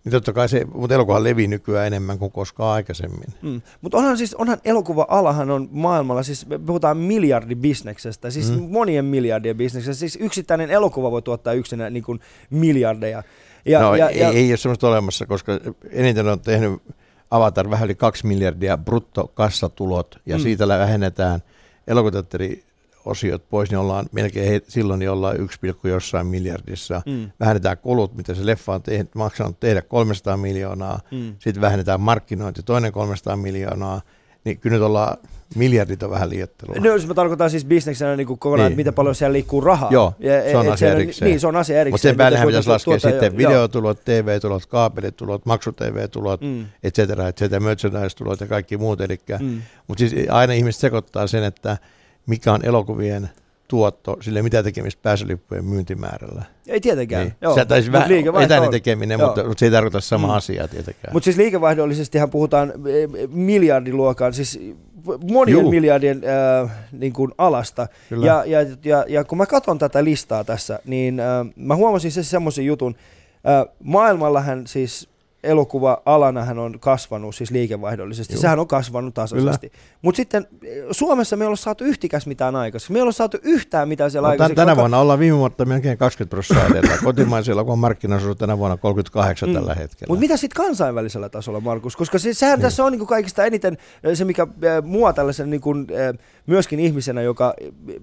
Niin 0.05 0.12
totta 0.12 0.33
kai 0.33 0.49
se, 0.49 0.65
mutta 0.75 0.95
elokuva 0.95 1.25
levii 1.25 1.47
nykyään 1.47 1.87
enemmän 1.87 2.19
kuin 2.19 2.33
koskaan 2.33 2.75
aikaisemmin. 2.75 3.35
Mm. 3.43 3.62
Mutta 3.81 3.99
onhan 3.99 4.19
siis, 4.19 4.35
onhan 4.35 4.59
elokuva-alahan 4.65 5.51
on 5.51 5.69
maailmalla, 5.71 6.23
siis 6.23 6.47
me 6.47 6.59
puhutaan 6.59 6.97
miljardibisneksestä, 6.97 8.31
siis 8.31 8.51
mm. 8.51 8.62
monien 8.71 9.05
miljardien 9.05 9.57
bisneksestä. 9.57 10.01
Siis 10.01 10.19
yksittäinen 10.21 10.71
elokuva 10.71 11.11
voi 11.11 11.23
tuottaa 11.23 11.53
yksinä 11.53 11.91
niin 11.91 12.03
kuin 12.03 12.21
miljardeja. 12.51 13.23
Ja, 13.65 13.81
no 13.81 13.97
ja, 13.97 14.09
ei, 14.09 14.21
ja, 14.21 14.29
ei 14.29 14.51
ole 14.51 14.57
semmoista 14.57 14.89
olemassa, 14.89 15.27
koska 15.27 15.53
eniten 15.91 16.29
on 16.29 16.41
tehnyt 16.41 16.83
Avatar 17.31 17.71
vähän 17.71 17.85
yli 17.87 17.95
2 17.95 18.27
miljardia 18.27 18.79
bruttokassatulot 18.79 20.21
ja 20.27 20.37
mm. 20.37 20.43
siitä 20.43 20.69
vähennetään 20.69 21.41
elokuvateatteri 21.87 22.65
osiot 23.04 23.49
pois, 23.49 23.71
niin 23.71 23.78
ollaan 23.78 24.06
melkein 24.12 24.49
he, 24.49 24.61
silloin 24.68 24.99
niin 24.99 25.11
ollaan 25.11 25.37
1, 25.40 25.59
jossain 25.85 26.26
miljardissa. 26.26 27.02
Mm. 27.06 27.30
Vähennetään 27.40 27.78
kulut, 27.78 28.16
mitä 28.16 28.35
se 28.35 28.47
leffa 28.47 28.75
on 28.75 28.82
tehnyt, 28.82 29.14
maksanut 29.14 29.61
tehdä 29.61 29.82
300 29.82 30.37
miljoonaa. 30.37 31.00
Mm. 31.11 31.35
Sitten 31.38 31.61
vähennetään 31.61 32.00
markkinointi 32.00 32.62
toinen 32.62 32.92
300 32.92 33.37
miljoonaa 33.37 34.00
niin 34.44 34.59
kyllä 34.59 34.75
nyt 34.75 34.82
ollaan 34.82 35.16
miljardit 35.54 36.02
on 36.02 36.11
vähän 36.11 36.30
liiottelua. 36.30 36.75
No 36.78 36.87
jos 36.87 37.06
mä 37.06 37.14
tarkoitan 37.14 37.50
siis 37.50 37.64
bisneksenä 37.64 38.16
niin 38.16 38.26
kokonaan, 38.26 38.59
niin. 38.59 38.66
että 38.66 38.76
miten 38.76 38.94
paljon 38.94 39.14
siellä 39.14 39.32
liikkuu 39.32 39.61
rahaa. 39.61 39.92
Joo, 39.92 40.14
ja, 40.18 40.42
se 40.50 40.56
on 40.56 40.68
asia 40.68 40.92
erikseen. 40.92 41.28
Niin, 41.28 41.40
se 41.40 41.47
on 41.47 41.56
asia 41.56 41.80
erikseen. 41.80 41.92
Mutta 41.92 42.02
sen 42.02 42.16
päällehän 42.16 42.47
pitäisi 42.47 42.68
laskea 42.68 42.99
tuota, 42.99 43.09
sitten 43.09 43.32
jo, 43.32 43.38
videotulot, 43.38 44.04
TV-tulot, 44.04 44.66
kaapelitulot, 44.66 45.47
maksu-TV-tulot, 45.47 46.40
mm. 46.40 46.64
et 46.82 46.94
cetera, 46.94 47.28
et 47.28 47.37
cetera, 47.37 47.61
merchandise-tulot 47.61 48.40
ja 48.40 48.47
kaikki 48.47 48.76
muut. 48.76 48.99
Mm. 49.40 49.62
Mutta 49.88 50.09
siis 50.09 50.30
aina 50.30 50.52
ihmiset 50.52 50.80
sekoittaa 50.80 51.26
sen, 51.26 51.44
että 51.44 51.78
mikä 52.26 52.52
on 52.52 52.64
elokuvien 52.64 53.31
tuotto, 53.69 54.17
sille 54.21 54.38
ei 54.38 54.43
mitään 54.43 54.64
tekemistä 54.64 55.02
pääsylippujen 55.02 55.64
myyntimäärällä. 55.64 56.43
Ei 56.67 56.81
tietenkään. 56.81 57.23
Niin. 57.23 57.35
Joo. 57.41 57.55
Se 57.55 57.64
taisi 57.64 57.93
vähän 57.93 58.11
etäinen 58.43 58.71
tekeminen, 58.71 59.21
mutta, 59.21 59.45
mutta 59.45 59.59
se 59.59 59.67
ei 59.67 59.71
tarkoita 59.71 60.00
sama 60.00 60.26
mm. 60.26 60.35
asia 60.35 60.69
tietenkään. 60.69 61.12
Mutta 61.12 61.25
siis 61.25 61.37
liikevahdollisestihan 61.37 62.31
puhutaan 62.31 62.71
eh, 62.71 63.29
miljardiluokan, 63.29 64.35
siis 64.35 64.61
monien 65.31 65.59
Juu. 65.59 65.71
miljardien 65.71 66.23
äh, 66.62 66.71
niin 66.93 67.12
kuin 67.12 67.33
alasta. 67.38 67.88
Ja, 68.11 68.45
ja, 68.47 68.59
ja, 68.85 69.05
ja 69.09 69.25
kun 69.25 69.38
mä 69.38 69.47
katson 69.47 69.79
tätä 69.79 70.05
listaa 70.05 70.45
tässä, 70.45 70.79
niin 70.85 71.21
äh, 71.21 71.26
mä 71.57 71.76
huomasin 71.76 72.12
se 72.12 72.23
semmoisen 72.23 72.67
jutun, 72.67 72.95
äh, 73.49 73.75
maailmallahan 73.85 74.67
siis 74.67 75.09
elokuva-alana 75.44 76.44
hän 76.44 76.58
on 76.58 76.80
kasvanut 76.80 77.34
siis 77.34 77.50
liikevaihdollisesti. 77.50 78.34
Joo. 78.34 78.40
Sehän 78.40 78.58
on 78.58 78.66
kasvanut 78.68 79.14
tasaisesti. 79.14 79.72
Mutta 80.02 80.16
sitten 80.16 80.46
eh, 80.64 80.84
Suomessa 80.90 81.37
me 81.37 81.44
ei 81.44 81.46
olla 81.46 81.56
saatu 81.56 81.84
yhtikäs 81.84 82.26
mitään 82.26 82.56
aikaiseksi. 82.56 82.92
Me 82.92 82.99
ei 82.99 83.02
olla 83.02 83.12
saatu 83.12 83.38
yhtään 83.42 83.88
mitään 83.88 84.11
siellä 84.11 84.26
No, 84.28 84.30
aikaiseksi. 84.30 84.56
tänä 84.56 84.66
vaikka- 84.66 84.80
vuonna 84.80 84.99
ollaan 84.99 85.18
viime 85.18 85.38
vuotta 85.38 85.64
melkein 85.64 85.99
20 85.99 86.30
prosenttia 86.30 86.78
edellä. 86.78 86.99
Kotimaisella 87.04 87.64
kun 87.64 87.72
on 87.72 87.78
markkinaosuus 87.78 88.37
tänä 88.37 88.58
vuonna 88.58 88.76
38 88.76 89.49
Mm. 89.49 89.54
tällä 89.54 89.75
hetkellä. 89.75 90.11
Mutta 90.11 90.20
mitä 90.20 90.37
sitten 90.37 90.64
kansainvälisellä 90.64 91.28
tasolla, 91.28 91.61
Markus? 91.61 91.96
Koska 91.96 92.18
se, 92.18 92.34
sehän 92.34 92.58
niin. 92.58 92.62
tässä 92.62 92.84
on 92.84 92.92
niinku 92.92 93.06
kaikista 93.06 93.44
eniten 93.44 93.78
eh, 94.04 94.16
se, 94.16 94.25
mikä 94.25 94.42
eh, 94.42 94.82
mua 94.84 95.12
tällaisen 95.12 95.50
niinku, 95.50 95.75
myöskin 96.46 96.80
ihmisenä, 96.80 97.22
joka 97.22 97.54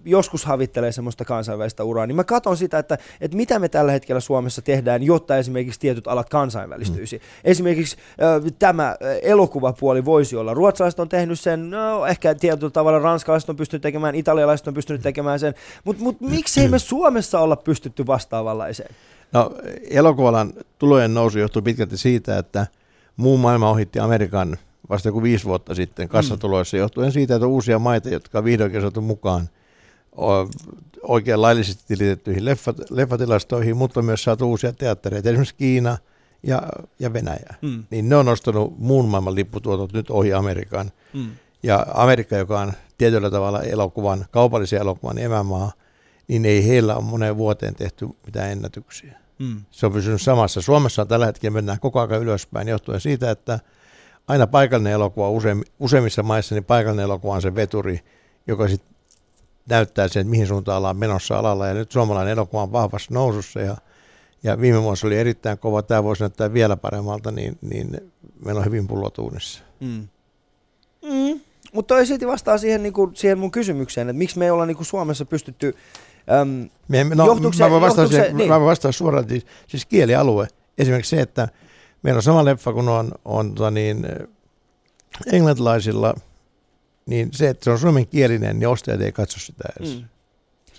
joskus 0.05 0.45
havittelee 0.45 0.91
semmoista 0.91 1.25
kansainvälistä 1.25 1.83
uraa, 1.83 2.05
niin 2.07 2.15
mä 2.15 2.23
katson 2.23 2.57
sitä, 2.57 2.79
että, 2.79 2.97
että 3.21 3.37
mitä 3.37 3.59
me 3.59 3.69
tällä 3.69 3.91
hetkellä 3.91 4.19
Suomessa 4.19 4.61
tehdään, 4.61 5.03
jotta 5.03 5.37
esimerkiksi 5.37 5.79
tietyt 5.79 6.07
alat 6.07 6.29
kansainvälistyisi. 6.29 7.17
Mm. 7.17 7.21
Esimerkiksi 7.43 7.97
eh, 7.97 8.53
tämä 8.59 8.95
elokuvapuoli 9.21 10.05
voisi 10.05 10.35
olla. 10.35 10.53
Ruotsalaiset 10.53 10.99
on 10.99 11.09
tehnyt 11.09 11.39
sen, 11.39 11.69
no 11.69 12.05
ehkä 12.05 12.35
tietyllä 12.35 12.71
tavalla 12.71 12.99
ranskalaiset 12.99 13.49
on 13.49 13.55
pystynyt 13.55 13.81
tekemään, 13.81 14.15
italialaiset 14.15 14.67
on 14.67 14.73
pystynyt 14.73 15.01
tekemään 15.01 15.39
sen, 15.39 15.53
mutta 15.83 16.03
mut, 16.03 16.21
miksei 16.21 16.67
me 16.67 16.79
Suomessa 16.79 17.39
olla 17.39 17.55
pystytty 17.55 18.07
vastaavanlaiseen? 18.07 18.95
No, 19.31 19.51
elokuvalan 19.89 20.53
tulojen 20.79 21.13
nousu 21.13 21.39
johtuu 21.39 21.61
pitkälti 21.61 21.97
siitä, 21.97 22.37
että 22.37 22.67
muu 23.17 23.37
maailma 23.37 23.69
ohitti 23.69 23.99
Amerikan 23.99 24.57
vasta 24.89 25.11
kuin 25.11 25.23
viisi 25.23 25.45
vuotta 25.45 25.75
sitten 25.75 26.09
kassatuloissa 26.09 26.77
johtuen 26.77 27.11
siitä, 27.11 27.35
että 27.35 27.45
on 27.45 27.51
uusia 27.51 27.79
maita, 27.79 28.09
jotka 28.09 28.37
on 28.37 28.43
vihdoinkin 28.43 28.81
saatu 28.81 29.01
mukaan 29.01 29.49
oikein 31.03 31.41
laillisesti 31.41 31.83
tilitettyihin 31.87 32.45
leffat, 32.45 32.77
leffatilastoihin, 32.89 33.77
mutta 33.77 34.01
myös 34.01 34.23
saatu 34.23 34.49
uusia 34.49 34.73
teattereita, 34.73 35.29
esimerkiksi 35.29 35.55
Kiina 35.55 35.97
ja, 36.43 36.61
ja 36.99 37.13
Venäjä. 37.13 37.55
Mm. 37.61 37.83
Niin 37.89 38.09
ne 38.09 38.15
on 38.15 38.25
nostanut 38.25 38.79
muun 38.79 39.09
maailman 39.09 39.35
lipputuotot 39.35 39.93
nyt 39.93 40.09
ohi 40.09 40.33
Amerikan. 40.33 40.91
Mm. 41.13 41.31
Ja 41.63 41.85
Amerikka, 41.93 42.37
joka 42.37 42.59
on 42.59 42.73
tietyllä 42.97 43.29
tavalla 43.29 43.61
elokuvan, 43.61 44.25
kaupallisen 44.31 44.81
elokuvan 44.81 45.17
emämaa, 45.17 45.71
niin 46.27 46.45
ei 46.45 46.67
heillä 46.67 46.95
ole 46.95 47.03
moneen 47.03 47.37
vuoteen 47.37 47.75
tehty 47.75 48.07
mitään 48.25 48.51
ennätyksiä. 48.51 49.19
Mm. 49.39 49.61
Se 49.71 49.85
on 49.85 49.91
pysynyt 49.91 50.21
samassa. 50.21 50.61
Suomessa 50.61 51.05
tällä 51.05 51.25
hetkellä 51.25 51.53
mennään 51.53 51.79
koko 51.79 51.99
ajan 51.99 52.21
ylöspäin 52.21 52.67
johtuen 52.67 53.01
siitä, 53.01 53.31
että 53.31 53.59
aina 54.27 54.47
paikallinen 54.47 54.93
elokuva, 54.93 55.29
useim, 55.29 55.61
useimmissa 55.79 56.23
maissa 56.23 56.55
niin 56.55 56.63
paikallinen 56.63 57.03
elokuva 57.03 57.33
on 57.33 57.41
se 57.41 57.55
veturi, 57.55 57.99
joka 58.47 58.67
sitten 58.67 58.95
näyttää 59.69 60.07
sen, 60.07 60.21
että 60.21 60.31
mihin 60.31 60.47
suuntaan 60.47 60.77
ollaan 60.77 60.97
menossa 60.97 61.39
alalla. 61.39 61.67
Ja 61.67 61.73
nyt 61.73 61.91
suomalainen 61.91 62.31
elokuva 62.31 62.63
on 62.63 62.71
vahvassa 62.71 63.13
nousussa 63.13 63.59
ja, 63.59 63.77
ja 64.43 64.61
viime 64.61 64.81
vuosi 64.83 65.07
oli 65.07 65.17
erittäin 65.17 65.57
kova. 65.57 65.81
Tämä 65.81 66.03
voisi 66.03 66.23
näyttää 66.23 66.53
vielä 66.53 66.77
paremmalta, 66.77 67.31
niin, 67.31 67.57
niin 67.61 68.11
meillä 68.45 68.59
on 68.59 68.65
hyvin 68.65 68.87
pullot 68.87 69.17
uunissa. 69.17 69.63
Mm. 69.79 70.07
Mm. 71.05 71.39
Mutta 71.73 71.95
toi 71.95 72.05
silti 72.05 72.27
vastaa 72.27 72.57
siihen, 72.57 72.83
niinku, 72.83 73.11
siihen 73.13 73.37
mun 73.39 73.51
kysymykseen, 73.51 74.09
että 74.09 74.17
miksi 74.17 74.39
me 74.39 74.45
ei 74.45 74.51
olla 74.51 74.65
niinku 74.65 74.83
Suomessa 74.83 75.25
pystytty... 75.25 75.75
Äm, 76.41 76.69
Me, 76.87 77.03
no, 77.03 77.15
mä 77.15 77.25
voin 77.25 77.81
vastata, 77.81 78.01
johtuuko 78.01 78.07
se- 78.07 78.15
siihen- 78.15 78.37
niin. 78.37 78.49
mä 78.49 78.59
voin 78.59 78.69
vastata 78.69 78.91
suoraan, 78.91 79.29
siis, 79.29 79.45
siis 79.67 79.85
kielialue. 79.85 80.47
Esimerkiksi 80.77 81.15
se, 81.15 81.21
että 81.21 81.47
meillä 82.03 82.17
on 82.17 82.23
sama 82.23 82.45
leffa 82.45 82.73
kuin 82.73 82.89
on, 82.89 83.11
on 83.25 83.55
tota 83.55 83.71
niin, 83.71 84.07
englantilaisilla, 85.31 86.13
niin 87.05 87.29
se, 87.31 87.49
että 87.49 87.63
se 87.63 87.71
on 87.71 87.79
suomenkielinen, 87.79 88.59
niin 88.59 88.67
ostajat 88.67 89.01
ei 89.01 89.11
katso 89.11 89.39
sitä 89.39 89.63
edes. 89.79 89.97
mm. 89.97 90.03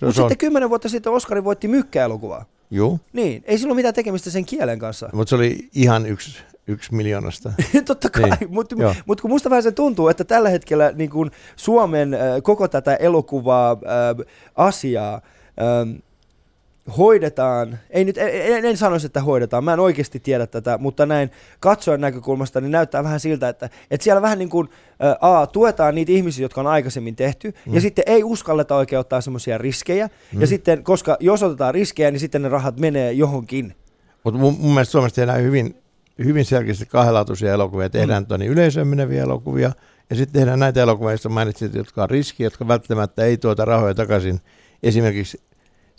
Se, 0.00 0.06
Mutta 0.06 0.16
se 0.16 0.22
on, 0.22 0.28
sitten 0.28 0.38
kymmenen 0.38 0.68
vuotta 0.68 0.88
sitten 0.88 1.12
Oskari 1.12 1.44
voitti 1.44 1.68
mykkäelokuvaa. 1.68 2.44
juu, 2.70 3.00
Niin, 3.12 3.42
ei 3.46 3.58
sillä 3.58 3.70
ole 3.70 3.76
mitään 3.76 3.94
tekemistä 3.94 4.30
sen 4.30 4.44
kielen 4.44 4.78
kanssa. 4.78 5.10
mutta 5.12 5.28
se 5.30 5.34
oli 5.36 5.68
ihan 5.74 6.06
yksi, 6.06 6.38
yksi 6.66 6.94
miljoonasta. 6.94 7.52
Totta 7.86 8.10
kai, 8.10 8.30
Niin, 8.40 8.54
mutta 8.54 8.74
joo. 8.78 8.94
mut 9.06 9.20
kun 9.20 9.30
musta 9.30 9.50
vähän 9.50 9.62
se 9.62 9.72
tuntuu, 9.72 10.08
että 10.08 10.24
tällä 10.24 10.48
hetkellä 10.48 10.92
niin 10.94 11.10
kun 11.10 11.30
Suomen 11.56 12.14
äh, 12.14 12.20
koko 12.42 12.68
tätä 12.68 12.96
elokuvaa 12.96 13.70
äh, 13.72 14.26
asiaa 14.56 15.14
ähm, 15.60 15.90
hoidetaan, 16.98 17.78
ei 17.90 18.04
nyt, 18.04 18.18
en, 18.18 18.64
en 18.64 18.76
sanoisi, 18.76 19.06
että 19.06 19.22
hoidetaan, 19.22 19.64
mä 19.64 19.72
en 19.72 19.80
oikeasti 19.80 20.20
tiedä 20.20 20.46
tätä, 20.46 20.78
mutta 20.78 21.06
näin 21.06 21.30
katsojan 21.60 22.00
näkökulmasta 22.00 22.60
niin 22.60 22.70
näyttää 22.70 23.04
vähän 23.04 23.20
siltä, 23.20 23.48
että, 23.48 23.70
että 23.90 24.04
siellä 24.04 24.22
vähän 24.22 24.38
niin 24.38 24.48
kuin 24.48 24.68
äh, 25.04 25.16
A, 25.20 25.46
tuetaan 25.46 25.94
niitä 25.94 26.12
ihmisiä, 26.12 26.44
jotka 26.44 26.60
on 26.60 26.66
aikaisemmin 26.66 27.16
tehty, 27.16 27.54
mm. 27.66 27.74
ja 27.74 27.80
sitten 27.80 28.04
ei 28.06 28.24
uskalleta 28.24 28.76
oikein 28.76 29.00
ottaa 29.00 29.20
semmoisia 29.20 29.58
riskejä, 29.58 30.08
mm. 30.32 30.40
ja 30.40 30.46
sitten, 30.46 30.84
koska 30.84 31.16
jos 31.20 31.42
otetaan 31.42 31.74
riskejä, 31.74 32.10
niin 32.10 32.20
sitten 32.20 32.42
ne 32.42 32.48
rahat 32.48 32.80
menee 32.80 33.12
johonkin. 33.12 33.74
Mutta 34.24 34.40
mun, 34.40 34.56
mun 34.60 34.74
mielestä 34.74 34.92
Suomessa 34.92 35.16
tehdään 35.16 35.42
hyvin, 35.42 35.74
hyvin 36.24 36.44
selkeästi 36.44 36.86
kahdenlaatuisia 36.86 37.52
elokuvia. 37.52 37.90
Tehdään 37.90 38.26
mm. 38.38 38.46
yleisöön 38.46 38.88
meneviä 38.88 39.22
elokuvia 39.22 39.72
ja 40.10 40.16
sitten 40.16 40.40
tehdään 40.40 40.58
näitä 40.58 40.82
elokuvia, 40.82 41.12
joista 41.12 41.28
mainitsit, 41.28 41.74
jotka 41.74 42.02
on 42.02 42.10
riski, 42.10 42.42
jotka 42.42 42.68
välttämättä 42.68 43.24
ei 43.24 43.36
tuota 43.36 43.64
rahoja 43.64 43.94
takaisin. 43.94 44.40
Esimerkiksi 44.82 45.40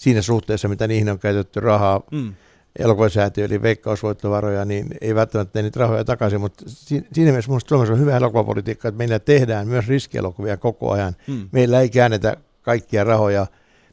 siinä 0.02 0.22
suhteessa, 0.22 0.68
mitä 0.68 0.88
niihin 0.88 1.10
on 1.10 1.20
käytetty 1.20 1.60
rahaa, 1.60 2.02
Mm. 2.12 2.34
elokuvasäätiö 2.80 3.46
eli 3.46 3.62
veikkausvoittovaroja, 3.62 4.66
niin 4.66 4.88
ei 5.02 5.16
välttämättä 5.16 5.54
tee 5.54 5.62
niitä 5.62 5.80
rahoja 5.80 6.06
takaisin, 6.06 6.42
mutta 6.42 6.64
si- 6.68 7.08
siinä 7.14 7.32
mielessä 7.32 7.50
minusta 7.52 7.70
Suomessa 7.70 7.94
on 7.94 8.00
hyvä 8.00 8.18
elokuvapolitiikka, 8.18 8.88
että 8.88 8.98
meillä 8.98 9.20
tehdään 9.20 9.68
myös 9.68 9.88
riskielokuvia 9.88 10.58
koko 10.58 10.92
ajan. 10.92 11.16
Mm. 11.28 11.50
Meillä 11.52 11.82
ei 11.82 11.90
käännetä 11.90 12.38
kaikkia 12.62 13.04
rahoja 13.04 13.48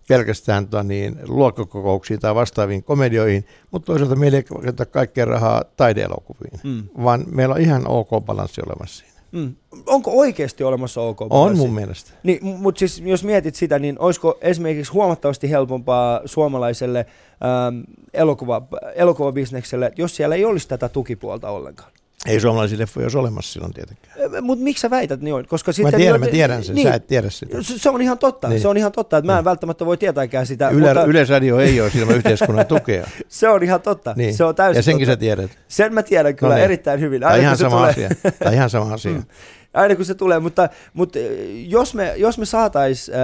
pelkästään 0.09 0.65
tota, 0.69 0.83
niin, 0.83 1.17
luokkakokouksiin 1.29 2.21
tai 2.21 2.35
vastaaviin 2.35 2.83
komedioihin, 2.85 3.45
mutta 3.71 3.87
toisaalta 3.87 4.17
meillä 4.17 4.37
ei 4.39 4.43
käytetä 4.43 4.87
kaikkea 4.87 5.25
rahaa 5.25 5.65
taideelokuviin, 5.77 6.61
Mm. 6.65 6.83
vaan 7.05 7.25
meillä 7.31 7.55
on 7.55 7.61
ihan 7.61 7.89
ok 7.89 8.09
balanssi 8.21 8.61
olemassa 8.67 9.05
siinä. 9.05 9.18
Mm. 9.33 9.55
Onko 9.87 10.11
oikeasti 10.11 10.65
olemassa 10.65 11.01
OK 11.01 11.21
On 11.31 11.57
mun 11.57 11.75
mielestä. 11.75 12.11
Niin, 12.23 12.47
mutta 12.47 12.79
siis 12.79 13.01
jos 13.01 13.25
mietit 13.25 13.55
sitä, 13.55 13.79
niin 13.79 13.97
olisiko 13.99 14.39
esimerkiksi 14.41 14.93
huomattavasti 14.93 15.51
helpompaa 15.51 16.21
suomalaiselle 16.25 16.99
ähm, 16.99 17.81
elokuva, 18.15 18.63
elokuvabisnekselle, 18.95 19.93
jos 19.97 20.17
siellä 20.17 20.35
ei 20.35 20.45
olisi 20.45 20.69
tätä 20.69 20.89
tukipuolta 20.89 21.51
ollenkaan? 21.51 21.91
Ei 22.29 22.41
suomalaisia 22.41 22.79
leffoja 22.79 23.05
olisi 23.05 23.19
olemassa 23.19 23.53
silloin 23.53 23.73
tietenkään. 23.75 24.45
Mutta 24.45 24.65
miksi 24.65 24.81
sä 24.83 24.91
väität 24.91 25.21
niin 25.21 25.35
on? 25.35 25.47
Koska 25.49 25.69
Mä 25.69 25.73
sitten 25.73 25.95
tiedän, 25.95 26.21
niin, 26.21 26.29
mä 26.31 26.33
tiedän 26.33 26.65
sen, 26.65 26.75
niin, 26.75 26.89
sä 26.89 26.95
et 26.95 27.07
tiedä 27.07 27.31
sitä. 27.31 27.63
se, 27.63 27.79
se 27.79 27.91
on 27.91 28.03
ihan 28.03 28.19
totta, 28.19 28.49
Niin. 28.49 28.61
se 28.61 28.69
on 28.69 28.77
ihan 28.77 28.93
totta, 28.93 29.17
että 29.17 29.27
mä 29.27 29.33
en 29.33 29.37
Niin. 29.39 29.45
välttämättä 29.45 29.87
voi 29.87 29.97
tietääkään 29.97 30.47
sitä, 30.47 30.69
Yle, 30.69 30.87
mutta 30.87 31.05
Yleisradio 31.05 31.59
ei 31.59 31.81
ole 31.81 31.91
ilman 31.95 32.17
yhteiskunnan 32.17 32.67
tukea. 32.67 33.07
se 33.29 33.49
on 33.49 33.63
ihan 33.63 33.81
totta, 33.83 34.15
Niin. 34.17 34.35
se 34.35 34.45
on 34.45 34.55
täysin 34.55 34.79
ja 34.79 34.83
senkin 34.83 35.07
totta. 35.07 35.17
sä 35.17 35.21
tiedät. 35.21 35.51
Sen 35.69 35.95
mä 35.95 36.03
tiedän 36.03 36.37
kyllä 36.37 36.51
No 36.51 36.55
niin. 36.57 36.65
erittäin 36.65 37.01
hyvin. 37.01 37.25
Aina 37.25 37.37
ihan 37.43 37.57
sama 37.57 37.77
tulee- 37.77 37.91
asia. 37.91 38.09
Tai 38.45 38.55
ihan 38.55 38.71
sama 38.71 38.95
asia. 38.95 39.13
Mm. 39.19 39.25
Aina 39.75 39.97
kun 39.97 40.05
se 40.05 40.15
tulee, 40.15 40.39
mutta, 40.39 40.69
mutta 40.95 41.19
jos 41.67 41.95
me, 41.95 42.13
jos 42.17 42.39
me 42.39 42.45
saatais 42.47 43.09
äh, 43.11 43.15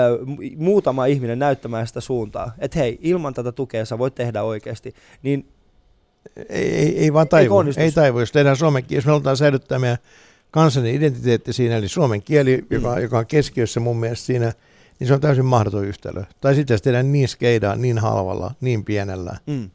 muutama 0.57 1.07
ihminen 1.07 1.39
näyttämään 1.39 1.87
sitä 1.87 2.01
suuntaa, 2.01 2.53
että 2.59 2.79
hei, 2.79 2.99
ilman 3.03 3.35
tätä 3.35 3.53
tukea 3.53 3.85
sä 3.85 3.99
voit 3.99 4.15
tehdä 4.15 4.43
oikeasti, 4.43 4.95
niin 5.23 5.49
Ei, 6.49 6.77
ei, 6.77 6.99
ei 6.99 7.13
vaan 7.13 7.29
taivu. 7.29 7.57
onnistu? 7.57 7.83
Ei 7.83 7.93
taivu. 7.93 8.21
Jos 8.21 8.33
tehdään 8.33 8.57
suomen 8.57 8.85
kieli, 8.85 8.99
jos 8.99 9.07
me 9.07 9.11
halutaan 9.11 9.37
säilyttää 9.37 9.79
meidän 9.79 9.99
kansallinen 10.51 10.97
identiteetti 10.97 11.53
siinä, 11.53 11.77
eli 11.77 11.89
suomen 11.89 12.23
kieli, 12.23 12.65
joka, 12.71 13.01
joka 13.01 13.19
on 13.19 13.27
keskiössä 13.27 13.81
mun 13.81 13.97
mielestä 13.97 14.27
siinä, 14.27 14.53
niin 14.99 15.09
se 15.09 15.15
on 15.15 15.21
täysin 15.21 15.45
mahdoton 15.45 15.85
yhtälö. 15.85 16.23
Tai 16.41 16.55
sitten 16.55 16.75
jos 16.75 16.83
tehdään 16.83 17.13
niin 17.13 17.29
skeidaa, 17.29 17.77
niin 17.77 17.99
halvalla, 17.99 18.55
niin 18.61 18.85
pienellä, 18.85 19.37
mm. 19.47 19.71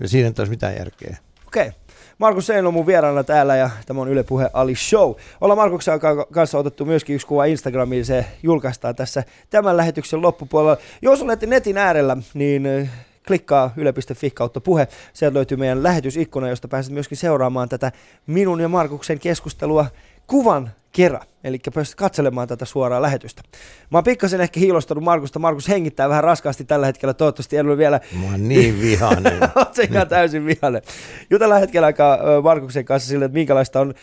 ja 0.00 0.08
siinä 0.08 0.28
ei 0.28 0.34
taas 0.34 0.50
mitään 0.50 0.76
järkeä. 0.76 1.16
okei. 1.46 1.68
Okay. 1.68 1.80
Markus 2.18 2.46
Sein 2.46 2.66
on 2.66 2.74
mun 2.74 2.86
vieraana 2.86 3.24
täällä 3.24 3.56
ja 3.56 3.70
tämä 3.86 4.00
on 4.00 4.08
Yle 4.08 4.22
Puhe 4.22 4.50
Ali 4.52 4.74
Show. 4.74 5.14
Ollaan 5.40 5.58
Markuksen 5.58 6.00
ka- 6.00 6.26
kanssa 6.32 6.58
otettu 6.58 6.84
myöskin 6.84 7.14
yksi 7.14 7.26
kuva 7.26 7.44
Instagramiin, 7.44 8.04
se 8.04 8.26
julkaistaan 8.42 8.96
tässä 8.96 9.24
tämän 9.50 9.76
lähetyksen 9.76 10.22
loppupuolella. 10.22 10.76
Jos 11.02 11.22
olette 11.22 11.46
netin 11.46 11.78
äärellä, 11.78 12.16
niin 12.34 12.90
klikkaa 13.26 13.72
yle.fi 13.76 14.30
kautta 14.30 14.60
puhe. 14.60 14.88
Sieltä 15.12 15.34
löytyy 15.34 15.56
meidän 15.56 15.82
lähetysikkuna, 15.82 16.48
josta 16.48 16.68
pääset 16.68 16.92
myöskin 16.92 17.18
seuraamaan 17.18 17.68
tätä 17.68 17.92
minun 18.26 18.60
ja 18.60 18.68
Markuksen 18.68 19.18
keskustelua 19.18 19.86
kuvan 20.26 20.70
kerran. 20.92 21.26
Eli 21.44 21.60
pääset 21.74 21.94
katselemaan 21.94 22.48
tätä 22.48 22.64
suoraa 22.64 23.02
lähetystä. 23.02 23.42
Mä 23.90 23.98
oon 23.98 24.04
pikkasen 24.04 24.40
ehkä 24.40 24.60
hiilostanut 24.60 25.04
Markusta. 25.04 25.38
Markus 25.38 25.68
hengittää 25.68 26.08
vähän 26.08 26.24
raskaasti 26.24 26.64
tällä 26.64 26.86
hetkellä. 26.86 27.14
Toivottavasti 27.14 27.56
en 27.56 27.66
ole 27.66 27.78
vielä 27.78 28.00
Mä 28.20 28.30
oon 28.30 28.48
niin 28.48 28.80
vihainen. 28.80 29.38
Oot 29.56 29.74
se 29.74 29.82
ihan 29.82 30.08
täysin 30.08 30.46
vihainen. 30.46 30.82
Jutellaan 31.30 31.60
hetken 31.60 31.84
aikaa 31.84 32.14
ö, 32.14 32.42
Markuksen 32.42 32.84
kanssa 32.84 33.08
sille, 33.08 33.24
että 33.24 33.34
minkälaista 33.34 33.80
on 33.80 33.94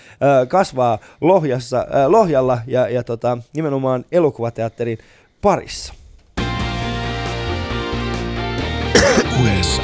kasvaa 0.47 0.99
Lohjassa, 1.21 1.87
Lohjalla 2.07 2.59
ja, 2.67 2.89
ja 2.89 3.03
tota, 3.03 3.37
nimenomaan 3.55 4.05
elokuvateatterin 4.11 4.97
parissa. 5.41 6.02
Puheessa 9.37 9.81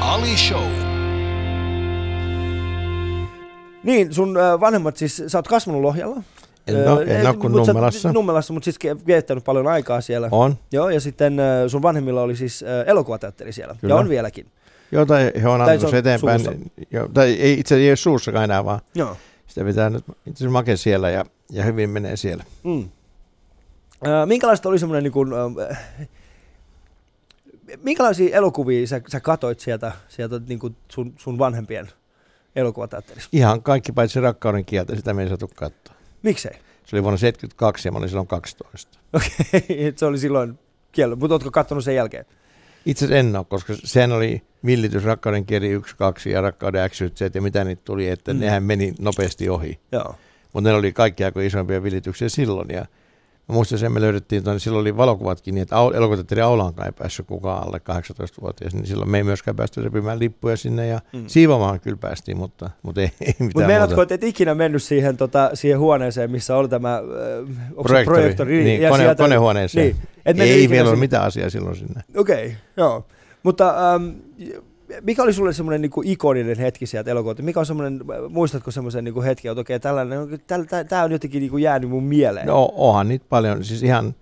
Ali 0.00 0.36
Show. 0.36 0.70
Niin, 3.82 4.14
sun 4.14 4.36
ö, 4.36 4.60
vanhemmat 4.60 4.96
siis, 4.96 5.22
sä 5.26 5.38
oot 5.38 5.48
kasvanut 5.48 5.80
Lohjalla? 5.82 6.22
En, 6.66 6.88
ole, 6.92 7.02
en 7.02 7.20
et- 7.20 7.26
ole 7.26 7.36
kuin 7.36 7.52
Nummelassa. 7.52 8.12
Nummelassa, 8.12 8.52
mutta 8.52 8.64
siis 8.64 8.78
viettänyt 9.06 9.44
paljon 9.44 9.66
aikaa 9.66 10.00
siellä. 10.00 10.28
On. 10.30 10.56
Joo, 10.72 10.90
ja 10.90 11.00
sitten 11.00 11.40
ö, 11.40 11.68
sun 11.68 11.82
vanhemmilla 11.82 12.22
oli 12.22 12.36
siis 12.36 12.64
elokuvateatteri 12.86 13.52
siellä. 13.52 13.76
Kyllä. 13.80 13.94
Ja 13.94 13.98
on 13.98 14.08
vieläkin. 14.08 14.46
Joo, 14.92 15.06
tai 15.06 15.32
he 15.42 15.48
on 15.48 15.58
se 15.58 15.62
antanut 15.72 15.90
se 15.90 15.98
eteenpäin. 15.98 16.72
Joo, 16.90 17.08
tai 17.08 17.32
ei 17.32 17.60
itse 17.60 17.76
ei 17.76 17.90
ole 17.90 17.96
suussakaan 17.96 18.44
enää, 18.44 18.64
vaan 18.64 18.80
Joo. 18.94 19.16
sitä 19.46 19.64
pitää 19.64 19.90
nyt 19.90 20.04
itse 20.08 20.30
asiassa 20.44 20.50
make 20.52 20.76
siellä 20.76 21.10
ja, 21.10 21.24
ja 21.50 21.62
hyvin 21.64 21.90
menee 21.90 22.16
siellä. 22.16 22.44
Mm. 22.64 22.88
Äh, 24.06 24.26
minkälaista 24.26 24.68
oli 24.68 24.78
semmoinen, 24.78 25.02
niin 25.04 25.12
kuin, 25.12 25.32
äh, 25.32 25.78
minkälaisia 27.82 28.36
elokuvia 28.36 28.86
sä, 28.86 29.00
sä 29.08 29.20
katoit 29.20 29.60
sieltä, 29.60 29.92
sieltä 30.08 30.40
niin 30.48 30.58
kuin 30.58 30.76
sun, 30.92 31.14
sun 31.18 31.38
vanhempien 31.38 31.88
elokuvateatterissa? 32.56 33.28
Ihan 33.32 33.62
kaikki 33.62 33.92
paitsi 33.92 34.20
rakkauden 34.20 34.64
kieltä, 34.64 34.96
sitä 34.96 35.14
me 35.14 35.22
ei 35.22 35.28
saatu 35.28 35.50
katsoa. 35.54 35.94
Miksei? 36.22 36.52
Se 36.86 36.96
oli 36.96 37.02
vuonna 37.02 37.18
72 37.18 37.88
ja 37.88 37.92
mä 37.92 37.98
olin 37.98 38.08
silloin 38.08 38.26
12. 38.28 38.98
Okei, 39.12 39.86
et 39.86 39.98
se 39.98 40.06
oli 40.06 40.18
silloin 40.18 40.58
kiello, 40.92 41.16
mutta 41.16 41.34
ootko 41.34 41.50
kattonut 41.50 41.84
sen 41.84 41.94
jälkeen? 41.94 42.24
Itse 42.86 43.04
asiassa 43.04 43.18
en 43.20 43.36
ole, 43.36 43.44
koska 43.48 43.74
sehän 43.84 44.12
oli 44.12 44.42
villitys 44.66 45.04
rakkauden 45.04 45.46
kieli 45.46 45.68
1, 45.68 45.96
2 45.96 46.30
ja 46.30 46.40
rakkauden 46.40 46.90
X, 46.90 46.98
Z 46.98 47.34
ja 47.34 47.42
mitä 47.42 47.64
niitä 47.64 47.82
tuli, 47.84 48.08
että 48.08 48.32
Mm. 48.34 48.40
nehän 48.40 48.62
meni 48.62 48.94
nopeasti 49.00 49.48
ohi. 49.48 49.80
Joo. 49.92 50.14
Mutta 50.52 50.70
ne 50.70 50.74
oli 50.76 50.92
kaikki 50.92 51.24
aika 51.24 51.40
isompia 51.40 51.82
vilityksiä 51.82 52.28
silloin. 52.28 52.70
Ja 52.70 52.86
mä 53.48 53.54
muistan 53.54 53.78
sen, 53.78 53.92
me 53.92 54.00
löydettiin, 54.00 54.44
tuonne, 54.44 54.58
silloin 54.58 54.80
oli 54.80 54.96
valokuvatkin 54.96 55.54
niin, 55.54 55.62
että 55.62 55.76
au- 55.76 55.96
elokuvateatteri 55.96 56.40
Aulankaan 56.40 56.86
ei 56.88 56.92
päässyt 56.92 57.26
kukaan 57.26 57.66
alle 57.66 57.80
18-vuotias, 57.90 58.74
niin 58.74 58.86
silloin 58.86 59.10
me 59.10 59.16
ei 59.18 59.24
myöskään 59.24 59.56
päästy 59.56 59.82
repimään 59.82 60.18
lippuja 60.18 60.56
sinne 60.56 60.86
ja 60.86 61.00
Mm. 61.12 61.24
siivomaan 61.26 61.80
kyllä 61.80 61.96
päästiin, 61.96 62.36
mutta, 62.36 62.70
mutta 62.82 63.00
ei, 63.00 63.06
ei 63.20 63.26
mitään 63.26 63.50
Mutta 63.54 63.66
meinaatko, 63.66 64.02
että 64.02 64.14
et 64.14 64.24
ikinä 64.24 64.54
mennyt 64.54 64.82
siihen, 64.82 65.16
tota, 65.16 65.50
siihen 65.54 65.78
huoneeseen, 65.78 66.30
missä 66.30 66.56
oli 66.56 66.68
tämä 66.68 66.94
äh, 66.96 67.02
Projektori, 67.82 68.04
projektori? 68.20 68.64
niin, 68.64 68.82
ja 68.82 68.90
kone, 68.90 69.02
sieltä- 69.02 69.22
konehuoneeseen. 69.22 69.86
Niin. 69.86 69.96
Et 70.26 70.40
ei 70.40 70.68
vielä 70.70 70.88
ole 70.90 70.98
mitään 70.98 71.24
asiaa 71.24 71.50
silloin 71.50 71.76
sinne. 71.76 72.00
Okei, 72.16 72.46
okay, 72.46 72.56
joo. 72.76 73.06
Mutta 73.42 73.94
ähm, 73.94 74.08
mikä 75.02 75.22
oli 75.22 75.32
sulle 75.32 75.52
semmoinen 75.52 75.80
niinku 75.82 76.02
ikoninen 76.04 76.58
hetki 76.58 76.86
sieltä 76.86 77.10
elokuvalta? 77.10 77.42
Mikä 77.42 77.60
on 77.60 77.66
semmoinen, 77.66 78.00
muistatko 78.28 78.70
semmoisen 78.70 79.04
niinku 79.04 79.22
hetki, 79.22 79.48
että 79.48 79.60
okei, 79.60 79.80
tällainen, 79.80 80.40
tämä 80.88 81.02
on 81.04 81.12
jotenkin 81.12 81.40
niinku 81.40 81.58
jäänyt 81.58 81.90
mun 81.90 82.04
mieleen? 82.04 82.46
No 82.46 82.72
onhan 82.76 83.08
niitä 83.08 83.26
paljon, 83.28 83.64
siis 83.64 83.82
ihan, 83.82 84.14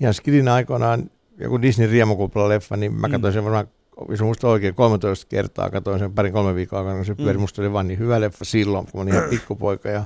ihan 0.00 0.14
Skidin 0.14 0.48
aikoinaan 0.48 1.10
joku 1.40 1.62
Disney 1.62 1.86
riemukupla-leffa, 1.90 2.76
niin 2.76 2.94
mä 2.94 3.06
Mm. 3.08 3.12
katsoin 3.12 3.32
sen 3.34 3.44
varmaan, 3.44 3.68
jos 4.08 4.20
muista 4.22 4.48
oikein, 4.48 4.74
13 4.74 5.26
kertaa 5.28 5.70
katsoin 5.70 5.98
sen 5.98 6.12
parin 6.12 6.32
kolme 6.32 6.54
viikkoa 6.54 6.78
aikana, 6.78 6.96
kun 6.96 7.04
se 7.04 7.12
Mm. 7.12 7.16
pyöri. 7.16 7.38
Musta 7.38 7.62
oli 7.62 7.72
vaan 7.72 7.88
niin 7.88 7.98
hyvä 7.98 8.20
leffa 8.20 8.44
silloin, 8.44 8.84
kun 8.86 8.98
mä 8.98 9.02
olin 9.02 9.14
ihan 9.14 9.28
pikkupoika. 9.34 9.88
Ja 9.88 10.04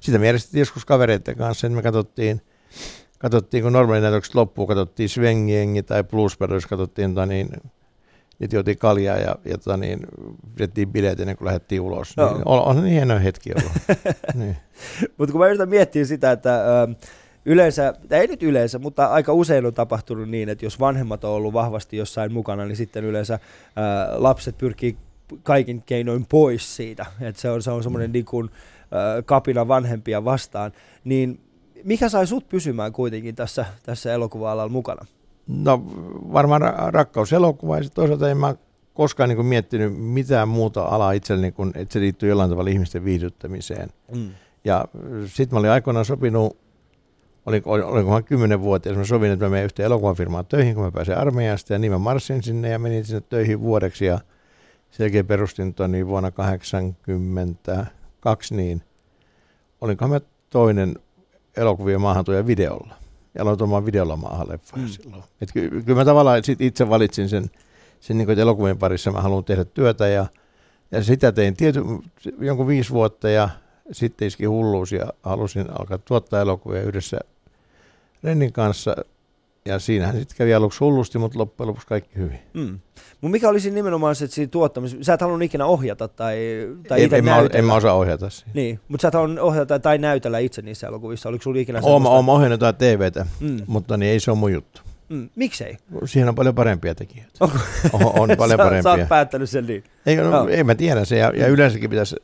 sitä 0.00 0.18
me 0.18 0.26
järjestettiin 0.26 0.58
joskus 0.60 0.84
kavereiden 0.84 1.36
kanssa, 1.36 1.66
että 1.66 1.76
me 1.76 1.82
katsottiin, 1.82 2.40
katsottiin 3.18 3.62
kun 3.64 3.72
normaali 3.72 4.00
näytökset 4.00 4.34
loppuu, 4.34 4.66
katsottiin 4.66 5.08
Svengiengi 5.08 5.82
tai 5.82 6.04
Blues 6.04 6.38
Brothers, 6.38 6.66
katsottiin 6.66 7.14
tota 7.14 7.26
niin, 7.26 7.48
niitä 8.38 8.56
juotiin 8.56 8.78
kaljaa 8.78 9.16
ja, 9.16 9.36
ja 9.44 9.58
tota 9.58 9.76
niin, 9.76 10.00
pidettiin 10.54 10.92
bileet 10.92 11.20
ennen 11.20 11.36
kuin 11.36 11.46
lähdettiin 11.46 11.80
ulos. 11.80 12.14
Joo. 12.16 12.32
Niin, 12.32 12.42
on, 12.44 12.62
on 12.62 12.76
niin 12.76 12.92
hieno 12.92 13.20
hetki 13.20 13.50
ollut. 13.52 13.72
niin. 14.34 14.56
Mutta 15.18 15.32
kun 15.32 15.40
mä 15.40 15.46
yritän 15.46 15.68
miettiä 15.68 16.04
sitä, 16.04 16.32
että 16.32 16.82
ähm, 16.82 16.92
yleensä, 17.44 17.94
tai 18.08 18.18
ei 18.18 18.26
nyt 18.26 18.42
yleensä, 18.42 18.78
mutta 18.78 19.06
aika 19.06 19.32
usein 19.32 19.66
on 19.66 19.74
tapahtunut 19.74 20.28
niin, 20.28 20.48
että 20.48 20.66
jos 20.66 20.80
vanhemmat 20.80 21.24
on 21.24 21.30
ollut 21.30 21.52
vahvasti 21.52 21.96
jossain 21.96 22.32
mukana, 22.32 22.64
niin 22.64 22.76
sitten 22.76 23.04
yleensä 23.04 23.34
äh, 23.34 23.40
lapset 24.16 24.58
pyrkii 24.58 24.96
kaikin 25.42 25.82
keinoin 25.82 26.26
pois 26.26 26.76
siitä. 26.76 27.06
Että 27.20 27.40
se 27.40 27.50
on, 27.50 27.62
se 27.62 27.70
on 27.70 27.82
semmoinen 27.82 28.12
niin 28.12 28.24
kuin, 28.24 28.50
äh, 28.82 29.24
kapina 29.24 29.68
vanhempia 29.68 30.24
vastaan. 30.24 30.72
Niin 31.04 31.40
mikä 31.84 32.08
sai 32.08 32.26
sut 32.26 32.48
pysymään 32.48 32.92
kuitenkin 32.92 33.34
tässä, 33.34 33.66
tässä 33.82 34.12
elokuva-alalla 34.12 34.72
mukana? 34.72 35.06
No 35.48 35.82
varmaan 36.32 36.62
ra- 36.62 36.90
rakkauselokuva 36.90 37.78
ja 37.78 37.90
toisaalta 37.90 38.30
en 38.30 38.36
mä 38.36 38.54
koskaan 38.94 39.28
niin 39.28 39.46
miettinyt 39.46 39.96
mitään 39.96 40.48
muuta 40.48 40.82
alaa 40.82 41.12
itselleni 41.12 41.52
kuin, 41.52 41.72
että 41.74 41.92
se 41.92 42.00
liittyy 42.00 42.28
jollain 42.28 42.50
tavalla 42.50 42.70
ihmisten 42.70 43.04
viihdyttämiseen. 43.04 43.88
Mm. 44.14 44.30
Ja 44.64 44.84
sitten 45.26 45.56
mä 45.56 45.60
olin 45.60 45.70
aikoinaan 45.70 46.04
sopinut, 46.04 46.56
olin, 47.46 47.62
olin, 47.64 47.84
olinkohan 47.84 48.24
kymmenen 48.24 48.60
vuotta, 48.60 48.94
mä 48.94 49.04
sovin, 49.04 49.32
että 49.32 49.44
mä 49.44 49.50
menen 49.50 49.64
yhteen 49.64 49.86
elokuvafirmaan 49.86 50.46
töihin, 50.46 50.74
kun 50.74 50.84
mä 50.84 50.90
pääsen 50.90 51.18
armeijasta, 51.18 51.72
ja 51.72 51.78
niin 51.78 51.92
mä 51.92 51.98
marssin 51.98 52.42
sinne 52.42 52.68
ja 52.68 52.78
menin 52.78 53.04
sinne 53.04 53.20
töihin 53.20 53.60
vuodeksi, 53.60 54.04
ja 54.04 54.20
sen 54.90 55.04
jälkeen 55.04 55.26
perustin 55.26 55.74
tuon 55.74 55.92
niin 55.92 56.06
vuonna 56.06 56.30
82, 56.30 58.54
niin 58.54 58.82
olinkohan 59.80 60.10
mä 60.10 60.20
toinen 60.50 60.96
elokuvien 61.56 62.00
maahantuja 62.00 62.46
videolla. 62.46 63.07
Ja 63.34 63.42
aloin 63.42 63.58
tuomaan 63.58 63.86
videolla 63.86 64.16
maahan 64.16 64.48
leffoja 64.48 64.82
Mm. 64.82 64.88
silloin. 64.88 65.22
Et 65.40 65.52
ky- 65.52 65.70
kyllä 65.70 65.94
mä 65.98 66.04
tavallaan 66.04 66.44
sit 66.44 66.60
itse 66.60 66.88
valitsin 66.88 67.28
sen, 67.28 67.50
sen 68.00 68.18
niin 68.18 68.30
että 68.30 68.42
elokuvien 68.42 68.78
parissa 68.78 69.10
mä 69.12 69.20
haluan 69.22 69.44
tehdä 69.44 69.64
työtä, 69.64 70.08
ja, 70.08 70.26
ja 70.90 71.02
sitä 71.04 71.32
tein 71.32 71.56
tiety, 71.56 71.82
jonkun 72.40 72.66
viisi 72.66 72.90
vuotta, 72.90 73.28
ja 73.28 73.48
sitten 73.92 74.28
iski 74.28 74.44
hulluus 74.44 74.92
ja 74.92 75.12
halusin 75.22 75.66
alkaa 75.78 75.98
tuottaa 75.98 76.40
elokuvia 76.40 76.82
yhdessä 76.82 77.18
Rennin 78.22 78.52
kanssa. 78.52 78.96
Ja 79.68 79.78
siinähän 79.78 80.18
sitten 80.18 80.36
kävi 80.36 80.54
aluksi 80.54 80.78
hullusti, 80.78 81.18
mutta 81.18 81.38
loppujen 81.38 81.68
lopuksi 81.68 81.86
kaikki 81.86 82.16
hyvin. 82.16 82.38
Mm. 82.54 82.78
Mutta 83.20 83.28
mikä 83.32 83.48
olisi 83.48 83.70
nimenomaan 83.70 84.14
se, 84.14 84.24
että 84.24 84.34
siinä 84.34 84.48
tuottamisessa, 84.50 85.04
sä 85.04 85.14
et 85.14 85.20
halunnut 85.20 85.42
ikinä 85.42 85.66
ohjata 85.66 86.08
tai, 86.08 86.36
tai 86.88 86.98
en, 86.98 87.04
itse 87.04 87.16
en, 87.18 87.24
mä, 87.24 87.30
näytellä. 87.30 87.58
en 87.58 87.64
mä 87.64 87.74
osaa 87.74 87.94
ohjata 87.94 88.30
siihen. 88.30 88.50
Niin, 88.54 88.80
mutta 88.88 89.02
sä 89.02 89.08
et 89.08 89.14
halunnut 89.14 89.38
ohjata 89.44 89.78
tai 89.78 89.98
näytellä 89.98 90.38
itse 90.38 90.62
niissä 90.62 90.86
elokuvissa. 90.86 91.28
Oliko 91.28 91.42
sulla 91.42 91.60
ikinä 91.60 91.80
semmoista? 91.80 92.08
oon 92.10 92.24
mä 92.24 92.32
ohjannut 92.32 92.60
jotain 92.60 92.76
TVtä, 92.98 93.26
Mm. 93.40 93.60
mutta 93.66 93.96
niin 93.96 94.12
ei 94.12 94.20
se 94.20 94.30
ole 94.30 94.38
mun 94.38 94.52
juttu. 94.52 94.80
Mm. 95.08 95.28
Miksei? 95.36 95.76
Siihen 96.04 96.28
on 96.28 96.34
paljon 96.34 96.54
parempia 96.54 96.94
tekijöitä. 96.94 97.30
Onko? 97.40 97.58
On, 97.92 98.02
on 98.30 98.36
paljon 98.38 98.58
sä, 98.58 98.64
parempia. 98.64 98.82
sä 98.82 98.90
oot 98.90 99.08
päättänyt 99.08 99.50
sen 99.50 99.66
niin. 99.66 99.84
Eikö, 100.06 100.22
Joo. 100.22 100.30
no, 100.30 100.48
ei 100.48 100.64
mä 100.64 100.74
tiedä 100.74 101.04
se, 101.04 101.18
ja, 101.18 101.32
ja 101.36 101.46
Mm. 101.46 101.52
yleensäkin 101.52 101.90
pitäisi 101.90 102.16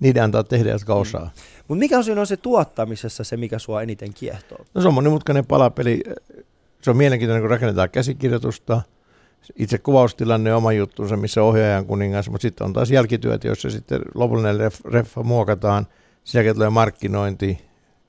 niiden 0.00 0.22
antaa 0.22 0.44
tehdä, 0.44 0.70
jotka 0.70 0.94
osaa. 0.94 1.30
Mutta 1.68 1.78
mikä 1.78 1.98
on 1.98 2.04
siinä 2.04 2.20
on 2.20 2.26
se 2.26 2.36
tuottamisessa 2.36 3.24
se, 3.24 3.36
mikä 3.36 3.58
sua 3.58 3.82
eniten 3.82 4.14
kiehtoo? 4.14 4.58
No 4.74 4.82
se 4.82 4.88
on 4.88 4.94
monimutkainen 4.94 5.46
palapeli. 5.46 6.02
Se 6.86 6.90
on 6.90 6.96
mielenkiintoinen, 6.96 7.42
kun 7.42 7.50
rakennetaan 7.50 7.90
käsikirjoitusta. 7.90 8.82
Itse 9.56 9.78
kuvaustilanne 9.78 10.52
on 10.52 10.58
oma 10.58 10.72
juttunsa, 10.72 11.16
missä 11.16 11.42
ohjaajan 11.42 11.86
kuningas, 11.86 12.30
mutta 12.30 12.42
sitten 12.42 12.64
on 12.64 12.72
taas 12.72 12.90
jälkityöt, 12.90 13.44
joissa 13.44 13.70
sitten 13.70 14.00
lopullinen 14.14 14.56
ref, 14.56 14.84
reffa 14.84 15.22
muokataan. 15.22 15.86
Sen 16.24 16.38
jälkeen 16.38 16.54
tulee 16.54 16.70
markkinointi 16.70 17.58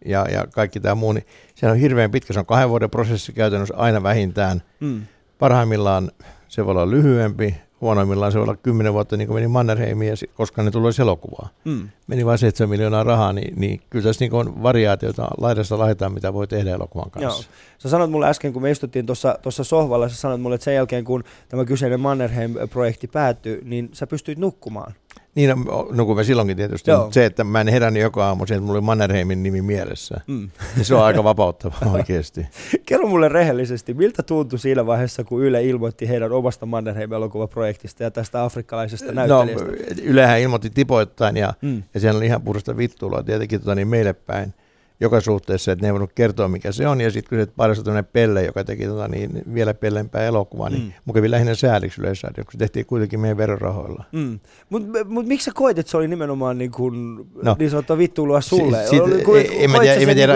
ja, 0.05 0.25
ja 0.31 0.47
kaikki 0.47 0.79
tämä 0.79 0.95
muu. 0.95 1.11
Niin 1.11 1.25
se 1.55 1.67
on 1.67 1.77
hirveän 1.77 2.11
pitkä, 2.11 2.33
se 2.33 2.39
on 2.39 2.45
kahden 2.45 2.69
vuoden 2.69 2.89
prosessi 2.89 3.33
käytännössä 3.33 3.75
aina 3.77 4.03
vähintään. 4.03 4.61
Mm. 4.79 5.01
Parhaimmillaan 5.39 6.11
se 6.47 6.65
voi 6.65 6.71
olla 6.71 6.91
lyhyempi, 6.91 7.55
huonoimmillaan 7.81 8.31
se 8.31 8.37
voi 8.37 8.43
olla 8.43 8.55
kymmenen 8.55 8.93
vuotta, 8.93 9.17
niin 9.17 9.27
kuin 9.27 9.35
meni 9.35 9.47
Mannerheimiin, 9.47 10.09
ja 10.09 10.15
koska 10.35 10.63
ne 10.63 10.71
tulee 10.71 10.91
elokuvaa. 11.01 11.49
Mm. 11.65 11.89
Meni 12.07 12.25
vain 12.25 12.37
7 12.37 12.69
miljoonaa 12.69 13.03
rahaa, 13.03 13.33
niin, 13.33 13.53
niin 13.59 13.81
kyllä 13.89 14.03
tässä 14.03 14.25
niin 14.25 14.33
on 14.33 14.63
variaatioita 14.63 15.27
laidasta 15.37 15.79
laitaan, 15.79 16.13
mitä 16.13 16.33
voi 16.33 16.47
tehdä 16.47 16.71
elokuvan 16.71 17.11
kanssa. 17.11 17.43
Joo. 17.43 17.77
Sä 17.77 17.89
sanoit 17.89 18.11
mulle 18.11 18.27
äsken, 18.27 18.53
kun 18.53 18.61
me 18.61 18.71
istuttiin 18.71 19.05
tuossa 19.41 19.63
sohvalla, 19.63 20.09
sä 20.09 20.15
sanoit 20.15 20.41
mulle, 20.41 20.55
että 20.55 20.65
sen 20.65 20.75
jälkeen, 20.75 21.03
kun 21.03 21.23
tämä 21.49 21.65
kyseinen 21.65 21.99
Mannerheim-projekti 21.99 23.07
päättyi, 23.07 23.61
niin 23.63 23.89
sä 23.93 24.07
pystyit 24.07 24.37
nukkumaan. 24.37 24.93
Niin, 25.38 25.50
no, 25.50 25.88
nukumme 25.91 26.23
silloinkin 26.23 26.58
tietysti, 26.58 26.91
Joo. 26.91 27.00
mutta 27.02 27.13
se, 27.13 27.26
että 27.26 27.43
mä 27.43 27.62
en 27.62 27.67
herännyt 27.67 28.04
joka 28.04 28.28
aamu 28.28 28.45
siihen, 28.45 28.58
että 28.60 28.65
mulla 28.65 28.78
oli 28.78 28.86
Mannerheimin 28.86 29.43
nimi 29.43 29.62
mielessä, 29.62 30.21
Mm. 30.28 30.50
niin 30.76 30.86
se 30.86 30.95
on 30.95 31.04
aika 31.04 31.23
vapauttavaa 31.23 31.91
oikeasti. 31.97 32.47
Kerro 32.86 33.08
mulle 33.08 33.30
rehellisesti, 33.30 33.93
miltä 33.93 34.23
tuntui 34.23 34.60
siinä 34.60 34.86
vaiheessa, 34.86 35.23
kun 35.23 35.41
Yle 35.43 35.63
ilmoitti 35.63 36.10
heidän 36.10 36.32
omasta 36.32 36.65
Mannerheim-elokuvaprojektista 36.65 38.04
ja 38.04 38.12
tästä 38.12 38.43
afrikkalaisesta 38.43 39.12
No, 39.12 39.13
näyttelijästä? 39.13 40.02
Ylehän 40.04 40.39
ilmoitti 40.39 40.69
tipoittain 40.69 41.38
ja, 41.38 41.54
mm. 41.62 41.84
ja 41.93 42.00
siellä 42.00 42.17
oli 42.17 42.26
ihan 42.26 42.41
puhdasta 42.41 42.78
vittuilua 42.78 43.23
tietenkin 43.23 43.60
tota, 43.60 43.76
niin 43.76 43.88
meille 43.88 44.13
päin 44.13 44.54
joka 44.99 45.21
suhteessa, 45.21 45.71
että 45.71 45.83
ne 45.83 45.88
ei 45.88 45.93
voinut 45.93 46.12
kertoa 46.15 46.47
mikä 46.47 46.71
se 46.71 46.88
on. 46.88 47.01
Ja 47.01 47.12
sitten 47.12 47.29
kun 47.39 47.45
se 47.47 47.51
paljastui 47.55 47.86
tämmöinen 47.86 48.10
pelle, 48.13 48.43
joka 48.43 48.63
teki 48.63 48.86
tota, 48.86 49.07
niin, 49.07 49.41
vielä 49.53 49.73
pellempää 49.73 50.21
elokuvaa, 50.23 50.69
niin 50.69 50.81
Mm. 50.83 50.91
mun 51.05 51.13
kävi 51.13 51.31
lähinnä 51.31 51.55
sääliksi 51.55 52.01
yleensä, 52.01 52.27
kun 52.36 52.45
se 52.51 52.57
tehtiin 52.57 52.86
kuitenkin 52.86 53.19
meidän 53.19 53.38
verorahoilla. 53.38 54.03
Mm. 54.12 54.39
Mutta 54.69 55.05
mut, 55.05 55.25
miksi 55.27 55.45
sä 55.45 55.51
koit, 55.55 55.79
että 55.79 55.89
se 55.89 55.97
oli 55.97 56.07
nimenomaan 56.07 56.57
niin, 56.57 56.71
kuin, 56.71 57.17
no. 57.43 57.55
Niin 57.60 57.69
sanottua 57.69 57.97
vittuilua 57.97 58.41
sulle? 58.41 58.88
Si- 58.88 58.99
koit- 59.23 59.51
en 59.51 59.71
mä 59.71 59.79
tiedä, 60.15 60.36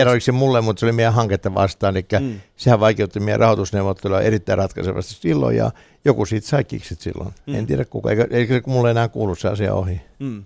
niin 0.00 0.08
oliko 0.08 0.20
se 0.20 0.32
mulle, 0.32 0.60
mutta 0.60 0.80
se 0.80 0.86
oli 0.86 0.92
meidän 0.92 1.14
hanketta 1.14 1.54
vastaan. 1.54 1.96
Eli 1.96 2.06
Mm. 2.20 2.40
sehän 2.56 2.80
vaikeutti 2.80 3.20
meidän 3.20 3.40
rahoitusneuvottelua 3.40 4.20
erittäin 4.20 4.58
ratkaisevasti 4.58 5.14
silloin 5.14 5.56
ja 5.56 5.70
joku 6.04 6.26
siitä 6.26 6.46
sai 6.46 6.64
kiksit 6.64 7.00
silloin. 7.00 7.30
Mm. 7.46 7.54
En 7.54 7.66
tiedä 7.66 7.84
kuka, 7.84 8.10
eikä, 8.10 8.26
eikä 8.30 8.54
se 8.54 8.62
mulle 8.66 8.90
enää 8.90 9.08
kuulu 9.08 9.34
se 9.34 9.48
asia 9.48 9.74
ohi. 9.74 10.00
Mm. 10.18 10.44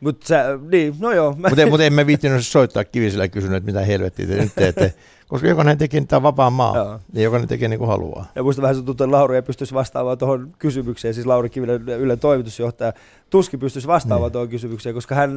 Mutta 0.00 0.28
sä, 0.28 0.44
niin, 0.70 0.94
no 0.98 1.12
joo. 1.12 1.34
Mä, 1.38 1.48
Mutta 1.50 1.66
mut 1.66 1.80
en 1.80 1.92
mä 1.92 2.06
viittinyt 2.06 2.46
soittaa 2.46 2.84
kivisellä 2.84 3.28
kysynyt, 3.28 3.56
että 3.56 3.66
mitä 3.72 3.84
helvettiä 3.84 4.26
te 4.26 4.34
nyt 4.34 4.54
teette. 4.54 4.94
Koska 5.28 5.48
jokainen 5.48 5.78
tekee, 5.78 6.04
tämä 6.08 6.22
vapaa 6.22 6.50
maa, 6.50 6.76
Joo. 6.76 7.00
ja 7.12 7.22
jokainen 7.22 7.48
tekee 7.48 7.68
niin 7.68 7.78
kuin 7.78 7.88
haluaa. 7.88 8.26
Ja 8.34 8.42
muista 8.42 8.62
vähän 8.62 8.74
se 8.74 8.82
tuntuu, 8.82 9.04
että 9.04 9.16
Lauri 9.16 9.36
ei 9.36 9.42
pystyisi 9.42 9.74
vastaamaan 9.74 10.18
tuohon 10.18 10.52
kysymykseen, 10.58 11.14
siis 11.14 11.26
Lauri 11.26 11.50
Kivilän 11.50 11.88
Ylen 11.88 12.18
toimitusjohtaja, 12.18 12.92
tuskin 13.30 13.60
pystyisi 13.60 13.88
vastaamaan 13.88 14.28
Niin. 14.28 14.32
tuohon 14.32 14.48
kysymykseen, 14.48 14.94
koska 14.94 15.14
hän... 15.14 15.30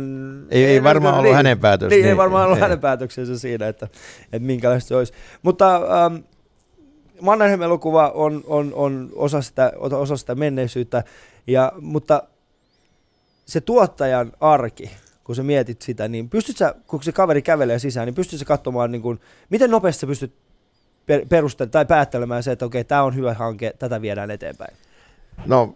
Ei, 0.50 0.66
ei 0.66 0.84
varmaan 0.84 1.14
ollut 1.14 1.26
niin, 1.26 1.36
hänen 1.36 1.60
päätös. 1.60 1.90
Niin, 1.90 2.06
ei 2.06 2.18
varmaan 2.18 2.46
ollut 2.46 2.60
hänen 2.60 2.80
päätöksensä 2.80 3.40
siinä, 3.40 3.68
että, 3.68 3.86
että 4.24 4.48
minkälaista 4.48 4.88
se 4.88 4.96
olisi. 4.96 5.14
Mutta, 5.44 5.76
ähm, 5.76 6.16
Mannerheim-elokuva 7.22 8.10
on, 8.10 8.44
on, 8.48 8.72
on 8.76 9.10
osa, 9.16 9.42
sitä, 9.42 9.72
osa 9.78 10.18
sitä 10.18 10.36
menneisyyttä, 10.36 11.04
ja, 11.48 11.72
mutta 11.82 12.24
se 13.46 13.62
tuottajan 13.62 14.32
arki, 14.40 14.92
kun 15.24 15.36
sä 15.36 15.44
mietit 15.44 15.82
sitä, 15.82 16.08
niin 16.08 16.30
pystyt 16.30 16.58
sä, 16.58 16.76
kun 16.88 17.04
se 17.04 17.12
kaveri 17.12 17.42
kävelee 17.42 17.80
sisään, 17.80 18.06
niin 18.06 18.16
pystyt 18.16 18.40
sä 18.40 18.46
katsomaan, 18.46 18.92
niin 18.92 19.02
kuin, 19.02 19.20
miten 19.50 19.72
nopeasti 19.72 20.02
sä 20.02 20.08
pystyt 20.08 20.34
per, 21.06 21.26
perustelemaan 21.30 21.72
tai 21.72 21.86
päättelemään 21.86 22.44
se, 22.44 22.52
että 22.52 22.66
okei, 22.66 22.84
tämä 22.84 23.04
on 23.04 23.16
hyvä 23.16 23.34
hanke, 23.34 23.74
tätä 23.80 24.02
viedään 24.02 24.32
eteenpäin. 24.32 24.74
No, 25.46 25.76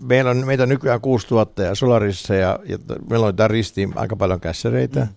meillä 0.00 0.30
on, 0.30 0.46
meitä 0.46 0.62
on 0.62 0.68
nykyään 0.68 1.00
kuusi 1.00 1.28
tuottajaa 1.28 1.74
Solarissa 1.74 2.34
ja, 2.34 2.58
ja 2.64 2.78
meillä 3.10 3.26
on 3.26 3.34
ristiin 3.50 3.92
aika 3.96 4.16
paljon 4.16 4.40
kässäreitä. 4.40 5.00
Mm. 5.00 5.08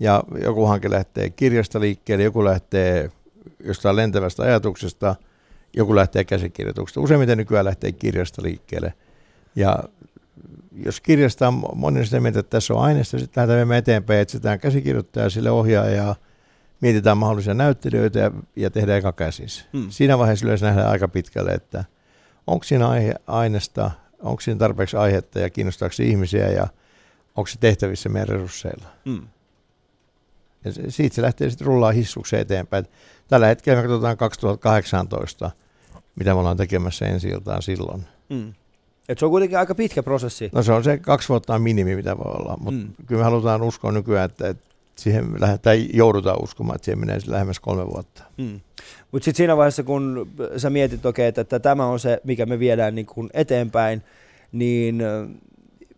Ja 0.00 0.22
joku 0.42 0.66
hanke 0.66 0.90
lähtee 0.90 1.30
kirjasta 1.30 1.80
liikkeelle, 1.80 2.24
joku 2.24 2.44
lähtee 2.44 3.10
jostain 3.64 3.96
lentävästä 3.96 4.42
ajatuksesta, 4.42 5.14
joku 5.76 5.96
lähtee 5.96 6.24
käsikirjoituksesta. 6.24 7.00
Useimmiten 7.00 7.38
nykyään 7.38 7.64
lähtee 7.64 7.92
kirjasta 7.92 8.42
liikkeelle. 8.42 8.94
Ja 9.56 9.84
jos 10.84 11.00
kirjasta 11.00 11.48
on 11.48 11.62
moni 11.74 12.04
sitä 12.04 12.20
mieltä, 12.20 12.40
että 12.40 12.50
tässä 12.50 12.74
on 12.74 12.82
aineista, 12.82 13.18
sitten 13.18 13.40
lähdetään 13.40 13.72
eteenpäin, 13.72 14.20
etsitään 14.20 14.60
käsikirjoittajaa 14.60 15.30
sille 15.30 15.50
ohjaajaa, 15.50 16.14
mietitään 16.80 17.18
mahdollisia 17.18 17.54
näyttelijöitä 17.54 18.18
ja, 18.18 18.30
ja 18.56 18.70
tehdään 18.70 18.98
eka 18.98 19.12
käsis. 19.12 19.64
Hmm. 19.72 19.90
Siinä 19.90 20.18
vaiheessa 20.18 20.46
yleensä 20.46 20.66
nähdään 20.66 20.88
aika 20.88 21.08
pitkälle, 21.08 21.50
että 21.50 21.84
onko 22.46 22.64
siinä 22.64 22.88
aihe, 22.88 23.14
aineesta, 23.26 23.90
onko 24.20 24.40
siinä 24.40 24.58
tarpeeksi 24.58 24.96
aihetta 24.96 25.40
ja 25.40 25.50
kiinnostaako 25.50 25.94
ihmisiä 26.02 26.48
ja 26.48 26.66
onko 27.36 27.46
se 27.46 27.58
tehtävissä 27.58 28.08
meidän 28.08 28.28
resursseilla. 28.28 28.86
Hmm. 29.04 29.26
Ja 30.64 30.72
siitä 30.88 31.14
se 31.14 31.22
lähtee 31.22 31.50
sitten 31.50 31.66
rullaa 31.66 31.92
hissukseen 31.92 32.42
eteenpäin. 32.42 32.86
Tällä 33.28 33.46
hetkellä 33.46 33.82
me 33.82 33.88
katsotaan 33.88 34.16
2018, 34.16 35.50
mitä 36.16 36.34
me 36.34 36.40
ollaan 36.40 36.56
tekemässä 36.56 37.06
ensi 37.06 37.28
iltaan 37.28 37.62
silloin. 37.62 38.06
Hmm. 38.34 38.54
Et 39.08 39.18
se 39.18 39.24
on 39.24 39.30
kuitenkin 39.30 39.58
aika 39.58 39.74
pitkä 39.74 40.02
prosessi. 40.02 40.50
No 40.52 40.62
se 40.62 40.72
on 40.72 40.84
se 40.84 40.98
kaksi 40.98 41.28
vuotta 41.28 41.58
minimi, 41.58 41.96
mitä 41.96 42.18
voi 42.18 42.32
olla, 42.32 42.56
mutta 42.60 42.80
mm. 42.80 43.06
kyllä 43.06 43.20
me 43.20 43.24
halutaan 43.24 43.62
uskoa 43.62 43.92
nykyään, 43.92 44.30
että, 44.30 44.48
että 44.48 44.64
siihen 44.96 45.26
tai 45.62 45.88
joudutaan 45.92 46.42
uskomaan, 46.42 46.74
että 46.76 46.84
siihen 46.84 46.98
menee 46.98 47.18
lähemmäs 47.26 47.60
kolme 47.60 47.86
vuotta. 47.86 48.22
Mm. 48.38 48.60
Mutta 49.12 49.24
sitten 49.24 49.36
siinä 49.36 49.56
vaiheessa, 49.56 49.82
kun 49.82 50.28
sä 50.56 50.70
mietit, 50.70 51.06
okay, 51.06 51.24
että, 51.24 51.40
että 51.40 51.60
tämä 51.60 51.86
on 51.86 52.00
se, 52.00 52.20
mikä 52.24 52.46
me 52.46 52.58
viedään 52.58 52.94
niin 52.94 53.06
kun 53.06 53.30
eteenpäin, 53.34 54.02
niin 54.52 55.02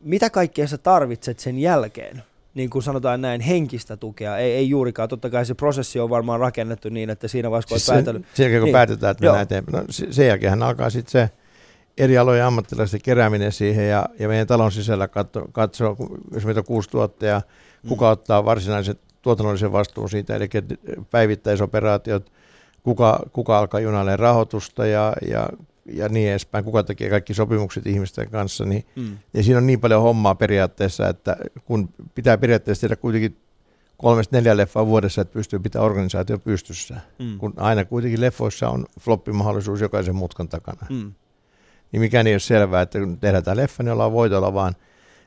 mitä 0.01 0.31
kaikkea 0.31 0.69
sä 0.69 0.79
tarvitset 0.79 1.39
sen 1.39 1.59
jälkeen? 1.59 2.23
Niin 2.55 2.71
kuin 2.71 2.83
sanotaan 2.83 3.21
näin, 3.21 3.41
henkistä 3.41 3.97
tukea, 3.97 4.39
ei, 4.39 4.53
ei 4.53 4.69
juurikaan. 4.69 5.09
Totta 5.09 5.31
kai 5.31 5.47
se 5.47 5.55
prosessi 5.55 6.01
on 6.01 6.11
varmaan 6.11 6.41
rakennettu 6.41 6.89
niin, 6.89 7.11
että 7.11 7.29
siinä 7.29 7.51
vaiheessa, 7.51 7.69
kun 7.69 7.79
siis 7.79 7.91
päätellyt... 7.91 8.27
Sen 8.35 8.45
jälkeen, 8.45 8.61
kun 8.61 8.67
niin. 8.67 8.73
päätetään, 8.73 9.11
että 9.11 9.25
mennään 9.25 9.43
eteenpäin. 9.43 9.87
No, 9.87 9.93
sen 10.11 10.27
jälkeen 10.27 10.63
alkaa 10.63 10.91
sitten 10.91 11.13
se 11.13 11.31
eri 11.99 12.19
alojen 12.19 12.45
ammattilaisten 12.45 13.01
kerääminen 13.03 13.53
siihen 13.53 13.89
ja, 13.89 14.07
ja 14.19 14.29
meidän 14.29 14.47
talon 14.47 14.73
sisällä 14.73 15.09
katso, 15.53 15.97
jos 16.35 16.45
meitä 16.45 16.61
on 16.61 16.67
kuusi 16.67 16.91
tuottajaa, 16.91 17.43
kuka 17.89 18.07
mm. 18.07 18.13
ottaa 18.13 18.45
varsinaisen 18.45 18.97
tuotannollisen 19.23 19.73
vastuun 19.73 20.11
siitä, 20.11 20.37
eli 20.37 20.49
päivittäisoperaatiot, 21.11 22.33
kuka, 22.83 23.21
kuka 23.33 23.59
alkaa 23.59 23.81
junalle 23.81 24.17
rahoitusta 24.17 24.87
ja, 24.87 25.13
ja, 25.29 25.49
ja 25.87 26.09
niin 26.09 26.31
edespäin, 26.31 26.65
kuka 26.65 26.83
tekee 26.83 27.11
kaikki 27.11 27.35
sopimukset 27.35 27.87
ihmisten 27.87 28.31
kanssa, 28.31 28.65
niin, 28.65 28.85
mm. 28.97 29.19
ja 29.35 29.43
siinä 29.43 29.59
on 29.59 29.67
niin 29.67 29.81
paljon 29.81 30.03
hommaa 30.03 30.35
periaatteessa, 30.35 31.09
että 31.09 31.37
kun 31.65 31.89
pitää 32.15 32.39
periaatteessa 32.39 32.81
tehdä 32.81 32.97
kuitenkin 32.97 33.37
kolmesta 33.97 34.37
neljä 34.37 34.57
leffaa 34.57 34.87
vuodessa, 34.87 35.21
että 35.21 35.33
pystyy 35.33 35.59
pitämään 35.59 35.87
organisaatio 35.87 36.39
pystyssä, 36.39 37.01
mm. 37.19 37.39
kun 37.39 37.53
aina 37.57 37.85
kuitenkin 37.85 38.21
leffoissa 38.21 38.69
on 38.69 38.87
floppimahdollisuus 39.01 39.81
jokaisen 39.81 40.17
mutkan 40.17 40.49
takana. 40.49 40.87
Mm. 40.91 41.13
Niin 41.95 42.01
mikään 42.01 42.27
ei 42.27 42.35
ole 42.35 42.41
selvää, 42.41 42.83
että 42.83 42.99
kun 42.99 43.19
tehdään 43.19 43.45
tämä 43.45 43.57
leffa, 43.57 43.83
niin 43.83 43.93
ollaan 43.93 44.13
voitolla, 44.13 44.55
vaan 44.55 44.75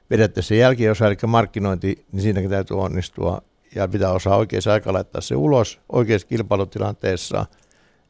periaatteessa 0.10 0.56
jälkiosa, 0.56 1.08
eli 1.08 1.16
markkinointi, 1.28 2.06
niin 2.12 2.22
siinäkin 2.22 2.50
täytyy 2.50 2.80
onnistua. 2.80 3.42
Ja 3.76 3.88
pitää 3.88 4.12
osaa 4.12 4.38
oikeassa 4.38 4.74
aika 4.74 4.94
laittaa 4.94 5.22
se 5.22 5.36
ulos 5.36 5.80
oikeassa 5.92 6.28
kilpailutilanteessa 6.28 7.46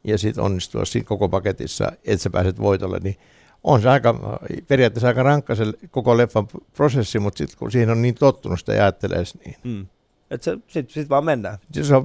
ja 0.04 0.18
sitten 0.18 0.44
onnistua 0.44 0.84
siinä 0.84 1.06
koko 1.06 1.28
paketissa, 1.28 1.92
että 2.04 2.22
sä 2.22 2.30
pääset 2.30 2.60
voitolle, 2.60 2.98
niin 3.02 3.16
on 3.64 3.82
se 3.82 3.88
aika, 3.88 4.38
periaatteessa 4.68 5.08
aika 5.08 5.22
rankka 5.22 5.54
se 5.54 5.64
koko 5.90 6.16
leffan 6.16 6.48
prosessi, 6.76 7.18
mutta 7.18 7.38
sitten 7.38 7.58
kun 7.58 7.72
siihen 7.72 7.90
on 7.90 8.02
niin 8.02 8.14
tottunut 8.14 8.58
sitä 8.58 8.72
ajattelee, 8.72 9.24
niin. 9.44 9.56
Mm. 9.64 9.86
Että 10.30 10.44
se, 10.44 10.58
sit, 10.66 10.90
sit 10.90 11.08
vaan 11.08 11.24
mennään. 11.24 11.58
Se 11.82 11.96
on, 11.96 12.04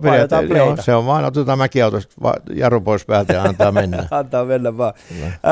joo, 0.49 0.77
se 0.77 0.95
on 0.95 1.05
vaan, 1.05 1.25
otetaan 1.25 1.57
mäkiautosta 1.57 2.33
jarru 2.55 2.81
pois 2.81 3.05
päältä 3.05 3.33
ja 3.33 3.43
antaa 3.43 3.71
mennä. 3.81 4.07
antaa 4.11 4.45
mennä 4.45 4.77
vaan. 4.77 4.93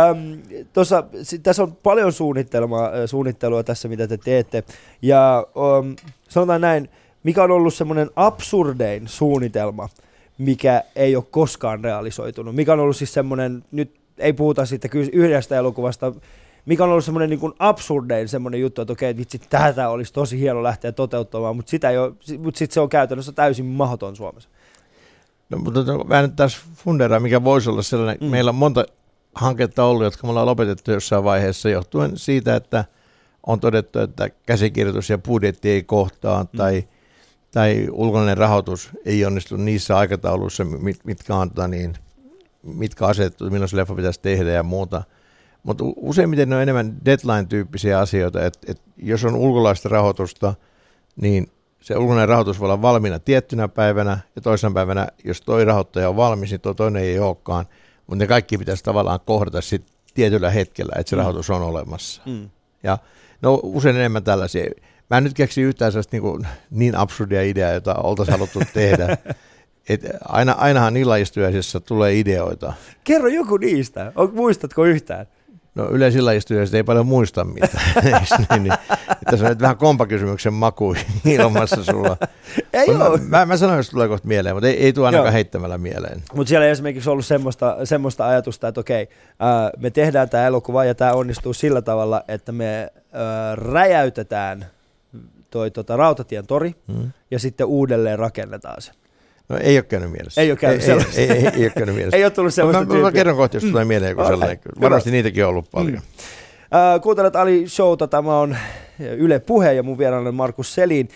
Öm, 0.09 0.41
tossa, 0.73 1.03
tässä 1.43 1.63
on 1.63 1.75
paljon 1.75 2.13
suunnittelua, 2.13 2.91
suunnittelua 3.05 3.63
tässä, 3.63 3.87
mitä 3.87 4.07
te 4.07 4.17
teette. 4.17 4.63
Ja 5.01 5.45
um, 5.79 5.95
sanotaan 6.29 6.61
näin, 6.61 6.89
mikä 7.23 7.43
on 7.43 7.51
ollut 7.51 7.73
semmoinen 7.73 8.09
absurdein 8.15 9.07
suunnitelma, 9.07 9.89
mikä 10.37 10.83
ei 10.95 11.15
ole 11.15 11.23
koskaan 11.31 11.83
realisoitunut? 11.83 12.55
Mikä 12.55 12.73
on 12.73 12.79
ollut 12.79 12.97
siis 12.97 13.13
semmoinen, 13.13 13.63
nyt 13.71 13.95
ei 14.17 14.33
puhuta 14.33 14.65
siitä 14.65 14.89
yhdestä 15.13 15.57
elokuvasta, 15.57 16.13
mikä 16.65 16.83
on 16.83 16.89
ollut 16.89 17.05
semmoinen 17.05 17.29
niin 17.29 17.39
kuin 17.39 17.53
absurdein 17.59 18.27
semmoinen 18.27 18.61
juttu, 18.61 18.81
että 18.81 18.93
okei, 18.93 19.17
vitsi, 19.17 19.39
tätä 19.49 19.89
olisi 19.89 20.13
tosi 20.13 20.39
hieno 20.39 20.63
lähteä 20.63 20.91
toteuttamaan, 20.91 21.55
mutta, 21.55 21.69
sitä 21.69 21.89
ei 21.89 21.97
ole, 21.97 22.13
mutta 22.37 22.57
sitten 22.57 22.73
se 22.73 22.79
on 22.79 22.89
käytännössä 22.89 23.31
täysin 23.31 23.65
mahdoton 23.65 24.15
Suomessa. 24.15 24.49
No, 25.49 25.57
mutta 25.57 25.83
tota, 25.83 26.03
mä 26.03 26.21
nyt 26.21 26.35
tässä 26.35 26.59
funderaa, 26.75 27.19
mikä 27.19 27.43
voisi 27.43 27.69
olla 27.69 27.81
sellainen, 27.81 28.17
mm. 28.21 28.31
meillä 28.31 28.49
on 28.49 28.55
monta 28.55 28.85
hanketta 29.35 29.83
ollut, 29.83 30.03
jotka 30.03 30.27
me 30.27 30.29
ollaan 30.29 30.47
lopetettu 30.47 30.91
jossain 30.91 31.23
vaiheessa 31.23 31.69
johtuen 31.69 32.17
siitä, 32.17 32.55
että 32.55 32.85
on 33.47 33.59
todettu, 33.59 33.99
että 33.99 34.29
käsikirjoitus 34.45 35.09
ja 35.09 35.17
budjetti 35.17 35.69
ei 35.69 35.83
kohtaa 35.83 36.43
mm. 36.43 36.57
tai, 36.57 36.83
tai 37.51 37.87
ulkoinen 37.91 38.37
rahoitus 38.37 38.89
ei 39.05 39.25
onnistu 39.25 39.57
niissä 39.57 39.97
aikatauluissa, 39.97 40.65
mitkä 41.03 41.35
on 41.35 41.51
niin, 41.67 41.93
mitkä 42.63 43.05
asetettu, 43.05 43.49
milloin 43.49 43.69
se 43.69 43.77
leffa 43.77 43.95
pitäisi 43.95 44.21
tehdä 44.21 44.51
ja 44.51 44.63
muuta– 44.63 45.03
mutta 45.63 45.83
useimmiten 45.95 46.49
ne 46.49 46.55
on 46.55 46.61
enemmän 46.61 46.97
deadline-tyyppisiä 47.05 47.99
asioita, 47.99 48.45
että 48.45 48.71
et 48.71 48.81
jos 48.97 49.25
on 49.25 49.35
ulkolaista 49.35 49.89
rahoitusta, 49.89 50.53
niin 51.15 51.47
se 51.81 51.97
ulkoinen 51.97 52.29
rahoitus 52.29 52.59
voi 52.59 52.65
olla 52.65 52.81
valmiina 52.81 53.19
tiettynä 53.19 53.67
päivänä, 53.67 54.19
ja 54.35 54.41
toisena 54.41 54.73
päivänä, 54.73 55.07
jos 55.23 55.41
toi 55.41 55.65
rahoittaja 55.65 56.09
on 56.09 56.15
valmis, 56.15 56.51
niin 56.51 56.61
tuo 56.61 56.73
toinen 56.73 57.03
ei 57.03 57.19
olekaan, 57.19 57.65
mutta 58.07 58.23
ne 58.23 58.27
kaikki 58.27 58.57
pitäisi 58.57 58.83
tavallaan 58.83 59.19
kohdata 59.25 59.61
sit 59.61 59.83
tietyllä 60.13 60.49
hetkellä, 60.49 60.93
että 60.99 61.09
se 61.09 61.15
mm. 61.15 61.19
rahoitus 61.19 61.49
on 61.49 61.61
olemassa. 61.61 62.21
Mm. 62.25 62.49
Ja 62.83 62.97
no 63.41 63.59
usein 63.63 63.95
enemmän 63.95 64.23
tällaisia. 64.23 64.65
Mä 65.09 65.17
en 65.17 65.23
nyt 65.23 65.33
keksi 65.33 65.61
yhtään 65.61 65.91
sellaista 65.91 66.17
niin, 66.17 66.47
niin 66.69 66.95
absurdia 66.95 67.41
ideaa, 67.41 67.71
jota 67.71 67.95
oltaisiin 67.95 68.33
haluttu 68.33 68.59
tehdä. 68.73 69.17
Et 69.89 70.01
aina, 70.25 70.51
ainahan 70.51 70.97
illaistujaisissa 70.97 71.79
tulee 71.79 72.19
ideoita. 72.19 72.73
Kerro 73.03 73.27
joku 73.27 73.57
niistä. 73.57 74.11
Muistatko 74.33 74.85
yhtään? 74.85 75.27
No 75.75 75.89
yleisillä 75.89 76.33
istujista 76.33 76.77
ei 76.77 76.83
paljon 76.83 77.07
muista 77.07 77.43
mitään. 77.43 77.83
niin, 78.03 78.63
niin, 78.63 78.73
että 79.21 79.37
se 79.37 79.43
on 79.43 79.49
nyt 79.49 79.61
vähän 79.61 79.77
kompakysymyksen 79.77 80.53
maku 80.53 80.95
ilmassa 81.25 81.83
sulla. 81.83 82.17
ei 82.73 82.87
mä, 82.87 83.05
mä, 83.27 83.45
mä 83.45 83.57
sanoin, 83.57 83.79
että 83.79 83.91
tulee 83.91 84.07
kohta 84.07 84.27
mieleen, 84.27 84.55
mutta 84.55 84.67
ei, 84.67 84.83
ei 84.83 84.93
tule 84.93 85.05
ainakaan 85.05 85.27
Joo. 85.27 85.33
heittämällä 85.33 85.77
mieleen. 85.77 86.23
Mutta 86.33 86.49
siellä 86.49 86.65
ei 86.65 86.71
esimerkiksi 86.71 87.09
ollut 87.09 87.25
semmoista, 87.25 87.77
semmoista 87.83 88.27
ajatusta, 88.27 88.67
että 88.67 88.79
okei, 88.79 89.09
ää, 89.39 89.71
me 89.77 89.89
tehdään 89.89 90.29
tämä 90.29 90.47
elokuva 90.47 90.85
ja 90.85 90.95
tämä 90.95 91.13
onnistuu 91.13 91.53
sillä 91.53 91.81
tavalla, 91.81 92.23
että 92.27 92.51
me 92.51 92.91
ää, 93.13 93.55
räjäytetään 93.55 94.65
toi 95.49 95.71
tota, 95.71 95.97
Rautatien 95.97 96.47
tori 96.47 96.75
hmm. 96.93 97.11
ja 97.31 97.39
sitten 97.39 97.67
uudelleen 97.67 98.19
rakennetaan 98.19 98.81
se. 98.81 98.91
No 99.51 99.57
ei 99.57 99.77
ole 99.77 99.83
käynyt 99.83 100.11
mielessä. 100.11 100.41
Ei 100.41 100.51
ole 100.51 100.57
käynyt 100.57 100.83
ei, 100.83 100.91
ei, 100.91 101.31
ei, 101.31 101.37
ei, 101.37 101.51
ei, 101.55 101.63
ole 101.63 101.69
käynyt 101.69 101.95
mielessä. 101.95 102.17
ei 102.17 102.23
ole 102.23 102.31
tullut 102.31 102.53
sellaista 102.53 102.85
mä, 102.85 103.01
mä, 103.01 103.11
kerron 103.11 103.35
kohta, 103.37 103.57
jos 103.57 103.63
tulee 103.63 103.83
mm. 103.83 103.87
mieleen 103.87 104.09
joku 104.09 104.25
sellainen. 104.27 104.59
Varmasti 104.81 105.11
niitäkin 105.11 105.43
on 105.43 105.49
ollut 105.49 105.71
paljon. 105.71 105.93
Mm. 105.93 106.95
Uh, 106.95 107.01
kuuntelet 107.01 107.35
Ali 107.35 107.63
Showta, 107.67 108.07
tämä 108.07 108.39
on 108.39 108.57
Yle 109.17 109.39
Puhe 109.39 109.73
ja 109.73 109.83
mun 109.83 109.97
vieraana 109.97 110.31
Markus 110.31 110.73
Selin. 110.73 111.09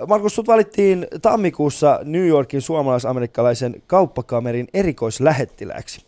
Uh, 0.00 0.08
Markus, 0.08 0.34
sut 0.34 0.46
valittiin 0.46 1.06
tammikuussa 1.22 2.00
New 2.04 2.26
Yorkin 2.26 2.62
suomalais-amerikkalaisen 2.62 3.82
kauppakamerin 3.86 4.68
erikoislähettiläksi. 4.74 6.04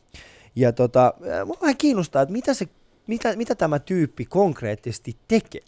Ja 0.56 0.72
tota, 0.72 1.14
mua 1.46 1.56
vähän 1.60 1.76
kiinnostaa, 1.76 2.22
että 2.22 2.32
mitä, 2.32 2.54
se, 2.54 2.68
mitä, 3.06 3.36
mitä 3.36 3.54
tämä 3.54 3.78
tyyppi 3.78 4.24
konkreettisesti 4.24 5.16
tekee? 5.28 5.62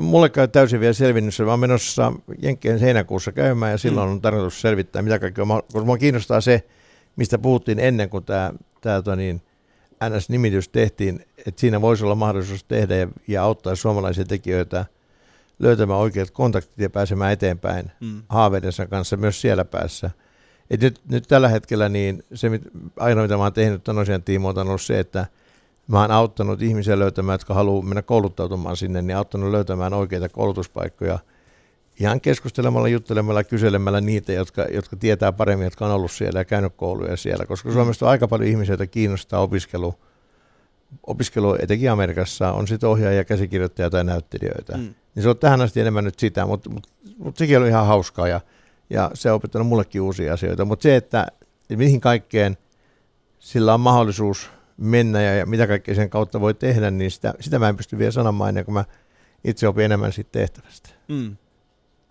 Mulle 0.00 0.28
käy 0.28 0.48
täysin 0.48 0.80
vielä 0.80 0.92
selvinnyt, 0.92 1.34
mä 1.44 1.50
oon 1.50 1.60
menossa 1.60 2.12
Jenkkien 2.42 2.78
heinäkuussa 2.78 3.32
käymään 3.32 3.72
ja 3.72 3.78
silloin 3.78 4.08
mm. 4.08 4.12
on 4.12 4.20
tarkoitus 4.20 4.60
selvittää, 4.60 5.02
mitä 5.02 5.18
kaikkea, 5.18 5.44
koska 5.46 5.84
mua 5.84 5.98
kiinnostaa 5.98 6.40
se, 6.40 6.68
mistä 7.16 7.38
puhuttiin 7.38 7.78
ennen 7.78 8.10
kuin 8.10 8.24
tämä, 8.24 8.52
tämä 8.80 8.96
tota 8.96 9.16
niin, 9.16 9.42
NS-nimitys 10.04 10.68
tehtiin, 10.68 11.26
että 11.46 11.60
siinä 11.60 11.80
voisi 11.80 12.04
olla 12.04 12.14
mahdollisuus 12.14 12.64
tehdä 12.64 12.96
ja, 12.96 13.08
ja 13.28 13.42
auttaa 13.42 13.74
suomalaisia 13.74 14.24
tekijöitä 14.24 14.86
löytämään 15.58 16.00
oikeat 16.00 16.30
kontaktit 16.30 16.78
ja 16.78 16.90
pääsemään 16.90 17.32
eteenpäin 17.32 17.90
mm. 18.00 18.22
haaveidensa 18.28 18.86
kanssa 18.86 19.16
myös 19.16 19.40
siellä 19.40 19.64
päässä. 19.64 20.10
Et 20.70 20.80
nyt, 20.80 21.00
nyt, 21.10 21.24
tällä 21.28 21.48
hetkellä 21.48 21.88
niin 21.88 22.22
se 22.34 22.48
mit, 22.48 22.62
ainoa, 22.96 23.24
mitä 23.24 23.36
mä 23.36 23.42
oon 23.42 23.52
tehnyt 23.52 23.84
ton 23.84 23.98
asian 23.98 24.22
tiimoilta, 24.22 24.60
on 24.60 24.68
ollut 24.68 24.82
se, 24.82 24.98
että 24.98 25.26
mä 25.88 26.00
oon 26.00 26.10
auttanut 26.10 26.62
ihmisiä 26.62 26.98
löytämään, 26.98 27.34
jotka 27.34 27.54
haluaa 27.54 27.82
mennä 27.82 28.02
kouluttautumaan 28.02 28.76
sinne, 28.76 29.02
niin 29.02 29.16
auttanut 29.16 29.50
löytämään 29.50 29.94
oikeita 29.94 30.28
koulutuspaikkoja 30.28 31.18
ihan 32.00 32.20
keskustelemalla, 32.20 32.88
juttelemalla, 32.88 33.44
kyselemällä 33.44 34.00
niitä, 34.00 34.32
jotka, 34.32 34.62
jotka 34.72 34.96
tietää 34.96 35.32
paremmin, 35.32 35.64
jotka 35.64 35.86
on 35.86 35.92
ollut 35.92 36.12
siellä 36.12 36.40
ja 36.40 36.44
käynyt 36.44 36.72
kouluja 36.76 37.16
siellä, 37.16 37.46
koska 37.46 37.72
Suomesta 37.72 38.06
on 38.06 38.10
aika 38.10 38.28
paljon 38.28 38.50
ihmisiä, 38.50 38.72
joita 38.72 38.86
kiinnostaa 38.86 39.40
opiskelu, 39.40 39.94
opiskelu 41.06 41.56
etenkin 41.62 41.90
Amerikassa, 41.90 42.52
on 42.52 42.68
sitten 42.68 42.88
ohjaajia, 42.88 43.24
käsikirjoittajia 43.24 43.90
tai 43.90 44.04
näyttelijöitä. 44.04 44.76
Mm. 44.76 44.94
Niin 45.14 45.22
se 45.22 45.28
on 45.28 45.38
tähän 45.38 45.60
asti 45.60 45.80
enemmän 45.80 46.04
nyt 46.04 46.18
sitä, 46.18 46.46
mutta 46.46 46.70
mut, 46.70 46.86
mut 47.18 47.36
sekin 47.36 47.58
oli 47.58 47.68
ihan 47.68 47.86
hauskaa 47.86 48.28
ja, 48.28 48.40
ja 48.90 49.10
se 49.14 49.30
on 49.30 49.36
opettanut 49.36 49.68
mullekin 49.68 50.00
uusia 50.00 50.34
asioita. 50.34 50.64
Mutta 50.64 50.82
se, 50.82 50.96
että 50.96 51.26
mihin 51.76 52.00
kaikkeen 52.00 52.56
sillä 53.38 53.74
on 53.74 53.80
mahdollisuus 53.80 54.50
mennä 54.78 55.22
ja, 55.22 55.34
ja 55.34 55.46
mitä 55.46 55.66
kaikkea 55.66 55.94
sen 55.94 56.10
kautta 56.10 56.40
voi 56.40 56.54
tehdä, 56.54 56.90
niin 56.90 57.10
sitä, 57.10 57.34
sitä 57.40 57.58
mä 57.58 57.68
en 57.68 57.76
pysty 57.76 57.98
vielä 57.98 58.10
sanomaan 58.10 58.48
ennen 58.48 58.64
kuin 58.64 58.72
mä 58.72 58.84
itse 59.44 59.68
opin 59.68 59.84
enemmän 59.84 60.12
siitä 60.12 60.30
tehtävästä. 60.32 60.88
Mm. 61.08 61.36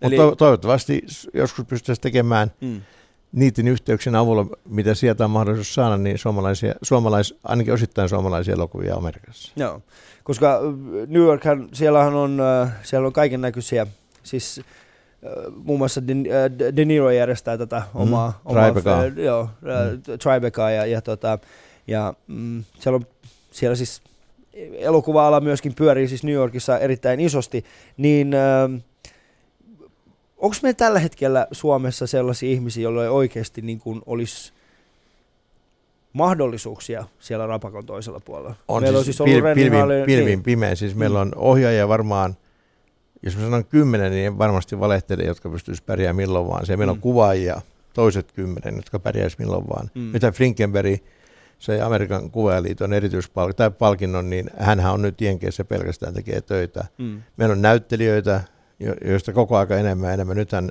Eli... 0.02 0.16
Mutta 0.18 0.36
toivottavasti 0.36 1.02
joskus 1.34 1.64
pystyttäisiin 1.64 2.02
tekemään 2.02 2.50
mm. 2.60 2.80
niiden 3.32 3.68
yhteyksien 3.68 4.14
avulla, 4.14 4.46
mitä 4.68 4.94
sieltä 4.94 5.24
on 5.24 5.30
mahdollisuus 5.30 5.74
saada, 5.74 5.96
niin 5.96 6.18
suomalaisia, 6.18 6.74
suomalais, 6.82 7.34
ainakin 7.44 7.74
osittain 7.74 8.08
suomalaisia 8.08 8.54
elokuvia 8.54 8.94
Amerikassa. 8.94 9.52
Joo, 9.56 9.82
koska 10.24 10.60
New 11.06 11.22
Yorkhan, 11.22 11.68
siellähän 11.72 12.14
on, 12.14 12.42
siellä 12.82 13.06
on 13.06 13.12
kaiken 13.12 13.40
näköisiä, 13.40 13.86
siis 14.22 14.60
muun 15.64 15.78
muassa 15.78 16.06
De, 16.06 16.14
De 16.76 16.84
Niro 16.84 17.10
järjestää 17.10 17.58
tätä 17.58 17.82
mm. 17.94 18.00
omaa, 18.00 18.28
mm, 18.28 18.50
omaa 18.50 18.64
Tribeca. 18.64 19.22
joo, 19.22 19.48
mm. 19.62 20.18
Tribeca 20.18 20.70
ja, 20.70 20.86
ja, 20.86 21.02
tota, 21.02 21.38
ja 21.88 22.14
mm, 22.26 22.64
siellä 22.78 22.96
on 22.96 23.06
siellä 23.50 23.76
siis 23.76 24.02
elokuva-ala 24.72 25.40
myöskin 25.40 25.74
pyörii 25.74 26.08
siis 26.08 26.24
New 26.24 26.34
Yorkissa 26.34 26.78
erittäin 26.78 27.20
isosti, 27.20 27.64
niin 27.96 28.34
äh, 28.34 28.82
onko 30.36 30.56
meillä 30.62 30.76
tällä 30.76 30.98
hetkellä 30.98 31.46
Suomessa 31.52 32.06
sellaisia 32.06 32.50
ihmisiä, 32.50 32.82
joilla 32.82 33.10
oikeasti 33.10 33.62
niin 33.62 33.78
kuin 33.78 34.00
olisi 34.06 34.52
mahdollisuuksia 36.12 37.04
siellä 37.18 37.46
rapakon 37.46 37.86
toisella 37.86 38.20
puolella? 38.20 38.54
On 38.68 38.82
meillä 38.82 39.02
siis, 39.04 39.20
on 39.20 39.28
siis 39.28 39.36
ollut 39.36 39.50
pil- 39.50 39.54
pilvin, 39.54 40.06
pilvin 40.06 40.26
niin. 40.26 40.42
pimeä. 40.42 40.74
Siis 40.74 40.94
mm. 40.94 40.98
meillä 40.98 41.20
on 41.20 41.32
ohjaajia 41.36 41.88
varmaan, 41.88 42.36
jos 43.22 43.36
mä 43.36 43.42
sanon 43.42 43.64
kymmenen, 43.64 44.12
niin 44.12 44.38
varmasti 44.38 44.80
valehtelee, 44.80 45.26
jotka 45.26 45.48
pystyisi 45.48 45.82
pärjäämään 45.82 46.16
milloin 46.16 46.48
vaan. 46.48 46.66
Se 46.66 46.76
meillä 46.76 46.92
mm. 46.92 46.96
on 46.96 47.02
kuvaajia, 47.02 47.60
toiset 47.94 48.32
kymmenen, 48.32 48.76
jotka 48.76 48.98
pärjäisi 48.98 49.36
milloin 49.38 49.68
vaan. 49.68 49.90
Mm. 49.94 50.00
Mitä 50.00 50.32
Flinkenberg, 50.32 51.00
se 51.58 51.80
Amerikan 51.80 52.30
kuvaajaliiton 52.30 52.92
erityispalkinnon, 52.92 54.30
niin 54.30 54.50
hän 54.58 54.80
on 54.80 55.02
nyt 55.02 55.20
Jenkeissä 55.20 55.64
pelkästään 55.64 56.14
tekee 56.14 56.40
töitä. 56.40 56.84
Mm. 56.98 57.22
Meillä 57.36 57.52
on 57.52 57.62
näyttelijöitä, 57.62 58.40
joista 59.04 59.32
koko 59.32 59.56
aika 59.56 59.76
enemmän 59.76 60.14
enemmän. 60.14 60.36
Nythän 60.36 60.70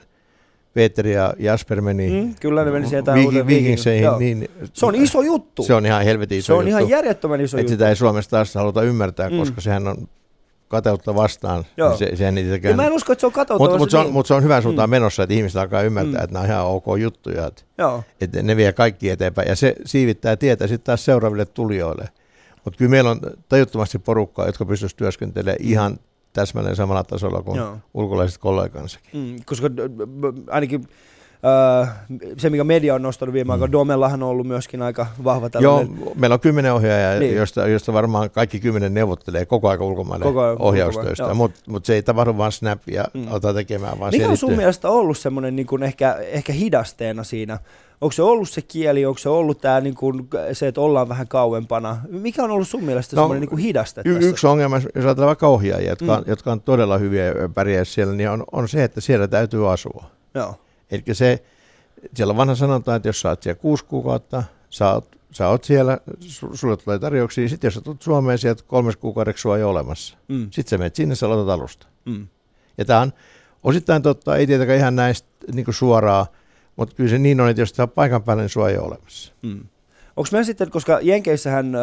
Peter 0.73 1.07
ja 1.07 1.33
Jasper 1.39 1.81
meni, 1.81 2.09
mm, 2.09 2.35
kyllä 2.39 2.65
ne 2.65 2.71
meni 2.71 2.87
sieltä 2.87 3.13
viikin, 3.13 3.47
viikingseihin. 3.47 4.09
Niin, 4.19 4.49
se 4.73 4.85
on 4.85 4.95
iso 4.95 5.21
juttu. 5.21 5.63
Se 5.63 5.73
on 5.73 5.85
ihan 5.85 6.03
helvetin 6.03 6.37
iso 6.37 6.45
Se 6.45 6.53
on 6.53 6.59
juttu. 6.59 6.69
ihan 6.69 6.89
järjettömän 6.89 7.41
iso 7.41 7.57
juttu. 7.57 7.71
Sitä 7.71 7.89
ei 7.89 7.95
Suomessa 7.95 8.29
taas 8.31 8.55
haluta 8.55 8.81
ymmärtää, 8.81 9.29
mm. 9.29 9.37
koska 9.37 9.61
sehän 9.61 9.87
on 9.87 10.07
kateutta 10.67 11.15
vastaan. 11.15 11.65
Joo. 11.77 11.97
Se, 11.97 12.15
sehän 12.15 12.37
ja 12.63 12.75
mä 12.75 12.85
en 12.85 12.93
usko, 12.93 13.13
että 13.13 13.21
se 13.21 13.25
on 13.25 13.31
kateutta. 13.31 13.63
Mutta 13.63 13.77
mut 13.77 13.91
se, 13.91 13.97
niin. 13.97 14.13
mut 14.13 14.27
se 14.27 14.33
on 14.33 14.43
hyvän 14.43 14.63
suuntaan 14.63 14.89
mm. 14.89 14.91
menossa, 14.91 15.23
että 15.23 15.33
ihmiset 15.33 15.57
alkaa 15.57 15.81
ymmärtää, 15.81 16.19
mm. 16.19 16.23
että 16.23 16.33
nämä 16.33 16.43
on 16.43 16.49
ihan 16.49 16.65
ok 16.65 16.85
juttuja. 16.99 17.47
Että, 17.47 17.63
Joo. 17.77 18.03
että 18.21 18.43
ne 18.43 18.57
vie 18.57 18.73
kaikki 18.73 19.09
eteenpäin. 19.09 19.47
Ja 19.47 19.55
se 19.55 19.75
siivittää 19.85 20.35
tietä 20.35 20.67
sitten 20.67 20.85
taas 20.85 21.05
seuraaville 21.05 21.45
tulijoille. 21.45 22.09
Mutta 22.65 22.77
kyllä 22.77 22.89
meillä 22.89 23.09
on 23.09 23.19
tajuttomasti 23.49 23.99
porukkaa, 23.99 24.45
jotka 24.45 24.65
pystyisivät 24.65 24.97
työskentelemään 24.97 25.57
ihan 25.61 25.99
täsmälleen 26.33 26.75
samalla 26.75 27.03
tasolla 27.03 27.41
kuin 27.41 27.57
Joo. 27.57 27.77
ulkolaiset 27.93 28.37
kollegansakin. 28.37 29.21
Mm, 29.21 29.35
koska 29.45 29.69
ainakin 30.49 30.87
se, 32.37 32.49
mikä 32.49 32.63
media 32.63 32.95
on 32.95 33.01
nostanut 33.01 33.33
viime 33.33 33.53
aikoina, 33.53 33.69
mm. 33.69 33.71
Domellahan 33.71 34.23
on 34.23 34.29
ollut 34.29 34.47
myöskin 34.47 34.81
aika 34.81 35.07
vahva 35.23 35.49
tällainen. 35.49 35.97
Joo, 35.99 36.13
meillä 36.15 36.33
on 36.33 36.39
kymmenen 36.39 36.73
ohjaajaa, 36.73 37.19
niin. 37.19 37.35
joista, 37.35 37.67
joista 37.67 37.93
varmaan 37.93 38.29
kaikki 38.29 38.59
kymmenen 38.59 38.93
neuvottelee 38.93 39.45
koko 39.45 39.69
ajan 39.69 39.81
ulkomaille 39.81 40.25
koko 40.25 40.41
ajan 40.41 40.61
ohjaustöistä, 40.61 41.33
mutta 41.33 41.59
mut 41.67 41.85
se 41.85 41.93
ei 41.93 42.03
tapahdu 42.03 42.37
vaan 42.37 42.51
snap 42.51 42.81
ja 42.87 43.05
mm. 43.13 43.27
aletaan 43.31 43.55
tekemään 43.55 43.99
vaan 43.99 44.11
Mikä 44.11 44.29
on 44.29 44.37
sun 44.37 44.55
mielestä 44.55 44.89
ollut 44.89 45.17
semmoinen 45.17 45.55
niin 45.55 45.83
ehkä, 45.83 46.13
ehkä 46.13 46.53
hidasteena 46.53 47.23
siinä 47.23 47.59
Onko 48.01 48.11
se 48.11 48.21
ollut 48.21 48.49
se 48.49 48.61
kieli, 48.61 49.05
onko 49.05 49.17
se 49.17 49.29
ollut 49.29 49.61
tämä 49.61 49.81
niin 49.81 49.95
kuin, 49.95 50.27
se, 50.53 50.67
että 50.67 50.81
ollaan 50.81 51.09
vähän 51.09 51.27
kauempana? 51.27 51.97
Mikä 52.09 52.43
on 52.43 52.51
ollut 52.51 52.67
sun 52.67 52.83
mielestä 52.83 53.15
no, 53.15 53.21
semmoinen 53.21 53.49
niin 53.49 53.57
hidaste 53.57 54.01
y- 54.05 54.13
tässä? 54.13 54.29
Yksi 54.29 54.47
ongelma, 54.47 54.75
jos 54.75 55.05
ajatellaan 55.05 55.27
vaikka 55.27 55.47
ohjaajia, 55.47 55.89
jotka, 55.89 56.17
mm. 56.17 56.23
jotka 56.27 56.51
on 56.51 56.61
todella 56.61 56.97
hyviä 56.97 57.33
pärjää 57.53 57.83
siellä, 57.83 58.13
niin 58.13 58.29
on, 58.29 58.43
on 58.51 58.69
se, 58.69 58.83
että 58.83 59.01
siellä 59.01 59.27
täytyy 59.27 59.71
asua. 59.71 60.05
Joo. 60.33 60.55
Eli 60.91 61.03
se, 61.13 61.43
siellä 62.13 62.31
on 62.31 62.37
vanha 62.37 62.55
sanonta, 62.55 62.95
että 62.95 63.09
jos 63.09 63.21
sä 63.21 63.29
oot 63.29 63.43
siellä 63.43 63.59
kuusi 63.59 63.85
kuukautta, 63.85 64.43
sä 64.69 64.93
oot, 64.93 65.15
sä 65.31 65.47
oot 65.47 65.63
siellä, 65.63 65.97
sulle 66.53 66.77
tulee 66.77 66.99
tarjouksia, 66.99 67.49
sitten 67.49 67.67
jos 67.67 67.73
sä 67.73 67.81
tulet 67.81 68.01
Suomeen, 68.01 68.37
sieltä 68.37 68.63
kolmes 68.67 68.97
kuukaudeksi 68.97 69.41
sua 69.41 69.57
ei 69.57 69.63
ole 69.63 69.71
olemassa. 69.71 70.17
Mm. 70.27 70.47
Sitten 70.51 70.69
sä 70.69 70.77
menet 70.77 70.95
sinne, 70.95 71.15
sä 71.15 71.25
aloitat 71.25 71.53
alusta. 71.53 71.87
Mm. 72.05 72.27
Ja 72.77 72.85
tämä 72.85 73.01
on 73.01 73.13
osittain 73.63 74.01
totta, 74.01 74.35
ei 74.35 74.47
tietenkään 74.47 74.79
ihan 74.79 74.95
näistä 74.95 75.27
niin 75.53 75.65
suoraan, 75.69 76.25
mutta 76.75 76.95
kyllä 76.95 77.09
se 77.09 77.17
niin 77.17 77.41
on, 77.41 77.49
että 77.49 77.61
jos 77.61 77.73
tämä 77.73 77.87
paikan 77.87 78.23
päällä, 78.23 78.43
niin 78.43 78.49
sua 78.49 78.69
ei 78.69 78.77
ole 78.77 78.87
olemassa. 78.87 79.33
Mm. 79.41 79.63
Onko 80.17 80.29
meillä 80.31 80.45
sitten, 80.45 80.71
koska 80.71 80.99
Jenkeissähän 81.01 81.75
äh, 81.75 81.81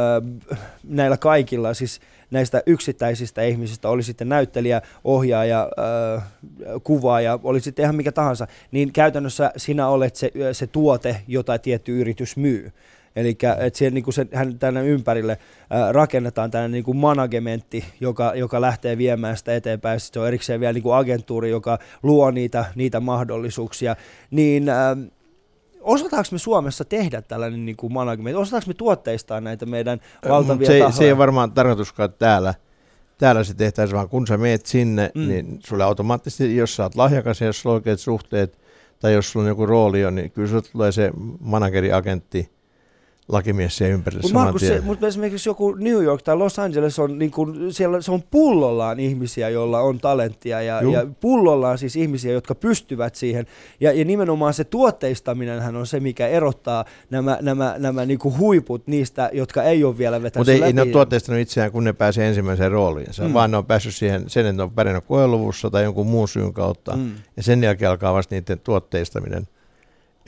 näillä 0.85 1.17
kaikilla, 1.17 1.75
siis 1.75 2.01
näistä 2.31 2.63
yksittäisistä 2.67 3.43
ihmisistä, 3.43 3.89
oli 3.89 4.03
sitten 4.03 4.29
näyttelijä, 4.29 4.83
ohjaaja, 5.05 5.69
kuvaaja, 6.85 7.39
oli 7.43 7.61
sitten 7.61 7.83
ihan 7.83 7.95
mikä 7.95 8.13
tahansa, 8.13 8.47
niin 8.71 8.93
käytännössä 8.93 9.51
sinä 9.57 9.89
olet 9.89 10.17
se, 10.17 10.31
se 10.53 10.67
tuote, 10.67 11.17
jota 11.29 11.59
tietty 11.59 12.01
yritys 12.01 12.37
myy. 12.37 12.73
Eli 13.17 13.39
että 13.59 13.79
siellä 13.79 13.95
niin 13.95 14.13
se, 14.13 14.27
hän, 14.33 14.59
tänne 14.59 14.87
ympärille 14.87 15.39
ää, 15.71 15.93
rakennetaan 15.93 16.51
tällainen 16.51 16.73
niin 16.73 16.85
kuin 16.85 16.97
managementti, 16.97 17.85
joka, 18.01 18.33
joka 18.35 18.61
lähtee 18.61 18.99
viemään 18.99 19.37
sitä 19.37 19.55
eteenpäin. 19.55 20.01
Sitten 20.01 20.21
se 20.21 20.21
on 20.21 20.29
erikseen 20.29 20.61
vielä 20.61 20.73
niin 20.73 20.83
kuin 20.83 21.51
joka 21.51 21.79
luo 22.03 22.31
niitä, 22.31 22.65
niitä 22.75 23.01
mahdollisuuksia. 23.01 23.97
Niin 24.31 24.69
ää, 24.69 24.97
osataanko 25.85 26.29
me 26.33 26.39
Suomessa 26.39 26.85
tehdä 26.85 27.23
tällainen 27.23 27.67
niin 27.67 27.77
kuin 27.77 27.93
management? 27.93 28.37
Osataanko 28.37 28.69
me 28.69 28.75
tuotteistaa 28.75 29.41
näitä 29.41 29.67
meidän 29.67 30.01
valtavia 30.29 30.67
se, 30.67 30.79
tahoja? 30.79 30.97
Se 30.97 31.05
ei 31.05 31.19
varmaan 31.19 31.53
tarkoituskaan 31.53 32.13
täällä. 32.19 32.55
Täällä 33.19 33.45
se 33.45 33.55
tehtäisiin 33.55 33.97
vaan, 33.97 34.09
kun 34.09 34.27
sä 34.27 34.37
meet 34.37 34.67
sinne, 34.67 35.11
mm. 35.15 35.29
niin 35.29 35.59
sulle 35.67 35.85
automaattisesti, 35.85 36.57
jos 36.57 36.77
sä 36.77 36.83
oot 36.83 36.95
lahjakas 36.95 37.41
ja 37.41 37.47
jos 37.47 37.61
sulla 37.61 37.75
on 37.75 37.79
oikeat 37.79 38.01
suhteet, 38.01 38.59
tai 39.01 39.13
jos 39.13 39.33
sulla 39.33 39.45
on 39.45 39.49
joku 39.49 39.67
rooli 39.67 40.05
on, 40.05 40.15
niin 40.15 40.31
kyllä 40.31 40.49
sulle 40.49 40.63
tulee 40.73 40.93
se 40.93 41.11
manageriagentti, 41.41 42.51
lakimies 43.29 43.77
siellä 43.77 43.95
ympärillä 43.95 44.23
Mutta 44.23 44.39
Markus, 44.39 44.61
se, 44.61 44.81
mutta 44.81 45.07
esimerkiksi 45.07 45.49
joku 45.49 45.75
New 45.75 46.03
York 46.03 46.23
tai 46.23 46.37
Los 46.37 46.59
Angeles 46.59 46.99
on, 46.99 47.19
niin 47.19 47.31
kuin, 47.31 47.73
siellä, 47.73 48.01
se 48.01 48.13
on 48.13 48.23
pullollaan 48.23 49.01
ihmisiä, 49.01 49.49
joilla 49.49 49.81
on 49.81 49.99
talenttia 49.99 50.63
ja, 50.63 50.83
ja 50.83 51.07
pullollaan 51.21 51.79
siis 51.79 51.97
ihmisiä, 51.97 52.33
jotka 52.33 52.55
pystyvät 52.55 53.15
siihen. 53.15 53.47
Ja, 53.81 53.93
ja 53.93 54.05
nimenomaan 54.05 54.55
se 54.55 54.65
tuotteistaminen 54.65 55.77
on 55.77 55.87
se, 55.87 56.01
mikä 56.01 56.29
erottaa 56.29 56.85
nämä, 57.11 57.39
nämä, 57.43 57.75
nämä 57.79 58.07
niin 58.07 58.19
kuin 58.19 58.39
huiput 58.39 58.87
niistä, 58.87 59.31
jotka 59.33 59.63
ei 59.63 59.85
ole 59.85 59.99
vielä 59.99 60.23
vetänyt 60.23 60.41
Mutta 60.47 60.53
ei, 60.53 60.63
ei 60.63 60.73
ne 60.73 60.83
ole 60.83 60.91
tuotteistanut 60.91 61.41
itseään, 61.41 61.73
kun 61.73 61.85
ne 61.85 61.93
pääsee 61.93 62.29
ensimmäiseen 62.29 62.71
rooliin. 62.71 63.07
Mm. 63.21 63.33
Vaan 63.33 63.51
ne 63.51 63.57
on 63.57 63.67
päässyt 63.67 63.95
siihen, 63.95 64.25
sen, 64.27 64.47
että 64.47 64.57
ne 64.57 64.63
on 64.63 64.71
pärjännyt 64.71 65.05
koeluvussa 65.05 65.71
tai 65.71 65.85
jonkun 65.85 66.07
muun 66.07 66.29
syyn 66.29 66.53
kautta. 66.53 66.97
Mm. 66.97 67.13
Ja 67.37 67.43
sen 67.43 67.63
jälkeen 67.63 67.91
alkaa 67.91 68.15
vasta 68.15 68.35
niiden 68.35 68.61
tuotteistaminen, 68.61 69.49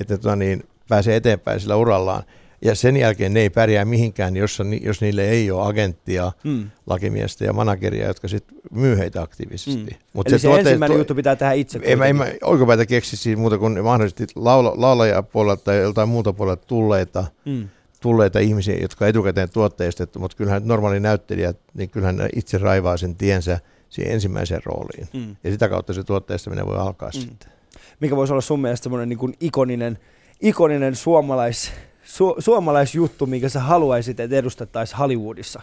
että 0.00 0.18
tota 0.18 0.36
niin, 0.36 0.64
pääsee 0.88 1.16
eteenpäin 1.16 1.60
sillä 1.60 1.76
urallaan. 1.76 2.22
Ja 2.62 2.74
sen 2.74 2.96
jälkeen 2.96 3.34
ne 3.34 3.40
ei 3.40 3.50
pärjää 3.50 3.84
mihinkään, 3.84 4.36
jos, 4.36 4.58
jos 4.80 5.00
niille 5.00 5.28
ei 5.28 5.50
ole 5.50 5.68
agenttia, 5.68 6.32
mm. 6.44 6.70
lakimiestä 6.86 7.44
ja 7.44 7.52
manageria, 7.52 8.06
jotka 8.06 8.28
sitten 8.28 8.58
myy 8.70 8.98
heitä 8.98 9.22
aktiivisesti. 9.22 9.90
Mm. 9.90 9.96
Mut 10.12 10.28
Eli 10.28 10.38
se, 10.38 10.42
se 10.42 10.48
tuote, 10.48 10.60
ensimmäinen 10.60 10.98
juttu 10.98 11.14
pitää 11.14 11.36
tehdä 11.36 11.52
itse. 11.52 11.80
En 11.82 11.98
mä, 11.98 12.06
en 12.06 12.16
mä 12.16 12.26
oikopäätä 12.42 12.86
keksi 12.86 13.16
siis 13.16 13.38
muuta 13.38 13.58
kuin 13.58 13.84
mahdollisesti 13.84 14.26
laula, 14.34 14.72
laulajapuolelta 14.76 15.64
tai 15.64 15.78
joltain 15.78 16.08
muuta 16.08 16.32
puolelta 16.32 16.66
tulleita, 16.66 17.24
mm. 17.44 17.68
tulleita 18.00 18.38
ihmisiä, 18.38 18.76
jotka 18.80 19.06
etukäteen 19.06 19.50
tuotteistettu, 19.50 20.18
mutta 20.18 20.36
kyllähän 20.36 20.62
normaali 20.64 21.00
näyttelijät, 21.00 21.58
niin 21.74 21.90
kyllähän 21.90 22.28
itse 22.36 22.58
raivaa 22.58 22.96
sen 22.96 23.16
tiensä 23.16 23.60
siihen 23.88 24.12
ensimmäiseen 24.12 24.60
rooliin. 24.64 25.08
Mm. 25.12 25.36
Ja 25.44 25.50
sitä 25.50 25.68
kautta 25.68 25.92
se 25.92 26.04
tuotteistaminen 26.04 26.66
voi 26.66 26.78
alkaa 26.78 27.08
mm. 27.08 27.20
sitten. 27.20 27.52
Mikä 28.00 28.16
voisi 28.16 28.32
olla 28.32 28.40
sun 28.40 28.60
mielestä 28.60 28.82
semmoinen 28.82 29.08
niin 29.08 29.36
ikoninen, 29.40 29.98
ikoninen 30.40 30.94
suomalais 30.94 31.72
su- 32.06 32.36
suomalaisjuttu, 32.38 33.26
minkä 33.26 33.48
sä 33.48 33.60
haluaisit, 33.60 34.20
että 34.20 34.36
edustettaisiin 34.36 34.98
Hollywoodissa? 34.98 35.62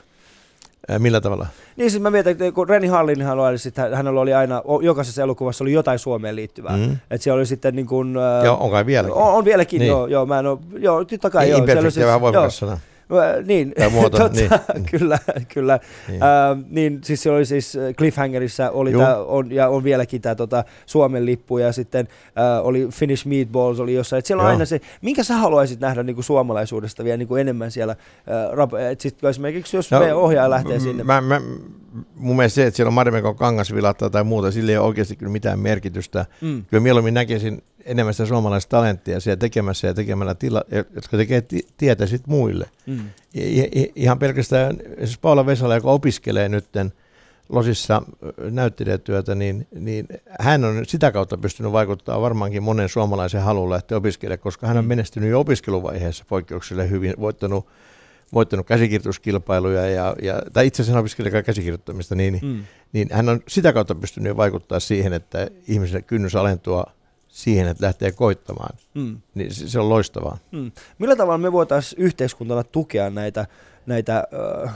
Ää, 0.89 0.99
millä 0.99 1.21
tavalla? 1.21 1.47
Niin 1.75 1.91
siis 1.91 2.03
mä 2.03 2.09
mietin, 2.09 2.31
että 2.31 2.51
kun 2.51 2.69
Reni 2.69 2.87
Hallinhan 2.87 3.39
oli, 3.39 3.57
sit, 3.57 3.77
hän- 3.77 3.93
hänellä 3.93 4.21
oli 4.21 4.33
aina, 4.33 4.61
jokaisessa 4.81 5.21
elokuvassa 5.21 5.63
oli 5.63 5.73
jotain 5.73 5.99
Suomeen 5.99 6.35
liittyvää. 6.35 6.77
Mm. 6.77 6.97
Että 7.11 7.23
siellä 7.23 7.37
oli 7.37 7.45
sitten 7.45 7.75
niin 7.75 7.87
kuin... 7.87 8.15
Joo, 8.45 8.57
on 8.59 8.71
kai 8.71 8.85
vieläkin. 8.85 9.13
on, 9.17 9.33
on 9.33 9.45
vieläkin, 9.45 9.79
niin. 9.79 9.87
Niin. 9.87 9.89
joo, 9.97 10.07
joo, 10.07 10.25
mä 10.25 10.39
en 10.39 10.47
ole, 10.47 10.59
joo, 10.79 11.05
totta 11.05 11.29
kai, 11.29 11.49
joo. 11.49 11.59
Imperfekti 11.59 11.91
siellä 11.91 12.07
vähän 12.07 12.21
joo, 12.21 12.31
voimakas 12.33 12.57
sana. 12.57 12.77
Ää, 13.19 13.41
Niin, 13.41 13.73
muoto, 13.91 14.17
totta, 14.17 14.39
niin. 14.73 14.85
kyllä, 14.91 15.19
kyllä. 15.53 15.79
Niin. 16.07 16.23
Ää, 16.23 16.57
niin 16.69 16.99
siis 17.03 17.23
se 17.23 17.31
oli 17.31 17.45
siis 17.45 17.75
äh, 17.75 17.93
Cliffhangerissa 17.95 18.69
oli 18.71 18.93
tää, 18.93 19.17
on, 19.17 19.51
ja 19.51 19.69
on 19.69 19.83
vieläkin 19.83 20.21
tämä 20.21 20.35
tota, 20.35 20.63
Suomen 20.85 21.25
lippu 21.25 21.57
ja 21.57 21.71
sitten 21.71 22.07
ää, 22.35 22.61
oli 22.61 22.87
Finnish 22.91 23.25
Meatballs 23.25 23.79
oli 23.79 23.93
jossain. 23.93 24.19
Et 24.19 24.25
siellä 24.25 24.41
on 24.41 24.47
Joo. 24.47 24.53
aina 24.53 24.65
se, 24.65 24.81
minkä 25.01 25.23
sä 25.23 25.35
haluaisit 25.35 25.79
nähdä 25.79 26.03
niinku 26.03 26.21
suomalaisuudesta 26.21 27.03
vielä 27.03 27.17
niinku 27.17 27.35
enemmän 27.35 27.71
siellä. 27.71 27.95
Ää, 28.27 28.49
rap, 28.51 28.73
et 28.73 29.01
sit 29.01 29.23
esimerkiksi 29.23 29.77
jos 29.77 29.91
no, 29.91 29.99
meidän 29.99 30.17
ohjaaja 30.17 30.49
lähtee 30.49 30.77
m- 30.77 30.81
sinne. 30.81 31.03
Mä, 31.03 31.21
mä, 31.21 31.41
mun 32.15 32.35
mielestä 32.35 32.55
se, 32.55 32.65
että 32.65 32.75
siellä 32.75 32.87
on 32.89 32.93
Marimekon 32.93 33.35
kangasvilatta 33.35 34.09
tai 34.09 34.23
muuta, 34.23 34.51
sillä 34.51 34.71
ei 34.71 34.77
ole 34.77 34.87
oikeasti 34.87 35.15
kyllä 35.15 35.31
mitään 35.31 35.59
merkitystä. 35.59 36.25
Mm. 36.41 36.65
Kyllä 36.65 36.83
mieluummin 36.83 37.13
näkisin 37.13 37.63
enemmän 37.85 38.13
sitä 38.13 38.25
suomalaista 38.25 38.69
talenttia 38.69 39.19
siellä 39.19 39.37
tekemässä 39.39 39.87
ja 39.87 39.93
tekemällä 39.93 40.35
tila, 40.35 40.63
jotka 40.95 41.17
tekee 41.17 41.41
ti- 41.41 41.67
tietä 41.77 42.05
sit 42.05 42.27
muille. 42.27 42.69
Mm. 42.85 42.99
I- 43.33 43.59
i- 43.81 43.91
ihan 43.95 44.19
pelkästään 44.19 44.77
siis 44.97 45.17
Paula 45.17 45.45
Vesala, 45.45 45.75
joka 45.75 45.91
opiskelee 45.91 46.49
nytten 46.49 46.93
Losissa 47.49 48.01
näyttelijätyötä, 48.51 49.35
niin, 49.35 49.67
niin 49.79 50.07
hän 50.39 50.63
on 50.63 50.85
sitä 50.87 51.11
kautta 51.11 51.37
pystynyt 51.37 51.71
vaikuttaa 51.71 52.21
varmaankin 52.21 52.63
monen 52.63 52.89
suomalaisen 52.89 53.41
haluun 53.41 53.69
lähteä 53.69 53.97
opiskelemaan, 53.97 54.39
koska 54.39 54.67
hän 54.67 54.77
on 54.77 54.85
Mm. 54.85 54.89
menestynyt 54.89 55.29
jo 55.29 55.39
opiskeluvaiheessa 55.39 56.25
poikkeukselle 56.29 56.89
hyvin, 56.89 57.13
voittanut, 57.19 57.67
voittanut 58.33 58.67
käsikirjoituskilpailuja, 58.67 59.89
ja, 59.89 60.15
ja, 60.21 60.41
tai 60.53 60.67
itse 60.67 60.81
asiassa 60.81 60.93
hän 60.93 60.99
opiskelee 61.01 61.43
käsikirjoittamista, 61.43 62.15
niin, 62.15 62.39
Mm. 62.43 62.63
niin 62.93 63.07
hän 63.11 63.29
on 63.29 63.39
sitä 63.47 63.73
kautta 63.73 63.95
pystynyt 63.95 64.27
jo 64.27 64.37
vaikuttaa 64.37 64.79
siihen, 64.79 65.13
että 65.13 65.47
ihmiselle 65.67 66.01
kynnys 66.01 66.35
alentua 66.35 66.83
siihen, 67.33 67.67
että 67.67 67.85
lähtee 67.85 68.11
koittamaan. 68.11 68.77
Mm. 68.93 69.17
Niin 69.35 69.53
se, 69.53 69.69
se 69.69 69.79
on 69.79 69.89
loistavaa. 69.89 70.37
Mm. 70.51 70.71
Millä 70.99 71.15
tavalla 71.15 71.37
me 71.37 71.51
voitaisiin 71.51 72.01
yhteiskuntana 72.01 72.63
tukea 72.63 73.09
näitä, 73.09 73.45
näitä 73.85 74.23
äh, 74.65 74.73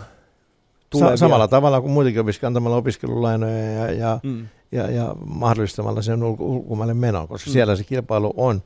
tulevia? 0.89 1.18
Sa- 1.18 1.18
samalla 1.20 1.47
tavalla 1.47 1.82
kuin 1.82 1.91
muitakin 1.91 2.22
opiskelijoita, 2.22 2.47
antamalla 2.47 2.78
opiskelulainoja 2.78 3.72
ja, 3.72 3.91
ja, 3.91 4.20
Mm. 4.24 4.47
ja, 4.72 4.91
ja 4.91 5.16
mahdollistamalla 5.26 6.01
sen 6.01 6.24
ulko- 6.24 6.43
ulkomaille 6.45 6.93
menon, 6.93 7.28
koska 7.28 7.49
Mm. 7.49 7.53
siellä 7.53 7.76
se 7.76 7.84
kilpailu 7.84 8.34
on, 8.38 8.62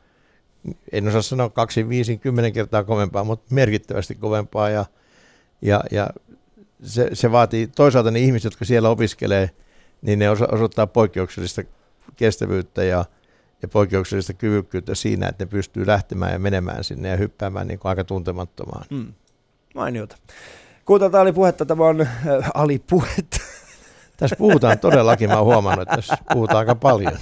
en 0.92 1.08
osaa 1.08 1.22
sanoa 1.22 1.50
2, 1.50 1.90
5, 1.90 2.18
10 2.18 2.54
kertaa 2.54 2.84
kovempaa, 2.84 3.24
mutta 3.24 3.56
merkittävästi 3.56 4.16
kovempaa 4.16 4.70
ja, 4.70 4.86
ja, 5.62 5.84
ja 5.92 6.10
se, 6.84 7.10
se 7.14 7.32
vaatii 7.32 7.68
toisaalta 7.68 8.12
ne 8.12 8.20
ihmiset, 8.20 8.44
jotka 8.46 8.66
siellä 8.66 8.90
opiskelee, 8.90 9.50
niin 10.02 10.20
ne 10.20 10.30
osa, 10.30 10.48
osoittaa 10.52 10.88
poikkeuksellista 10.88 11.62
kestävyyttä 12.16 12.84
ja, 12.84 13.06
ja 13.62 13.68
poikkeuksellista 13.68 14.34
kyvykkyyttä 14.34 14.96
siinä, 14.96 15.28
että 15.28 15.46
ne 15.46 15.50
pystyy 15.50 15.88
lähtemään 15.88 16.34
ja 16.34 16.40
menemään 16.40 16.84
sinne 16.84 17.10
ja 17.10 17.18
hyppäämään 17.18 17.68
niin 17.68 17.80
kuin 17.80 17.90
aika 17.90 18.04
tuntemattomaan. 18.04 18.86
Mm. 18.90 19.14
Mainiota. 19.76 20.18
Kuutelta 20.86 21.22
oli 21.22 21.34
puhetta, 21.34 21.66
tämä 21.66 21.86
on 21.86 22.02
äh, 22.02 22.08
alipuhetta. 22.54 23.38
Tässä 24.18 24.36
puhutaan 24.36 24.80
todellakin, 24.80 25.30
mä 25.30 25.38
oon 25.38 25.46
huomannut, 25.46 25.82
että 25.82 25.96
tässä 25.96 26.18
puhutaan 26.34 26.60
aika 26.60 26.76
paljon. 26.76 27.14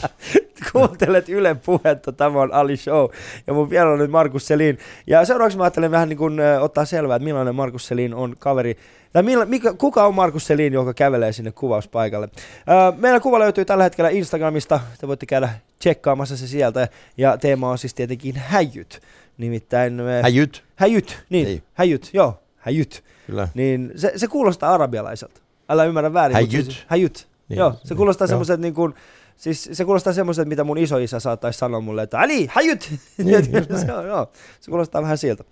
Kuuntelet 0.71 1.29
Yle 1.29 1.55
puhetta, 1.55 2.11
tämä 2.11 2.41
on 2.41 2.53
Ali 2.53 2.77
Show. 2.77 3.09
Ja 3.47 3.53
mun 3.53 3.69
vielä 3.69 3.89
on 3.89 3.99
nyt 3.99 4.11
Markus 4.11 4.47
Selin. 4.47 4.79
Ja 5.07 5.25
seuraavaksi 5.25 5.57
mä 5.57 5.63
ajattelen 5.63 5.91
vähän 5.91 6.09
niin 6.09 6.17
kuin, 6.17 6.39
äh, 6.39 6.63
ottaa 6.63 6.85
selvää, 6.85 7.15
että 7.15 7.23
millainen 7.23 7.55
Markus 7.55 7.87
Selin 7.87 8.13
on 8.13 8.35
kaveri. 8.39 8.77
Tai 9.13 9.23
milla, 9.23 9.45
mikä, 9.45 9.73
kuka 9.73 10.05
on 10.05 10.15
Markus 10.15 10.47
Selin, 10.47 10.73
joka 10.73 10.93
kävelee 10.93 11.31
sinne 11.31 11.51
kuvauspaikalle. 11.51 12.29
Äh, 12.35 12.97
meillä 12.97 13.19
kuva 13.19 13.39
löytyy 13.39 13.65
tällä 13.65 13.83
hetkellä 13.83 14.09
Instagramista. 14.09 14.79
Te 15.01 15.07
voitte 15.07 15.25
käydä 15.25 15.49
tsekkaamassa 15.79 16.37
se 16.37 16.47
sieltä. 16.47 16.87
Ja 17.17 17.37
teema 17.37 17.69
on 17.69 17.77
siis 17.77 17.93
tietenkin 17.93 18.35
häjyt. 18.35 19.01
Nimittäin... 19.37 19.93
me- 19.93 20.21
Häjyt, 20.23 20.63
Häjyt, 20.75 21.23
niin. 21.29 21.47
Ei. 21.47 21.63
Häjyt, 21.73 22.09
joo. 22.13 22.39
Häjyt. 22.57 23.03
kyllä. 23.27 23.47
Niin 23.53 23.91
se, 23.95 24.13
se 24.15 24.27
kuulostaa 24.27 24.73
arabialaiselta. 24.73 25.41
Älä 25.69 25.85
ymmärrä 25.85 26.13
väärin. 26.13 26.35
Häjyt. 26.35 26.51
Siis, 26.65 26.83
häjyt. 26.87 27.27
Niin, 27.49 27.57
Joo, 27.57 27.73
se 27.83 27.95
kuulostaa 27.95 28.25
joo. 28.25 28.29
semmoiset 28.29 28.59
niin 28.59 28.73
kuin, 28.73 28.93
siis 29.35 29.69
se 29.73 29.85
kuulostaa 29.85 30.13
semmoiset, 30.13 30.47
mitä 30.47 30.63
mun 30.63 30.77
isoisä 30.77 31.19
saattaisi 31.19 31.59
sanoa 31.59 31.81
mulle, 31.81 32.03
että 32.03 32.19
Ali, 32.19 32.47
häjyt! 32.53 32.89
Niin, 33.17 33.51
näin. 33.51 33.79
se, 33.85 33.93
on, 33.93 34.07
joo, 34.07 34.31
se 34.59 34.71
kuulostaa 34.71 35.01
vähän 35.01 35.17
siltä. 35.17 35.43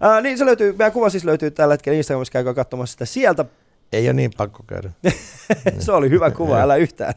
Ää, 0.00 0.20
niin 0.20 0.38
se 0.38 0.44
löytyy, 0.46 0.72
meidän 0.72 0.92
kuva 0.92 1.10
siis 1.10 1.24
löytyy 1.24 1.50
tällä 1.50 1.74
hetkellä 1.74 1.96
Instagramissa, 1.96 2.32
käykää 2.32 2.54
katsomassa 2.54 2.92
sitä 2.92 3.04
sieltä. 3.04 3.44
Ei 3.92 4.06
ole 4.06 4.12
niin 4.12 4.30
pakko 4.36 4.64
käydä. 4.66 4.90
se 5.78 5.92
oli 5.92 6.10
hyvä 6.10 6.30
kuva, 6.30 6.60
älä 6.60 6.76
yhtään. 6.76 7.14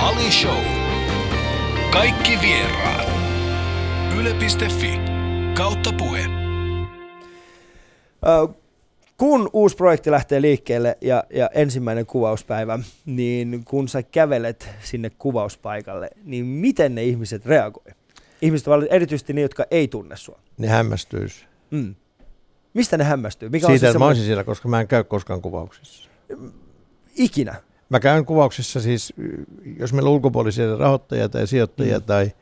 Ali 0.00 0.30
Show. 0.30 0.64
Kaikki 1.92 2.38
vieraat. 2.42 3.08
Yle.fi 4.18 5.00
kautta 5.54 5.90
puhe. 5.98 6.20
Kun 9.16 9.50
uusi 9.52 9.76
projekti 9.76 10.10
lähtee 10.10 10.42
liikkeelle 10.42 10.98
ja, 11.00 11.24
ja 11.34 11.50
ensimmäinen 11.54 12.06
kuvauspäivä, 12.06 12.78
niin 13.06 13.62
kun 13.64 13.88
sä 13.88 14.02
kävelet 14.02 14.68
sinne 14.82 15.10
kuvauspaikalle, 15.18 16.10
niin 16.24 16.46
miten 16.46 16.94
ne 16.94 17.04
ihmiset 17.04 17.46
reagoi? 17.46 17.92
Ihmiset, 18.42 18.66
erityisesti 18.90 19.32
ne, 19.32 19.40
jotka 19.40 19.64
ei 19.70 19.88
tunne 19.88 20.16
sua. 20.16 20.38
Ne 20.58 20.68
hämmästyisi. 20.68 21.44
Mm. 21.70 21.94
Mistä 22.74 22.96
ne 22.98 23.04
hämmästyy? 23.04 23.48
Mikä 23.48 23.66
Siitä, 23.66 23.72
on 23.72 23.78
se 23.80 23.86
että 23.86 23.86
mä 23.88 23.92
semmoinen- 23.92 24.08
olisin 24.10 24.26
siellä, 24.26 24.44
koska 24.44 24.68
mä 24.68 24.80
en 24.80 24.88
käy 24.88 25.04
koskaan 25.04 25.42
kuvauksissa. 25.42 26.08
ikinä? 27.16 27.54
Mä 27.90 28.00
käyn 28.00 28.24
kuvauksissa 28.24 28.80
siis, 28.80 29.12
jos 29.78 29.92
meillä 29.92 30.08
on 30.08 30.14
ulkopuolisia 30.14 30.76
rahoittajia 30.76 31.28
tai 31.28 31.46
sijoittajia 31.46 31.98
Mm. 31.98 32.04
tai, 32.04 32.32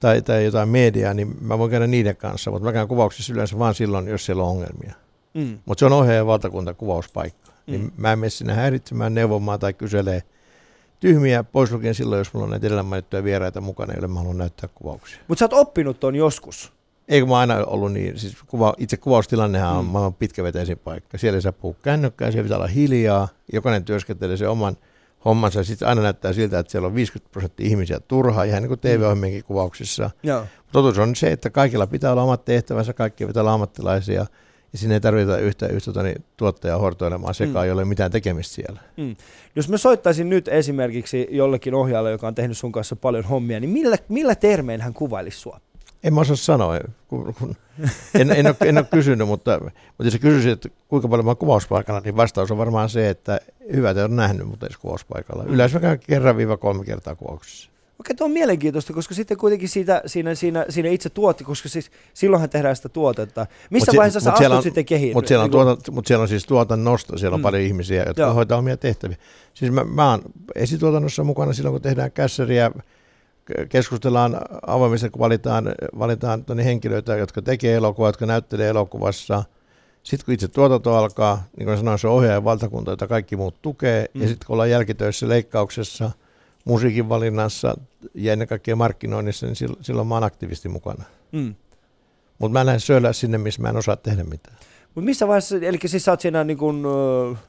tai, 0.00 0.22
tai 0.22 0.44
jotain 0.44 0.68
mediaa, 0.68 1.14
niin 1.14 1.36
mä 1.40 1.58
voin 1.58 1.70
käydä 1.70 1.86
niiden 1.86 2.16
kanssa, 2.16 2.50
mutta 2.50 2.64
mä 2.64 2.72
käyn 2.72 2.88
kuvauksissa 2.88 3.32
yleensä 3.32 3.58
vaan 3.58 3.74
silloin, 3.74 4.08
jos 4.08 4.26
siellä 4.26 4.42
on 4.42 4.48
ongelmia. 4.48 4.94
Mm. 5.34 5.58
Mutta 5.64 5.78
se 5.78 5.86
on 5.86 5.92
ohjaajan 5.92 6.26
valtakunta 6.26 6.74
kuvauspaikka. 6.74 7.52
Mm. 7.66 7.72
Niin 7.72 7.92
mä 7.96 8.12
en 8.12 8.18
mene 8.18 8.30
sinne 8.30 8.54
häiritsemään, 8.54 9.14
neuvomaan 9.14 9.60
tai 9.60 9.72
kyselee 9.72 10.22
tyhmiä, 11.00 11.44
pois 11.44 11.72
lukien 11.72 11.94
silloin, 11.94 12.18
jos 12.18 12.34
mulla 12.34 12.44
on 12.44 12.50
näitä 12.50 12.66
edellä 12.66 12.82
mainittuja 12.82 13.24
vieraita 13.24 13.60
mukana, 13.60 13.92
joille 13.92 14.08
mä 14.08 14.18
haluan 14.18 14.38
näyttää 14.38 14.68
kuvauksia. 14.74 15.18
Mutta 15.28 15.38
sä 15.38 15.44
oot 15.44 15.52
oppinut 15.68 16.00
ton 16.00 16.16
joskus. 16.16 16.72
Eikö 17.08 17.26
mä 17.26 17.38
aina 17.38 17.64
ollut 17.64 17.92
niin, 17.92 18.18
siis 18.18 18.36
kuva, 18.46 18.74
itse 18.78 18.96
kuvaustilannehan 18.96 19.76
on 19.76 19.84
Mm. 19.84 19.88
mm. 19.88 19.92
maailman 19.92 20.14
pitkäveteisin 20.14 20.78
paikka. 20.78 21.18
Siellä 21.18 21.36
ei 21.36 21.42
saa 21.42 21.52
puhua 21.52 21.76
kännykkää, 21.82 22.30
siellä 22.30 22.42
pitää 22.44 22.58
olla 22.58 22.66
hiljaa, 22.66 23.28
jokainen 23.52 23.84
työskentelee 23.84 24.36
sen 24.36 24.48
oman 24.48 24.76
hommansa, 25.24 25.60
ja 25.60 25.64
sitten 25.64 25.88
aina 25.88 26.02
näyttää 26.02 26.32
siltä, 26.32 26.58
että 26.58 26.72
siellä 26.72 26.86
on 26.86 26.94
50 26.94 27.32
prosenttia 27.32 27.66
ihmisiä 27.66 28.00
turhaa, 28.08 28.44
ihan 28.44 28.62
niin 28.62 28.68
kuin 28.68 28.80
TV-ohjelmienkin 28.80 29.44
kuvauksissa. 29.44 30.10
Joo. 30.22 30.44
Totuus 30.72 30.98
on 30.98 31.16
se, 31.16 31.32
että 31.32 31.50
kaikilla 31.50 31.86
pitää 31.86 32.12
olla 32.12 32.22
omat 32.22 32.44
tehtävänsä, 32.44 32.92
kaikki 32.92 33.26
pitää 33.26 33.40
olla 33.40 33.52
ammattilaisia, 33.52 34.26
ja 34.72 34.78
sinne 34.78 34.94
ei 34.94 35.00
tarvita 35.00 35.38
yhtä, 35.38 35.66
yhtä 35.66 35.92
toni, 35.92 36.14
tuottajaa 36.36 36.78
hortoilemaan 36.78 37.34
sekaan, 37.34 37.54
Mm. 37.54 37.60
mm. 37.60 37.68
jolla 37.68 37.80
ei 37.80 37.84
ole 37.84 37.88
mitään 37.88 38.10
tekemistä 38.10 38.54
siellä. 38.54 38.80
Mm. 38.96 39.16
Jos 39.56 39.68
mä 39.68 39.76
soittaisin 39.76 40.28
nyt 40.30 40.48
esimerkiksi 40.48 41.26
jollekin 41.30 41.74
ohjaajalle, 41.74 42.10
joka 42.10 42.26
on 42.26 42.34
tehnyt 42.34 42.58
sun 42.58 42.72
kanssa 42.72 42.96
paljon 42.96 43.24
hommia, 43.24 43.60
niin 43.60 43.70
millä, 43.70 43.96
millä 44.08 44.34
termein 44.34 44.80
hän 44.80 44.94
kuvailisi 44.94 45.38
sua? 45.38 45.60
En 46.04 46.14
mä 46.14 46.20
osaa 46.20 46.36
sanoa, 46.36 46.78
kun, 47.08 47.34
kun 47.38 47.56
en, 48.14 48.30
en, 48.30 48.46
ole, 48.46 48.56
en 48.60 48.78
ole 48.78 48.86
kysynyt, 48.90 49.26
mutta, 49.28 49.58
mutta 49.60 50.04
jos 50.04 50.12
sä 50.12 50.18
kysyisit, 50.18 50.50
että 50.52 50.68
kuinka 50.88 51.08
paljon 51.08 51.24
mä 51.24 51.30
oon 51.30 51.36
kuvauspaikalla, 51.36 52.00
niin 52.00 52.16
vastaus 52.16 52.50
on 52.50 52.58
varmaan 52.58 52.88
se, 52.90 53.10
että 53.10 53.40
hyvä 53.72 53.94
te 53.94 54.04
on 54.04 54.16
nähnyt, 54.16 54.46
mutta 54.48 54.66
edes 54.66 54.76
kuvauspaikalla. 54.78 55.44
Yleensä 55.44 55.78
mä 55.78 55.96
kerran 55.96 56.36
viiva 56.36 56.56
kolme 56.56 56.84
kertaa 56.84 57.14
kuvauksissa. 57.14 57.70
Okei, 58.00 58.16
tuo 58.16 58.24
on 58.24 58.30
mielenkiintoista, 58.30 58.92
koska 58.92 59.14
sitten 59.14 59.36
kuitenkin 59.36 59.68
siitä, 59.68 60.02
siinä, 60.06 60.34
siinä, 60.34 60.64
siinä 60.68 60.88
itse 60.88 61.10
tuotti, 61.10 61.44
koska 61.44 61.68
siis 61.68 61.90
silloinhan 62.14 62.50
tehdään 62.50 62.76
sitä 62.76 62.88
tuotetta. 62.88 63.46
Missä 63.70 63.86
Mut 63.90 63.92
si- 63.92 63.96
vaiheessa 63.96 64.20
sä 64.20 64.30
mut 64.30 64.38
siellä 64.38 64.54
astut 64.54 64.58
on- 64.66 64.70
sitten 64.70 64.84
kehiin? 64.84 65.12
Mutta 65.16 65.28
siellä, 65.28 65.44
on 65.44 65.50
Niin 65.50 65.56
kuin- 65.64 65.66
tuota, 65.76 65.92
mut 65.92 66.06
siellä 66.06 66.22
on 66.22 66.28
siis 66.28 66.46
tuotannosta, 66.46 67.18
siellä 67.18 67.34
on 67.34 67.38
Mm. 67.38 67.42
mm. 67.42 67.42
paljon 67.42 67.62
ihmisiä, 67.62 68.04
jotka 68.06 68.22
Joo. 68.22 68.34
Hoitaa 68.34 68.58
omia 68.58 68.76
tehtäviä. 68.76 69.16
Siis 69.54 69.72
mä, 69.72 69.84
mä 69.84 70.10
oon 70.10 70.22
esituotannossa 70.54 71.24
mukana 71.24 71.52
silloin, 71.52 71.72
kun 71.72 71.82
tehdään 71.82 72.12
kässäriä, 72.12 72.70
keskustellaan 73.68 74.36
avoimesti, 74.66 75.10
kun 75.10 75.20
valitaan, 75.20 75.74
valitaan 75.98 76.44
henkilöitä, 76.64 77.16
jotka 77.16 77.42
tekee 77.42 77.74
elokuvaa, 77.74 78.08
jotka 78.08 78.26
näyttelee 78.26 78.68
elokuvassa. 78.68 79.44
Sitten 80.02 80.24
kun 80.24 80.34
itse 80.34 80.48
tuotanto 80.48 80.94
alkaa, 80.96 81.44
niin 81.58 81.66
kuin 81.66 81.78
sanoin, 81.78 81.98
se 81.98 82.08
on 82.08 82.14
ohjaajan 82.14 82.44
valtakunta, 82.44 82.90
jota 82.90 83.06
kaikki 83.06 83.36
muut 83.36 83.62
tukee. 83.62 84.06
Mm. 84.14 84.22
Ja 84.22 84.28
sitten 84.28 84.46
kun 84.46 84.54
ollaan 84.54 84.70
jälkitöissä 84.70 85.28
leikkauksessa, 85.28 86.10
musiikin 86.64 87.08
valinnassa 87.08 87.76
ja 88.14 88.32
ennen 88.32 88.48
kaikkea 88.48 88.76
markkinoinnissa, 88.76 89.46
niin 89.46 89.56
silloin, 89.56 89.84
silloin 89.84 90.08
mä 90.08 90.14
oon 90.14 90.24
aktiivisesti 90.24 90.68
mukana. 90.68 91.04
Mm. 91.32 91.54
Mutta 92.38 92.52
mä 92.52 92.60
en 92.60 92.66
lähde 92.66 93.12
sinne, 93.12 93.38
missä 93.38 93.62
mä 93.62 93.68
en 93.68 93.76
osaa 93.76 93.96
tehdä 93.96 94.24
mitään. 94.24 94.56
Mutta 94.94 95.04
missä 95.04 95.28
vaiheessa, 95.28 95.56
eli 95.62 95.78
siis 95.86 96.04
sä 96.04 96.12
oot 96.12 96.20
siinä 96.20 96.44
niin 96.44 96.58
kuin... 96.58 96.76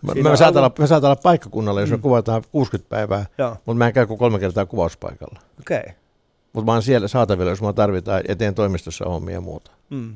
Mä, 0.02 0.30
mä, 0.30 0.36
saatan 0.36 0.64
olla, 0.64 0.72
mä 0.80 0.88
saatan 0.88 1.08
olla 1.08 1.20
paikkakunnalla, 1.24 1.82
jos 1.82 1.90
Mm. 1.90 1.96
me 1.96 2.02
kuvataan 2.02 2.44
60 2.52 2.90
päivää, 2.90 3.26
Joo, 3.38 3.50
mutta 3.66 3.74
mä 3.78 3.88
en 3.88 3.94
käy 3.94 4.08
kuin 4.08 4.18
kolme 4.18 4.40
kertaa 4.40 4.66
kuvauspaikalla. 4.66 5.40
okei. 5.60 5.78
Okay. 5.80 5.94
Mutta 6.54 6.66
mä 6.66 6.72
oon 6.74 6.84
siellä 6.84 7.08
saatavilla, 7.08 7.52
jos 7.52 7.62
mä 7.62 7.74
tarvitaan, 7.74 8.22
ja 8.30 8.36
teen 8.36 8.56
toimistossa 8.56 9.06
hommia 9.06 9.34
ja 9.36 9.42
muuta. 9.42 9.72
Mm. 9.90 10.16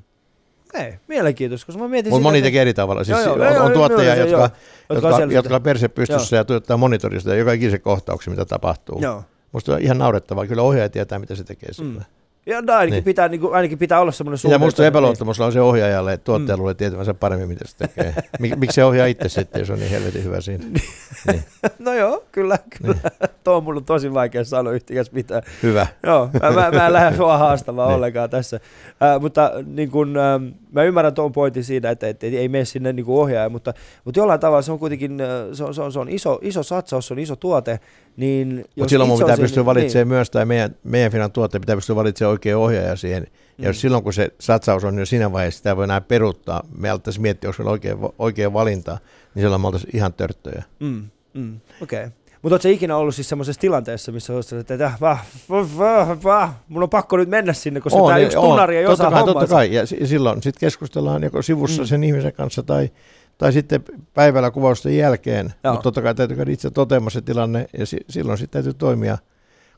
Okei, 0.75 0.93
mielenkiintoista, 1.07 1.65
koska 1.65 1.82
mä 1.82 1.88
mietin 1.88 2.11
Mutta 2.13 2.23
moni 2.23 2.41
tekee 2.41 2.61
eri 2.61 2.73
tavalla. 2.73 3.03
Siis 3.03 3.17
Joo, 3.25 3.34
on, 3.34 3.39
joo, 3.41 3.53
joo, 3.53 3.63
on 3.63 3.71
joo, 3.71 3.73
tuottajia, 3.73 4.15
joo, 4.15 4.28
joo, 4.28 4.41
jotka, 4.41 4.43
on 4.89 4.95
jotka, 4.95 5.34
jotka 5.34 5.41
sitä. 5.49 5.55
on 5.55 5.61
perse 5.63 5.88
pystyssä 5.88 6.36
ja 6.36 6.45
tuottaa 6.45 6.78
monitorista 6.78 7.36
joka 7.36 7.51
ikisen 7.51 7.82
kohtauksen, 7.82 8.32
mitä 8.34 8.45
tapahtuu. 8.45 8.99
Joo. 9.01 9.23
Musta 9.51 9.73
on 9.73 9.82
ihan 9.82 9.97
naurettavaa. 9.97 10.47
Kyllä 10.47 10.61
ohjaaja 10.61 10.89
tietää, 10.89 11.19
mitä 11.19 11.36
se 11.36 11.43
tekee 11.43 11.73
sillä. 11.73 11.99
Mm. 11.99 12.05
Ja 12.47 12.61
no, 12.61 12.73
ainakin, 12.73 12.91
Niin. 12.91 13.03
pitää, 13.03 13.27
niin 13.27 13.41
kuin, 13.41 13.55
ainakin 13.55 13.77
pitää 13.77 13.99
olla 13.99 14.11
semmoinen 14.11 14.51
Ja 14.51 14.59
musta 14.59 14.85
epäluottamus 14.85 15.39
on 15.39 15.51
se 15.51 15.61
ohjaajalle, 15.61 16.13
että 16.13 16.23
tuottaja 16.25 16.57
Mm. 16.57 16.75
tietävänsä 16.77 17.13
paremmin, 17.13 17.47
mitä 17.47 17.65
se 17.67 17.77
tekee. 17.77 18.15
Mik, 18.39 18.55
miksi 18.55 18.75
se 18.75 18.83
ohjaa 18.85 19.05
itse 19.07 19.29
sitten, 19.29 19.59
jos 19.59 19.69
on 19.69 19.79
niin 19.79 19.91
helvetin 19.91 20.23
hyvä 20.23 20.41
siinä? 20.41 20.63
niin. 20.65 21.43
No 21.79 21.93
joo, 21.93 22.23
kyllä, 22.31 22.59
kyllä. 22.81 22.95
Tuo 23.43 23.55
on 23.57 23.63
mulle 23.63 23.81
tosi 23.81 24.13
vaikea 24.13 24.43
sanoa 24.43 24.73
yhtikäs 24.73 25.11
mitään. 25.11 25.41
Hyvä. 25.63 25.87
Joo, 26.03 26.29
mä, 26.41 26.51
mä, 26.51 26.71
mä 26.71 26.87
en 26.87 26.93
lähde 26.93 27.17
sua 27.17 27.37
haastamaan 27.37 27.87
Niin. 27.87 27.95
ollenkaan 27.95 28.29
tässä. 28.29 28.59
Äh, 29.03 29.21
mutta 29.21 29.51
niin 29.65 29.91
kun, 29.91 30.17
ähm, 30.17 30.43
mä 30.72 30.84
ymmärrän 30.84 31.13
tuon 31.13 31.32
pointin 31.32 31.63
siitä, 31.63 31.89
että, 31.89 32.07
että 32.07 32.26
ei 32.26 32.49
mene 32.49 32.65
sinne 32.65 32.93
niin 32.93 33.05
ohjaaja, 33.07 33.49
mutta, 33.49 33.74
mutta 34.05 34.20
jollain 34.20 34.39
tavalla 34.39 34.61
se 34.61 34.72
on 34.72 34.80
kuitenkin 34.80 35.22
äh, 35.22 35.28
se 35.53 35.63
on, 35.63 35.74
se 35.74 35.82
on, 35.82 35.91
se 35.91 35.99
on 35.99 36.09
iso, 36.09 36.39
iso 36.41 36.63
satsaus, 36.63 37.07
se 37.07 37.13
on 37.13 37.20
iso 37.20 37.36
tuote. 37.36 37.80
Niin 38.18 38.55
Mutta 38.57 38.72
jos 38.76 38.89
silloin 38.89 39.07
mun 39.07 39.18
pitää 39.18 39.28
olisin- 39.28 39.43
pystyä 39.43 39.65
valitsemaan 39.65 40.07
myös, 40.07 40.30
tai 40.30 40.45
meidän, 40.45 40.76
meidän 40.84 41.11
Finan 41.11 41.32
tuotteen 41.32 41.61
pitää 41.61 41.76
pystyä 41.76 41.95
valitsemaan 41.95 42.32
oikea 42.32 42.57
ohjaaja 42.57 42.95
siihen. 42.95 43.28
Ja 43.57 43.68
jos 43.70 43.76
Mm. 43.78 43.80
silloin, 43.80 44.03
kun 44.03 44.13
se 44.13 44.30
satsaus 44.39 44.84
on 44.84 44.99
jo 44.99 45.05
siinä 45.05 45.32
vaiheessa, 45.32 45.57
sitä 45.57 45.78
voi 45.78 45.84
enää 45.84 46.01
peruuttaa, 46.01 46.63
me 46.78 46.89
alettaisiin 46.89 47.22
miettiä, 47.22 47.49
onko 47.49 47.57
meillä 47.63 47.72
oikea, 47.72 47.97
oikea 48.20 48.53
valinta, 48.53 48.97
niin 49.36 49.43
silloin 49.43 49.61
me 49.61 49.68
oltaisiin 49.68 49.95
ihan 49.95 50.13
törttöjä. 50.13 50.63
Mm, 50.80 51.03
mm, 51.34 51.59
Okei. 51.82 51.99
Okay. 52.05 52.11
Mutta 52.41 52.55
ootko 52.55 52.67
ikinä 52.69 52.97
ollut 52.97 53.15
siis 53.15 53.29
semmoisessa 53.29 53.59
tilanteessa, 53.61 54.11
missä 54.11 54.33
olet 54.33 54.53
että 54.71 54.85
äh, 54.85 55.01
vah, 55.01 55.25
vah, 55.49 55.67
vah, 55.77 56.23
vah, 56.23 56.53
mun 56.67 56.83
on 56.83 56.89
pakko 56.89 57.17
nyt 57.17 57.29
mennä 57.29 57.53
sinne, 57.53 57.81
koska 57.81 57.99
tämä 58.07 58.17
yksi 58.17 58.38
tunnari 58.38 58.77
ei 58.77 58.85
totta 58.85 58.93
osaa 58.93 59.11
kai, 59.11 59.19
hommaa. 59.19 59.33
totta 59.41 59.55
kai. 59.55 59.73
Ja 59.73 59.85
si- 59.85 60.07
silloin 60.07 60.43
sitten 60.43 60.59
keskustellaan 60.59 61.23
joko 61.23 61.41
sivussa 61.41 61.81
Mm. 61.81 61.85
sen 61.88 62.03
ihmisen 62.03 62.33
kanssa 62.33 62.63
tai, 62.63 62.89
tai 63.38 63.53
sitten 63.53 63.83
päivällä 64.13 64.51
kuvausten 64.51 64.97
jälkeen. 64.97 65.53
Mutta 65.71 65.83
totta 65.83 66.01
kai 66.01 66.15
täytyy 66.15 66.38
käydä 66.38 66.51
itse 66.51 66.69
toteamassa 66.71 67.19
se 67.19 67.25
tilanne 67.25 67.67
ja 67.77 67.85
si- 67.85 68.05
silloin 68.09 68.38
sitten 68.38 68.63
täytyy 68.63 68.73
toimia. 68.79 69.17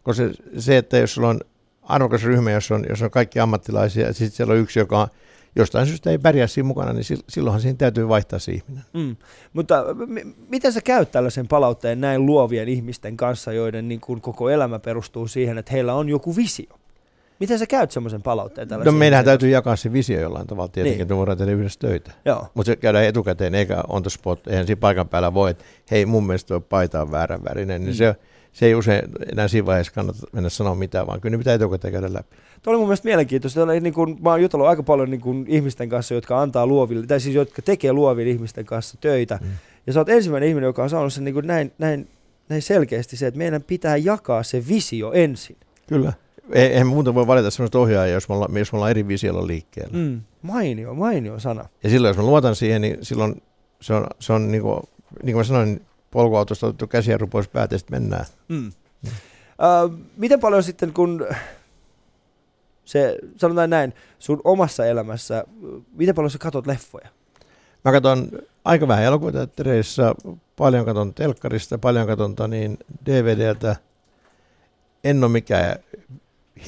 Koska 0.04 0.24
se, 0.24 0.32
se, 0.58 0.78
että 0.78 0.98
jos 0.98 1.14
sulla 1.14 1.30
on 1.30 1.40
arvokas 1.84 2.24
ryhmä, 2.24 2.52
jos 2.52 2.72
on, 2.72 2.86
jos 2.90 3.02
on 3.02 3.12
kaikki 3.12 3.40
ammattilaisia 3.40 4.08
ja 4.08 4.14
sitten 4.14 4.38
siellä 4.38 4.52
on 4.54 4.60
yksi, 4.60 4.80
joka 4.80 5.08
jostain 5.62 5.88
syystä 5.88 6.10
ei 6.10 6.18
pärjää 6.18 6.48
siinä 6.48 6.68
mukana, 6.68 6.94
niin 6.94 7.04
sil- 7.10 7.24
silloinhan 7.30 7.62
siinä 7.62 7.78
täytyy 7.78 8.08
vaihtaa 8.08 8.40
se 8.40 8.52
ihminen. 8.52 8.84
Mm. 8.94 9.16
Mutta 9.54 9.86
m- 10.08 10.30
miten 10.50 10.74
sä 10.74 10.82
käyt 10.82 11.12
tällaisen 11.12 11.48
palautteen 11.48 12.02
näin 12.02 12.26
luovien 12.26 12.68
ihmisten 12.70 13.18
kanssa, 13.18 13.54
joiden 13.54 13.88
niin 13.88 14.02
kuin 14.02 14.22
koko 14.22 14.50
elämä 14.50 14.80
perustuu 14.80 15.28
siihen, 15.28 15.58
että 15.58 15.72
heillä 15.72 15.94
on 15.94 16.10
joku 16.10 16.36
visio? 16.36 16.80
Miten 17.40 17.60
sä 17.60 17.68
käyt 17.68 17.92
semmoisen 17.92 18.22
palautteen 18.22 18.68
No 18.86 18.92
meidän 18.92 19.26
täytyy 19.26 19.50
jakaa 19.50 19.76
se 19.76 19.94
visio 19.94 20.20
jollain 20.22 20.48
tavalla 20.48 20.68
tietenkin, 20.68 20.96
Niin. 20.98 21.02
että 21.02 21.14
me 21.14 21.18
voidaan 21.18 21.38
tehdä 21.38 21.52
yhdessä 21.52 21.80
töitä. 21.80 22.12
Mutta 22.54 22.72
se 22.72 22.76
käydään 22.76 23.06
etukäteen 23.06 23.56
eikä 23.56 23.84
on 23.88 24.04
the 24.04 24.10
spot. 24.10 24.48
Eihän 24.48 24.66
siinä 24.68 24.80
paikan 24.80 25.10
päällä 25.10 25.34
voi, 25.34 25.52
että 25.52 25.64
hei 25.92 26.06
mun 26.06 26.28
mielestä 26.28 26.48
tuo 26.48 26.60
paita 26.62 27.02
on 27.02 27.12
väärän 27.12 27.44
värinen. 27.44 27.82
Niin 27.82 27.94
Mm. 27.94 27.98
se, 27.98 28.16
se 28.54 28.66
ei 28.66 28.76
usein 28.76 29.02
enää 29.32 29.48
siinä 29.48 29.66
vaiheessa 29.66 29.94
kannata 29.94 30.20
mennä 30.32 30.50
sanoa 30.50 30.76
mitään, 30.76 31.08
vaan 31.08 31.22
kyllä 31.22 31.32
ne 31.34 31.38
pitää 31.38 31.54
etukäteen 31.54 31.92
käydä 31.94 32.14
läpi. 32.14 32.36
Tuo 32.62 32.72
oli 32.72 32.78
mun 32.78 32.88
mielestä 32.88 33.08
mielenkiintoista. 33.08 33.64
Oli 33.64 33.80
niin 33.80 33.94
kuin, 33.94 34.18
mä 34.22 34.30
oon 34.30 34.42
jutellut 34.42 34.68
aika 34.68 34.84
paljon 34.84 35.10
niin 35.12 35.22
kuin 35.22 35.46
ihmisten 35.48 35.90
kanssa, 35.90 36.14
jotka 36.14 36.42
antaa 36.42 36.68
luoville, 36.68 37.08
tai 37.08 37.20
siis 37.20 37.36
jotka 37.36 37.62
tekee 37.62 37.94
luoville 37.94 38.32
ihmisten 38.32 38.66
kanssa 38.66 38.98
töitä. 39.02 39.40
Mm. 39.42 39.48
Ja 39.88 39.94
sä 39.94 40.00
oot 40.00 40.10
ensimmäinen 40.10 40.50
ihminen, 40.50 40.68
joka 40.68 40.84
on 40.84 40.90
saanut 40.90 41.14
sen 41.14 41.24
niin 41.24 41.34
kuin 41.34 41.48
näin, 41.48 41.72
näin, 41.78 42.08
näin 42.50 42.62
selkeästi 42.62 43.18
se, 43.18 43.28
että 43.28 43.38
meidän 43.38 43.64
pitää 43.64 43.98
jakaa 43.98 44.44
se 44.44 44.68
visio 44.68 45.12
ensin. 45.12 45.58
Kyllä. 45.88 46.14
Ei, 46.54 46.66
eihän 46.66 46.88
muuta 46.88 47.16
voi 47.16 47.28
valita 47.28 47.52
sellaista 47.52 47.80
ohjaajaa, 47.80 48.14
jos 48.14 48.30
me 48.30 48.36
ollaan, 48.36 48.58
jos 48.58 48.72
me 48.72 48.76
ollaan 48.76 48.92
eri 48.92 49.08
visiolla 49.08 49.48
liikkeellä. 49.48 49.94
Mm. 49.94 50.00
Mm. 50.00 50.22
Mainio, 50.42 50.94
mainio 50.94 51.40
sana. 51.40 51.66
Ja 51.84 51.90
silloin, 51.90 52.10
jos 52.10 52.18
mä 52.18 52.24
luotan 52.24 52.56
siihen, 52.56 52.82
niin 52.82 52.98
silloin 53.02 53.42
se 53.82 53.94
on, 53.94 54.08
se 54.20 54.34
on 54.34 54.52
niin 54.52 54.62
kuin, 54.62 54.80
niin 55.24 55.34
kuin 55.34 55.38
mä 55.38 55.44
sanoin, 55.44 55.82
polkuautosta 56.12 56.68
otettu 56.68 56.88
käsijarru 56.88 57.28
pois 57.28 57.48
päältä 57.48 57.76
ja 57.76 57.80
sitten 57.80 58.02
mennään. 58.02 58.26
Mm. 58.48 58.72
Uh, 59.08 60.00
miten 60.18 60.40
paljon 60.40 60.64
sitten, 60.64 60.94
kun 60.94 61.28
se, 62.90 63.18
sanotaan 63.36 63.70
näin, 63.70 63.94
sun 64.20 64.42
omassa 64.44 64.86
elämässä, 64.86 65.44
miten 65.94 66.16
paljon 66.16 66.32
sä 66.32 66.38
katot 66.38 66.68
leffoja? 66.68 67.08
Mä 67.86 67.92
katson 67.92 68.30
aika 68.66 68.88
vähän 68.88 69.04
elokuvateattereissa, 69.04 70.16
paljon 70.56 70.86
katon 70.86 71.14
telkkarista, 71.14 71.78
paljon 71.78 72.08
katon 72.08 72.36
niin 72.50 72.78
DVDltä. 73.06 73.76
En 75.04 75.24
ole 75.24 75.32
mikään 75.32 75.76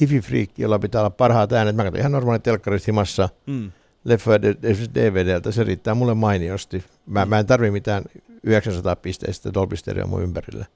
hififriikki, 0.00 0.62
jolla 0.62 0.78
pitää 0.78 1.00
olla 1.00 1.10
parhaat 1.10 1.52
äänet. 1.52 1.76
Mä 1.76 1.84
katson 1.84 2.00
ihan 2.00 2.12
normaali 2.12 2.38
telkkarista 2.38 2.86
himassa 2.86 3.28
Mm. 3.46 3.72
leffoja 4.04 4.38
esimerkiksi 4.62 4.94
DVDltä. 4.94 5.52
Se 5.52 5.64
riittää 5.64 5.94
mulle 5.94 6.14
mainiosti. 6.14 6.84
Mä, 7.06 7.26
mä 7.26 7.38
en 7.38 7.46
tarvi 7.46 7.70
mitään 7.70 8.04
900 8.42 8.96
pisteistä 8.96 9.54
Dolby 9.54 9.76
Stereo 9.76 10.06
mun 10.06 10.22
ympärille. 10.22 10.66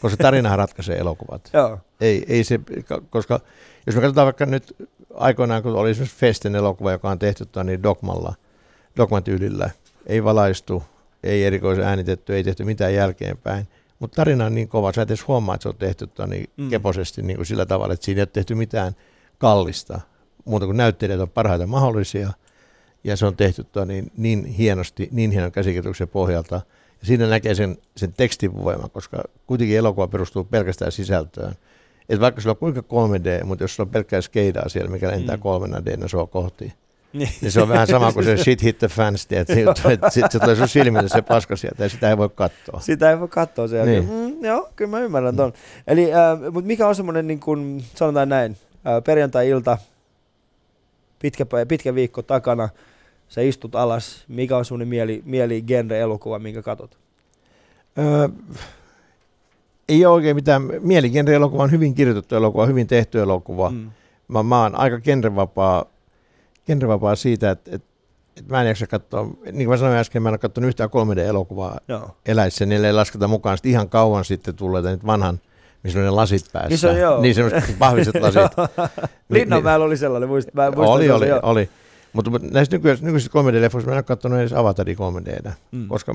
Koska 0.00 0.16
tarinahan 0.16 0.58
ratkaisee 0.58 0.98
elokuvat. 0.98 1.50
Joo. 1.52 1.78
Ei, 2.00 2.24
ei 2.28 2.44
se, 2.44 2.60
koska 3.10 3.40
jos 3.86 3.96
me 3.96 4.02
katsotaan 4.02 4.24
vaikka 4.24 4.46
nyt 4.46 4.76
aikoinaan, 5.14 5.62
kun 5.62 5.72
oli 5.72 5.90
esimerkiksi 5.90 6.16
Festen 6.16 6.54
elokuva, 6.56 6.92
joka 6.92 7.10
on 7.10 7.18
tehty 7.18 7.46
tota 7.46 7.64
niin 7.64 7.82
Dogmalla, 7.82 8.34
Dogman 8.96 9.22
tyylillä, 9.22 9.70
ei 10.06 10.24
valaistu, 10.24 10.82
ei 11.22 11.44
erikoisen 11.44 11.84
äänitetty, 11.84 12.34
ei 12.34 12.44
tehty 12.44 12.64
mitään 12.64 12.94
jälkeenpäin. 12.94 13.68
Mutta 13.98 14.16
tarina 14.16 14.44
on 14.46 14.54
niin 14.54 14.68
kova, 14.68 14.92
sä 14.92 15.02
et 15.02 15.10
edes 15.10 15.28
huomaa, 15.28 15.54
että 15.54 15.62
se 15.62 15.68
on 15.68 15.76
tehty 15.76 16.06
tota 16.06 16.26
niin 16.26 16.50
Mm. 16.56 16.68
keposesti 16.70 17.22
niin 17.22 17.36
kuin 17.36 17.46
sillä 17.46 17.66
tavalla, 17.66 17.94
että 17.94 18.04
siinä 18.04 18.18
ei 18.18 18.22
ole 18.22 18.28
tehty 18.32 18.54
mitään 18.54 18.92
kallista, 19.38 20.00
muuta 20.44 20.66
kuin 20.66 20.76
näyttelijät 20.76 21.20
on 21.20 21.30
parhaita 21.30 21.66
mahdollisia, 21.66 22.32
ja 23.04 23.16
se 23.16 23.26
on 23.26 23.36
tehty 23.36 23.64
tota 23.64 23.84
niin, 23.86 24.12
niin 24.16 24.44
hienosti, 24.44 25.08
niin 25.12 25.30
hienon 25.30 25.52
käsikirjoituksen 25.52 26.08
pohjalta, 26.08 26.54
ja 26.54 26.60
siinä 27.02 27.26
näkee 27.26 27.54
sen, 27.54 27.78
sen 27.96 28.12
tekstin 28.12 28.64
voiman, 28.64 28.90
koska 28.90 29.22
kuitenkin 29.46 29.76
elokuva 29.78 30.06
perustuu 30.08 30.44
pelkästään 30.44 30.92
sisältöön. 30.92 31.52
Et 32.08 32.20
vaikka 32.20 32.40
sulla 32.40 32.52
on 32.52 32.56
kuinka 32.58 32.80
3D, 32.80 33.44
mutta 33.44 33.64
jos 33.64 33.76
sulla 33.76 33.86
on 33.88 33.92
pelkkää 33.92 34.20
skeidaa 34.20 34.68
siellä, 34.68 34.90
mikä 34.90 35.08
lentää 35.08 35.36
Mm. 35.36 35.42
3D 35.42 36.08
sua 36.08 36.26
kohti, 36.26 36.72
Niin. 37.12 37.28
niin 37.40 37.52
se 37.52 37.62
on 37.62 37.68
vähän 37.68 37.86
sama 37.86 38.12
kuin 38.12 38.24
se 38.24 38.36
shit 38.44 38.62
hit 38.62 38.78
the 38.78 38.88
fans, 38.88 39.26
että 39.30 39.54
sitten 40.10 40.30
se 40.30 40.38
tulee 40.38 40.56
sun 40.56 40.68
silmille 40.68 41.08
se 41.08 41.22
paska 41.22 41.56
sieltä 41.56 41.82
ja 41.84 41.88
sitä 41.88 42.10
ei 42.10 42.18
voi 42.18 42.28
katsoa. 42.34 42.80
Sitä 42.80 43.10
ei 43.10 43.20
voi 43.20 43.28
katsoa 43.28 43.66
jälkeen. 43.66 44.08
Niin. 44.08 44.34
Mm, 44.38 44.44
joo, 44.44 44.68
kyllä 44.76 44.90
mä 44.90 45.00
ymmärrän 45.00 45.36
ton. 45.36 45.52
Eli, 45.86 46.12
äh, 46.14 46.38
mutta 46.52 46.66
mikä 46.66 46.88
on 46.88 46.94
semmoinen, 46.94 47.26
niin 47.26 47.40
kuin, 47.40 47.84
sanotaan 47.94 48.28
näin, 48.28 48.56
äh, 48.86 49.04
perjantai-ilta, 49.04 49.78
pitkä, 51.18 51.46
pitkä 51.68 51.94
viikko 51.94 52.22
takana, 52.22 52.68
sä 53.28 53.40
istut 53.40 53.74
alas, 53.74 54.24
mikä 54.28 54.56
on 54.56 54.64
semmoinen 54.64 54.88
mieli, 54.88 55.22
mieli 55.24 55.62
genre-elokuva, 55.62 56.38
minkä 56.38 56.62
katot? 56.62 56.98
Öö, 57.98 58.28
ei 59.88 60.06
ole 60.06 60.14
oikein 60.14 60.36
mitään. 60.36 60.62
Mieligenre-elokuva 60.80 61.62
on 61.62 61.70
hyvin 61.70 61.94
kirjoitettu 61.94 62.34
elokuva, 62.34 62.66
hyvin 62.66 62.86
tehty 62.86 63.20
elokuva. 63.20 63.70
Mm. 63.70 63.90
Mä, 64.28 64.42
mä 64.42 64.62
oon 64.62 64.74
aika 64.74 65.00
genrevapaa, 65.00 65.84
genrevapaa 66.66 67.16
siitä, 67.16 67.50
että, 67.50 67.70
että, 67.74 67.88
että 68.36 68.52
mä 68.52 68.60
en 68.60 68.68
jaksa 68.68 68.86
katsoa, 68.86 69.22
niin 69.24 69.54
kuin 69.54 69.68
mä 69.68 69.76
sanoin 69.76 69.96
äsken, 69.96 70.22
mä 70.22 70.28
en 70.28 70.32
ole 70.32 70.38
katsonut 70.38 70.68
yhtään 70.68 70.90
3D-elokuvaa 70.90 71.78
Joo. 71.88 72.16
eläissä, 72.26 72.66
niille 72.66 72.86
ei 72.86 72.92
lasketa 72.92 73.28
mukaan 73.28 73.56
sitten 73.56 73.72
ihan 73.72 73.88
kauan 73.88 74.24
sitten 74.24 74.54
tulleita 74.54 74.90
nyt 74.90 75.06
vanhan, 75.06 75.40
missä 75.82 75.98
ne 75.98 76.10
lasit 76.10 76.44
päässä. 76.52 76.68
Niin 76.68 76.78
se 76.78 76.88
on, 76.88 76.98
joo. 76.98 77.20
Niin 77.20 77.34
semmoiset 77.34 77.78
pahviset 77.78 78.14
lasit. 78.20 78.52
Linnanmäellä 79.28 79.84
oli 79.84 79.96
sellainen, 79.96 80.28
muistat, 80.28 80.54
mä 80.54 80.66
oli, 80.76 81.10
oli, 81.10 81.28
joo. 81.28 81.40
oli. 81.42 81.70
Mutta 82.12 82.30
mutta 82.30 82.48
näistä 82.50 82.76
nykyisistä, 82.76 83.06
nykyisistä 83.06 83.38
3D-leffoista 83.38 83.86
mä 83.86 83.92
en 83.92 83.96
ole 83.96 84.02
katsonut 84.02 84.38
edes 84.38 84.52
Avatarin 84.52 84.96
3Dtä, 84.96 85.52
Mm. 85.72 85.88
koska 85.88 86.14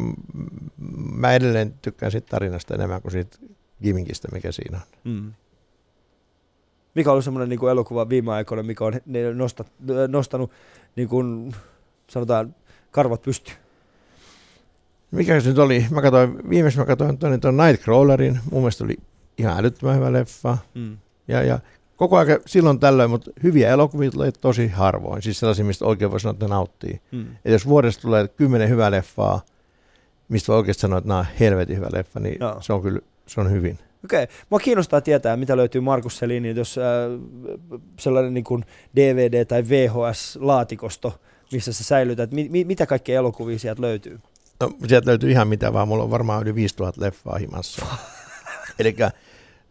mä 1.15 1.33
edelleen 1.33 1.73
tykkään 1.81 2.11
siitä 2.11 2.27
tarinasta 2.29 2.75
enemmän 2.75 3.01
kuin 3.01 3.11
siitä 3.11 3.37
giminkistä, 3.83 4.27
mikä 4.31 4.51
siinä 4.51 4.77
on. 4.77 5.11
Mm. 5.13 5.33
Mikä 6.95 7.09
on 7.09 7.11
ollut 7.11 7.23
semmoinen 7.23 7.49
niin 7.49 7.69
elokuva 7.71 8.09
viime 8.09 8.31
aikoina, 8.31 8.63
mikä 8.63 8.85
on 8.85 8.93
ne 9.05 9.33
nostat, 9.33 9.71
nostanut, 10.07 10.51
niin 10.95 11.07
kuin, 11.09 11.55
sanotaan, 12.09 12.55
karvat 12.91 13.21
pystyyn? 13.21 13.57
Mikä 15.11 15.39
se 15.39 15.49
nyt 15.49 15.57
oli? 15.57 15.85
Mä 15.91 16.01
katsoin, 16.01 16.49
viimeksi 16.49 16.79
mä 16.79 16.85
katsoin 16.85 17.17
tuon, 17.17 17.41
tuon 17.41 17.57
Nightcrawlerin, 17.57 18.39
mun 18.51 18.61
mielestä 18.61 18.83
oli 18.83 18.97
ihan 19.37 19.59
älyttömän 19.59 19.95
hyvä 19.95 20.13
leffa. 20.13 20.57
Mm. 20.75 20.97
Ja, 21.27 21.43
ja 21.43 21.59
koko 21.97 22.17
ajan 22.17 22.39
silloin 22.45 22.79
tällöin, 22.79 23.09
mutta 23.09 23.31
hyviä 23.43 23.69
elokuvia 23.69 24.11
tulee 24.11 24.31
tosi 24.31 24.67
harvoin. 24.67 25.21
Siis 25.21 25.39
sellaisia, 25.39 25.65
mistä 25.65 25.85
oikein 25.85 26.11
voi 26.11 26.19
sanoa, 26.19 26.33
että 26.33 26.47
nauttii. 26.47 27.01
Mm. 27.11 27.25
Et 27.45 27.51
jos 27.51 27.67
vuodessa 27.67 28.01
tulee 28.01 28.27
kymmenen 28.27 28.69
hyvää 28.69 28.91
leffaa, 28.91 29.41
mistä 30.29 30.47
voi 30.47 30.57
oikeasti 30.57 30.81
sanoa, 30.81 30.97
että 30.97 31.07
nämä 31.07 31.19
on 31.19 31.25
helvetin 31.39 31.77
hyvä 31.77 31.87
leffa, 31.93 32.19
niin 32.19 32.37
Joo. 32.39 32.61
se 32.61 32.73
on 32.73 32.81
kyllä 32.81 32.99
se 33.27 33.41
on 33.41 33.51
hyvin. 33.51 33.79
Okei. 34.05 34.27
Mua 34.49 34.59
kiinnostaa 34.59 35.01
tietää, 35.01 35.37
mitä 35.37 35.57
löytyy 35.57 35.81
Markus 35.81 36.17
Selinin, 36.17 36.55
jos 36.55 36.77
äh, 36.77 36.83
sellainen 37.99 38.33
niin 38.33 38.43
kuin 38.43 38.65
DVD- 38.97 39.45
tai 39.47 39.63
VHS-laatikosto, 39.63 41.13
missä 41.51 41.73
sä 41.73 41.83
säilytät, 41.83 42.31
mi- 42.31 42.49
mi- 42.49 42.63
mitä 42.63 42.85
kaikkea 42.85 43.19
elokuvia 43.19 43.59
sieltä 43.59 43.81
löytyy? 43.81 44.19
No, 44.59 44.71
sieltä 44.87 45.09
löytyy 45.09 45.31
ihan 45.31 45.47
mitä 45.47 45.73
vaan, 45.73 45.87
mulla 45.87 46.03
on 46.03 46.11
varmaan 46.11 46.41
yli 46.43 46.55
5000 46.55 47.01
leffaa 47.01 47.37
himassa. 47.37 47.85
Eli 48.79 48.95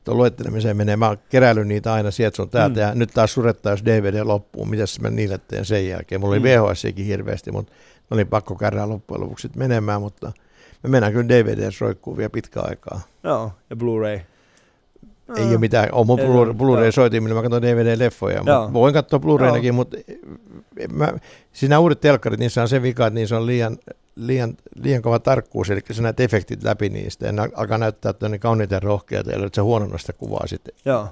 tuon 0.04 0.16
luettelemiseen 0.16 0.76
menee. 0.76 0.96
Mä 0.96 1.08
oon 1.08 1.18
keräillyt 1.28 1.66
niitä 1.68 1.92
aina 1.92 2.10
sieltä 2.10 2.36
sun 2.36 2.50
täältä, 2.50 2.74
Mm. 2.74 2.80
ja 2.80 2.94
nyt 2.94 3.10
taas 3.14 3.32
surettaa, 3.32 3.72
jos 3.72 3.84
DVD 3.84 4.20
loppuu. 4.24 4.64
Mitäs 4.64 5.00
mä 5.00 5.10
niille 5.10 5.38
teen 5.48 5.64
sen 5.64 5.88
jälkeen? 5.88 6.20
Mulla 6.20 6.32
oli 6.32 6.40
Mm. 6.40 6.44
VHSikin 6.44 7.06
hirveästi, 7.06 7.52
mutta 7.52 7.72
ne 8.10 8.14
oli 8.14 8.24
pakko 8.24 8.54
käydä 8.54 8.88
loppujen 8.88 9.20
lopuksi 9.22 9.50
menemään, 9.56 10.00
mutta 10.00 10.32
me 10.82 10.88
mennään 10.88 11.12
kyllä 11.12 11.28
DVD 11.28 11.70
roikkuu 11.80 12.16
vielä 12.16 12.30
pitkään 12.30 12.68
aikaa. 12.68 13.00
Joo, 13.24 13.52
ja 13.70 13.76
Blu-ray. 13.76 14.20
Ei 15.36 15.44
ole 15.48 15.58
mitään, 15.58 15.88
on 15.92 16.06
mun 16.06 16.20
Ei 16.20 16.26
Blu- 16.26 16.30
ole, 16.30 16.54
Blu-ray 16.54 16.84
joo. 16.84 16.92
soitin, 16.92 17.22
millä 17.22 17.34
mä 17.34 17.42
katson 17.42 17.62
DVD-leffoja. 17.62 18.42
Mä 18.42 18.72
voin 18.72 18.94
katsoa 18.94 19.18
Blu-raynakin, 19.18 19.72
mutta 19.74 19.96
en 20.78 20.94
mä, 20.94 21.12
siis 21.52 21.68
nämä 21.70 21.78
uudet 21.78 22.00
telkkarit, 22.00 22.40
niissä 22.40 22.62
on 22.62 22.68
se 22.68 22.82
vika, 22.82 23.06
että 23.06 23.14
niissä 23.14 23.36
on 23.36 23.46
liian, 23.46 23.78
liian, 24.16 24.54
liian 24.74 25.02
kova 25.02 25.18
tarkkuus, 25.18 25.70
eli 25.70 25.80
sä 25.92 26.02
näet 26.02 26.20
efektit 26.20 26.64
läpi 26.64 26.88
niistä, 26.88 27.26
ja 27.26 27.32
ne 27.32 27.42
alkaa 27.54 27.78
näyttää 27.78 28.12
tuonne 28.12 28.38
kauniita 28.38 28.74
ja 28.74 28.80
rohkeita, 28.80 29.32
eli 29.32 29.48
sä 29.56 29.62
huononna 29.62 29.98
sitä 29.98 30.12
kuvaa 30.12 30.46
sitten 30.46 30.74
Joo. 30.84 31.08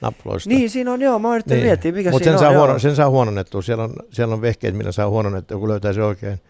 nappuloista. 0.00 0.48
Niin, 0.50 0.70
siinä 0.70 0.92
on, 0.92 1.00
joo, 1.00 1.18
mä 1.18 1.28
oon 1.28 1.34
yrittänyt 1.34 1.64
miettiä, 1.64 1.92
mikä 1.92 2.10
Mutta 2.10 2.24
siinä 2.24 2.38
sen, 2.38 2.48
on. 2.48 2.52
saa 2.54 2.60
huono, 2.60 2.78
sen 2.78 2.96
saa 2.96 3.10
huononnettua, 3.10 3.62
siellä 3.62 3.84
on, 3.84 3.92
siellä 4.10 4.34
on 4.34 4.40
vehkeet, 4.40 4.76
millä 4.76 4.92
saa 4.92 5.08
huononnettua, 5.08 5.58
kun 5.58 5.68
löytää 5.68 5.92
se 5.92 6.02
oikein, 6.02 6.40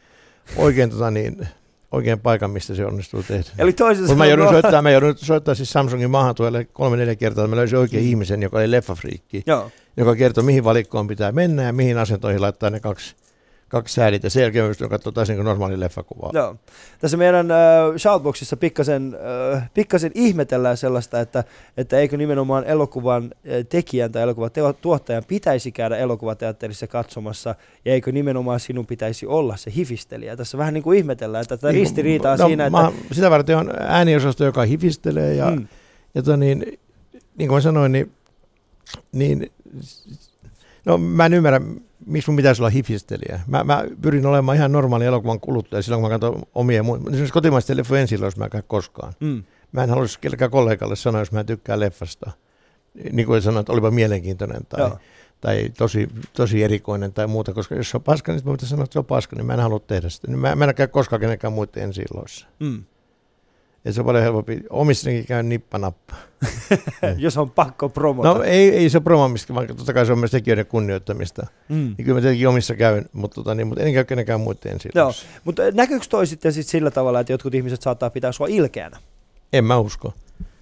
oikein, 0.57 0.91
tota 0.91 1.11
niin, 1.11 1.49
oikein 1.93 2.21
paikan, 2.21 2.51
mistä 2.51 2.75
se 2.75 2.87
onnistuu 2.87 3.23
tehdä. 3.23 3.45
Eli 3.59 3.73
toisin 3.73 4.03
Mutta 4.05 4.15
mä 4.15 4.25
sanoen- 4.25 4.31
joudun 4.39 4.49
soittaa, 4.63 4.83
mä 4.83 4.91
joudun 4.91 5.15
soittaa 5.17 5.55
siis 5.55 5.71
Samsungin 5.71 6.11
maahantuojalle 6.11 6.65
kolme 6.65 6.97
neljä 6.97 7.17
kertaa, 7.17 7.45
että 7.45 7.51
mä 7.51 7.57
löysin 7.57 7.79
oikein 7.79 8.05
ihmisen, 8.05 8.43
joka 8.43 8.59
oli 8.59 8.71
leffafriikki, 8.71 9.43
Joo. 9.47 9.71
joka 9.97 10.17
kertoo, 10.17 10.45
mihin 10.45 10.65
valikkoon 10.65 11.07
pitää 11.07 11.33
mennä 11.33 11.63
ja 11.63 11.73
mihin 11.73 11.99
asentoihin 11.99 12.43
laittaa 12.43 12.71
ne 12.71 12.81
kaksi, 12.81 13.17
kaksi 13.69 13.95
säädit. 13.95 14.23
Ja 14.23 14.31
sen 14.31 14.43
jälkeen 14.43 14.69
pystyn 14.69 14.89
katsoa 14.89 15.13
taas 15.13 15.29
niin 15.29 15.37
kuin 15.37 15.45
normaali 15.45 15.81
leffakuva. 15.81 16.31
Joo. 16.35 16.57
Tässä 16.99 17.17
meidän 17.17 17.51
äh, 17.51 17.59
Shoutboxissa 17.97 18.57
pikkasen, 18.57 19.17
äh, 19.55 19.71
pikkasen 19.75 20.11
ihmetellään 20.15 20.77
sellaista, 20.77 21.21
että, 21.21 21.45
että 21.77 21.99
eikö 21.99 22.17
nimenomaan 22.17 22.65
elokuvan 22.65 23.25
äh, 23.25 23.67
tekijän 23.69 24.13
tai 24.13 24.23
elokuvan 24.23 24.51
tuottajan 24.81 25.25
pitäisi 25.29 25.73
käydä 25.73 25.97
elokuvateatterissa 25.97 26.87
katsomassa, 26.87 27.55
ja 27.85 27.93
eikö 27.93 28.13
nimenomaan 28.13 28.61
sinun 28.61 28.87
pitäisi 28.87 29.27
olla 29.27 29.57
se 29.57 29.73
hifistelijä. 29.77 30.37
Tässä 30.37 30.59
vähän 30.59 30.75
niin 30.75 30.85
kuin 30.85 30.99
ihmetellään, 30.99 31.43
että 31.43 31.57
tätä 31.57 31.73
ristiriitaa 31.73 32.37
no, 32.37 32.47
siinä, 32.47 32.67
että... 32.67 32.79
mä, 32.79 32.93
Sitä 33.13 33.31
varten 33.31 33.57
on 33.57 33.73
ääniosasto, 33.81 34.45
joka 34.45 34.63
hifistelee 34.63 35.35
ja, 35.35 35.47
Mm, 35.51 35.69
ja 36.15 36.23
to, 36.23 36.37
niin, 36.37 36.79
niin 37.37 37.49
kuin 37.49 37.57
mä 37.57 37.61
sanoin, 37.61 37.93
niin, 37.93 38.13
niin 39.13 39.53
no, 40.85 40.99
mä 40.99 41.27
en 41.27 41.35
ymmärrä, 41.35 41.61
miksi 42.07 42.31
mun 42.31 42.37
pitäisi 42.37 42.63
olla 42.63 42.71
hifistelijä. 42.71 43.41
Mä, 43.47 43.65
mä 43.65 43.85
pyrin 44.03 44.27
olemaan 44.27 44.57
ihan 44.57 44.73
normaali 44.73 45.05
elokuvan 45.05 45.41
kuluttaja 45.41 45.83
silloin, 45.83 46.01
kun 46.03 46.11
mä 46.11 46.15
katson 46.15 46.43
omia 46.55 46.83
muita. 46.83 47.11
Esimerkiksi 47.11 47.33
kotimaisten 47.33 47.77
leffojen 47.77 48.03
ensi 48.03 48.15
jos 48.15 48.37
mä 48.37 48.49
en 48.55 48.63
koskaan. 48.67 49.13
mm, 49.21 49.45
Mä 49.73 49.83
en 49.83 49.91
haluaisi 49.91 50.21
kellekään 50.21 50.51
kollegalle 50.51 50.97
sanoa, 50.97 51.21
jos 51.21 51.33
mä 51.33 51.41
en 51.41 51.47
tykkää 51.47 51.81
leffasta. 51.81 52.31
Niin 53.13 53.27
kuin 53.27 53.43
sanoin, 53.43 53.61
että 53.61 53.73
olipa 53.73 53.91
mielenkiintoinen 53.91 54.67
tai, 54.69 54.81
joo. 54.81 54.99
tai 55.41 55.69
tosi, 55.79 56.09
tosi 56.33 56.63
erikoinen 56.63 57.13
tai 57.13 57.27
muuta, 57.27 57.53
koska 57.53 57.75
jos 57.75 57.91
se 57.91 57.97
on 57.97 58.03
paska, 58.03 58.33
niin 58.33 58.43
mä 58.45 58.53
pitäisi 58.53 58.71
sanoa, 58.71 58.85
että 58.85 58.93
se 58.93 58.99
on 58.99 59.05
paska, 59.05 59.37
niin 59.37 59.47
mä 59.47 59.55
en 59.55 59.61
halua 59.61 59.81
tehdä 59.81 60.09
sitä. 60.09 60.27
Niin 60.27 60.39
mä, 60.39 60.57
mä 60.57 60.65
en 60.65 60.75
käy 60.75 60.89
koskaan 60.89 61.21
kenenkään 61.21 61.53
muiden 61.53 61.83
ensi. 61.83 62.05
Mm. 62.61 62.85
Et 63.87 63.95
se 63.95 64.01
on 64.01 64.05
paljon 64.07 64.25
helpompi. 64.25 64.61
Omissakin 64.71 65.27
käy 65.27 65.43
nippanappa. 65.43 66.15
Jos 67.17 67.37
on 67.37 67.51
pakko 67.51 67.89
promota. 67.89 68.35
No 68.35 68.43
ei, 68.43 68.71
ei 68.71 68.91
se 68.91 68.97
ole 68.99 69.05
promoamista, 69.05 69.55
vaan 69.55 69.67
totta 69.67 69.93
kai 69.93 70.07
se 70.07 70.13
on 70.13 70.19
myös 70.19 70.31
tekijöiden 70.31 70.67
kunnioittamista. 70.67 71.47
mm. 71.69 71.77
Niin 71.77 72.05
kyllä 72.05 72.15
mä 72.15 72.21
tietenkin 72.21 72.49
omissa 72.49 72.75
käyn, 72.75 73.07
mutta, 73.13 73.35
tota, 73.35 73.55
niin, 73.55 73.67
mutta 73.67 73.83
en 73.83 73.93
käy 73.95 74.05
kenenkään 74.05 74.41
muiden 74.41 74.73
ensi 74.73 74.89
Joo. 74.95 75.13
Mutta 75.45 75.63
näkyykö 75.75 76.07
toi 76.09 76.27
sitten 76.27 76.53
sit 76.53 76.67
sillä 76.67 76.91
tavalla, 76.91 77.21
että 77.21 77.33
jotkut 77.33 77.55
ihmiset 77.55 77.83
saattaa 77.83 78.11
pitää 78.11 78.33
sua 78.33 78.47
ilkeänä? 78.47 78.99
En 79.53 79.65
mä 79.65 79.79
usko. 79.79 80.15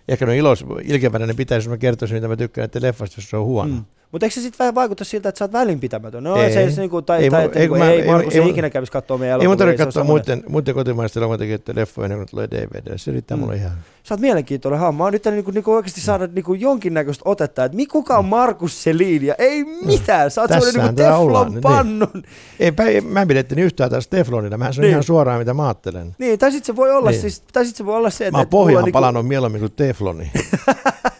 Ehkä 0.08 0.26
ne 0.26 0.36
ilos, 0.36 0.64
ilkevänä 0.82 1.26
ne 1.26 1.34
pitäisi, 1.34 1.66
jos 1.66 1.70
mä 1.70 1.76
kertoisin, 1.76 2.16
mitä 2.16 2.28
mä 2.28 2.36
tykkään 2.36 2.68
näiden 2.68 2.88
leffasta, 2.88 3.14
jos 3.18 3.30
se 3.30 3.36
on 3.36 3.44
huono. 3.44 3.74
Mm. 3.74 3.84
Mutta 4.14 4.26
eikö 4.26 4.34
se 4.34 4.40
sitten 4.40 4.58
vähän 4.58 4.74
vaikuta 4.74 5.04
siltä, 5.04 5.28
että 5.28 5.38
sä 5.38 5.44
oot 5.44 5.52
välinpitämätön? 5.52 6.24
No 6.24 6.36
Ei. 6.36 6.52
se, 6.52 6.70
se 6.70 6.80
niinku, 6.80 7.02
tai, 7.02 7.22
Ei 7.24 7.30
tai, 7.30 7.42
ei, 7.42 7.48
niinku, 7.54 7.68
kun 7.74 7.78
mä- 7.78 7.90
ei, 7.90 8.06
Markus 8.06 8.34
ei 8.34 8.40
ei, 8.40 8.48
ikinä 8.50 8.70
kävisi 8.70 8.92
katsoa 8.92 9.18
meidän 9.18 9.32
Ei 9.34 9.38
mun 9.38 9.42
elokuvia. 9.44 9.58
tarvitse 9.58 9.84
katsoa 9.84 10.04
muiden, 10.04 10.42
muiden 10.48 10.74
kotimaisten 10.74 11.20
elokuvatekijöiden 11.20 11.76
leffoja 11.76 12.04
ennen 12.04 12.18
kuin 12.18 12.28
tulee 12.30 12.48
DVD. 12.50 12.92
Se 12.98 13.12
riittää 13.12 13.36
Mm. 13.36 13.40
mulle 13.40 13.56
ihan. 13.56 13.72
Sä 14.02 14.14
oot 14.14 14.20
mielenkiintoinen 14.20 14.80
oon 14.80 15.12
nyt 15.12 15.24
niinku, 15.24 15.50
niinku 15.50 15.72
oikeasti 15.72 16.00
saada 16.00 16.26
niinku 16.26 16.54
jonkinnäköistä 16.54 17.22
otetta, 17.24 17.64
että 17.64 17.76
mi- 17.76 17.86
kuka 17.86 18.18
on 18.18 18.24
Markus 18.24 18.82
Selin 18.82 19.26
ja 19.26 19.34
ei 19.38 19.64
mitään. 19.64 20.30
Sä 20.30 20.40
oot 20.40 20.48
semmoinen 20.50 20.72
Tässähän 20.74 20.94
niinku 20.94 21.02
tää 21.02 21.18
ollaan 21.18 21.44
teflon 21.52 21.54
nyt, 21.54 21.62
pannun. 21.62 22.22
Ei, 22.60 22.72
ei, 22.94 23.00
mä 23.00 23.22
en 23.22 23.28
pidettäni 23.28 23.62
yhtään 23.62 23.90
taas 23.90 24.08
teflonilla. 24.08 24.56
Mä 24.56 24.72
sanon 24.72 24.82
Niin. 24.82 24.90
ihan 24.90 25.02
suoraan, 25.02 25.38
mitä 25.38 25.54
mä 25.54 25.64
ajattelen. 25.66 26.14
Niin, 26.18 26.38
tai 26.38 26.52
sit 26.52 26.64
se 26.64 26.76
voi 26.76 26.90
olla, 26.90 27.10
Niin. 27.10 27.20
siis, 27.20 27.40
tai 27.52 27.66
sit 27.66 27.76
se 27.76 27.86
voi 27.86 27.96
olla 27.96 28.10
se, 28.10 28.26
että... 28.26 28.32
Mä 28.32 28.38
oon 28.38 28.48
pohjaan 28.48 28.84
niinku- 28.84 28.96
palannut 28.96 29.28
mieluummin 29.28 29.60
kuin 29.60 29.72
tefloni. 29.76 30.30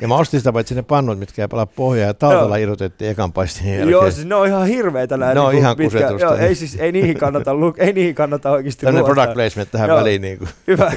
ja 0.00 0.08
mä 0.08 0.16
ostin 0.16 0.40
sitä 0.40 0.52
paitsi 0.52 0.74
ne 0.74 0.82
pannut, 0.82 1.18
mitkä 1.18 1.42
ei 1.42 1.48
palaa 1.48 1.66
pohjaa. 1.66 2.06
Ja 2.06 2.14
talvella 2.14 2.56
irrotettiin 2.56 3.10
ekan 3.10 3.32
paistin 3.32 3.66
jälkeen. 3.70 3.88
Joo, 3.90 4.10
siis 4.10 4.26
ne 4.26 4.34
on 4.34 4.46
ihan 4.46 4.66
hirveitä 4.66 5.16
nämä. 5.16 5.34
Ne 5.34 5.40
on 5.40 5.46
niinku, 5.46 5.60
ihan 5.60 5.76
mitkä- 5.78 5.98
kusetusta, 5.98 6.24
Joo, 6.26 6.34
niin. 6.34 6.44
ei, 6.46 6.54
siis, 6.54 6.76
ei, 6.80 6.92
niihin 6.92 7.18
kannata, 7.18 7.54
lu- 7.54 7.74
ei 7.78 7.92
niihin 7.92 8.14
kannata 8.14 8.50
oikeasti 8.50 8.86
Tämmöinen 8.86 9.04
luottaa. 9.04 9.14
product 9.24 9.34
placement 9.34 9.70
tähän 9.70 9.88
Joo. 9.88 9.98
väliin. 9.98 10.22
Niin 10.22 10.38
kuin. 10.38 10.48
Hyvä. 10.66 10.92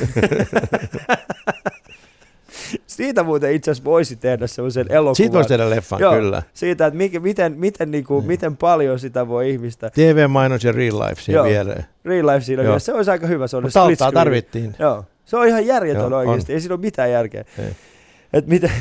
Siitä 2.88 3.24
muuten 3.24 3.52
itse 3.54 3.72
asiassa 3.72 3.84
voisi 3.90 4.16
tehdä 4.16 4.48
semmoisen 4.48 4.86
elokuvan. 4.90 5.16
Siitä 5.16 5.34
voisi 5.34 5.48
tehdä 5.50 5.70
leffan, 5.70 6.00
Joo. 6.00 6.14
kyllä. 6.14 6.44
Siitä, 6.54 6.86
että 6.86 6.98
mikä, 6.98 7.20
miten, 7.20 7.54
miten, 7.58 7.92
niinku, 7.92 8.18
Niin. 8.20 8.28
miten 8.28 8.58
paljon 8.58 9.00
sitä 9.00 9.28
voi 9.28 9.50
ihmistä. 9.50 9.90
TV-mainos 9.90 10.64
ja 10.64 10.72
real 10.72 11.00
life 11.00 11.32
Joo. 11.32 11.46
viereen. 11.46 11.86
Real 12.06 12.28
life 12.28 12.42
siinä 12.46 12.64
mielessä, 12.64 12.86
se 12.86 12.94
olisi 12.94 13.12
aika 13.12 13.28
hyvä. 13.28 13.48
Se 13.48 13.58
on 13.58 13.64
Mutta 13.64 14.12
tarvittiin. 14.14 14.76
Joo. 14.80 15.06
Se 15.26 15.38
on 15.38 15.48
ihan 15.48 15.66
järjetön 15.66 16.12
Joo, 16.12 16.20
oikeasti, 16.20 16.54
ei 16.54 16.62
siinä 16.62 16.74
ole 16.76 16.82
mitään 16.82 17.12
järkeä. 17.12 17.44
Ei. 17.60 17.66
Et 18.34 18.48
miten, 18.48 18.72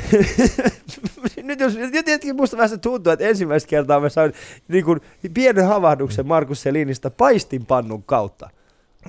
nyt 1.43 1.61
jos, 1.61 1.77
nyt 1.77 1.91
tietenkin 1.91 2.37
musta 2.37 2.57
vähän 2.57 2.69
se 2.69 2.79
tuntuu, 2.79 3.13
että 3.13 3.25
ensimmäistä 3.25 3.69
kertaa 3.69 4.01
mä 4.01 4.09
sain 4.09 4.33
niin 4.69 4.85
kuin, 4.85 5.01
pienen 5.35 5.67
havahduksen 5.67 6.27
Markus 6.27 6.63
Selinistä 6.63 7.11
paistinpannun 7.11 8.03
kautta. 8.03 8.51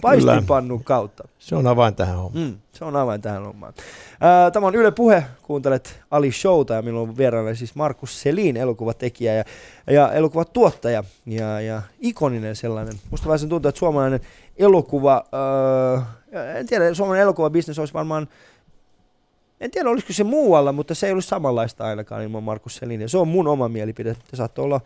Paistinpannun 0.01 0.83
kautta. 0.83 1.27
Se 1.39 1.55
on 1.55 1.67
avain 1.67 1.95
tähän 1.95 2.17
hommaan. 2.17 2.45
Mm, 2.45 2.57
se 2.71 2.85
on 2.85 2.95
avain 2.95 3.21
tähän 3.21 3.43
hommaan. 3.43 3.73
Ää, 4.21 4.51
Tämä 4.51 4.67
on 4.67 4.75
Yle 4.75 4.91
Puhe, 4.91 5.25
kuuntelet 5.41 5.99
Ali 6.11 6.31
Showta 6.31 6.73
ja 6.73 6.81
minulla 6.81 7.09
on 7.09 7.17
vieraana 7.17 7.55
siis 7.55 7.75
Markus 7.75 8.21
Selin, 8.21 8.57
elokuvatekijä 8.57 9.33
ja, 9.33 9.43
ja 9.87 10.11
elokuvatuottaja 10.11 11.03
ja, 11.25 11.61
ja 11.61 11.81
ikoninen 11.99 12.55
sellainen. 12.55 12.93
Musta 13.11 13.27
vähän 13.27 13.39
se 13.39 13.47
tuntuu, 13.47 13.69
että 13.69 13.79
suomalainen 13.79 14.19
elokuva, 14.57 15.23
ää, 16.31 16.57
en 16.57 16.67
tiedä, 16.67 16.93
suomalainen 16.93 17.23
elokuvabisnes 17.23 17.79
olisi 17.79 17.93
varmaan, 17.93 18.27
en 19.61 19.71
tiedä 19.71 19.89
olisiko 19.89 20.13
se 20.13 20.23
muualla, 20.23 20.71
mutta 20.71 20.95
se 20.95 21.07
ei 21.07 21.13
olisi 21.13 21.27
samanlaista 21.27 21.85
ainakaan 21.85 22.23
ilman 22.23 22.43
Markus 22.43 22.75
Selin. 22.75 23.09
Se 23.09 23.17
on 23.17 23.27
mun 23.27 23.47
oma 23.47 23.69
mielipide. 23.69 24.13
Te 24.13 24.37
saatte 24.37 24.61
olla 24.61 24.81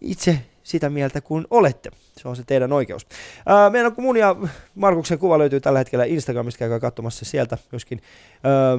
itse 0.00 0.38
sitä 0.62 0.90
mieltä 0.90 1.20
kuin 1.20 1.46
olette. 1.50 1.90
Se 2.16 2.28
on 2.28 2.36
se 2.36 2.42
teidän 2.46 2.72
oikeus. 2.72 3.06
Ää, 3.46 3.70
meidän 3.70 3.92
mun 3.96 4.16
ja 4.16 4.36
Markuksen 4.74 5.18
kuva 5.18 5.38
löytyy 5.38 5.60
tällä 5.60 5.78
hetkellä 5.78 6.04
Instagramista, 6.04 6.58
käykää 6.58 6.80
katsomassa 6.80 7.24
sieltä 7.24 7.58
myöskin. 7.72 8.02
Ää, 8.44 8.78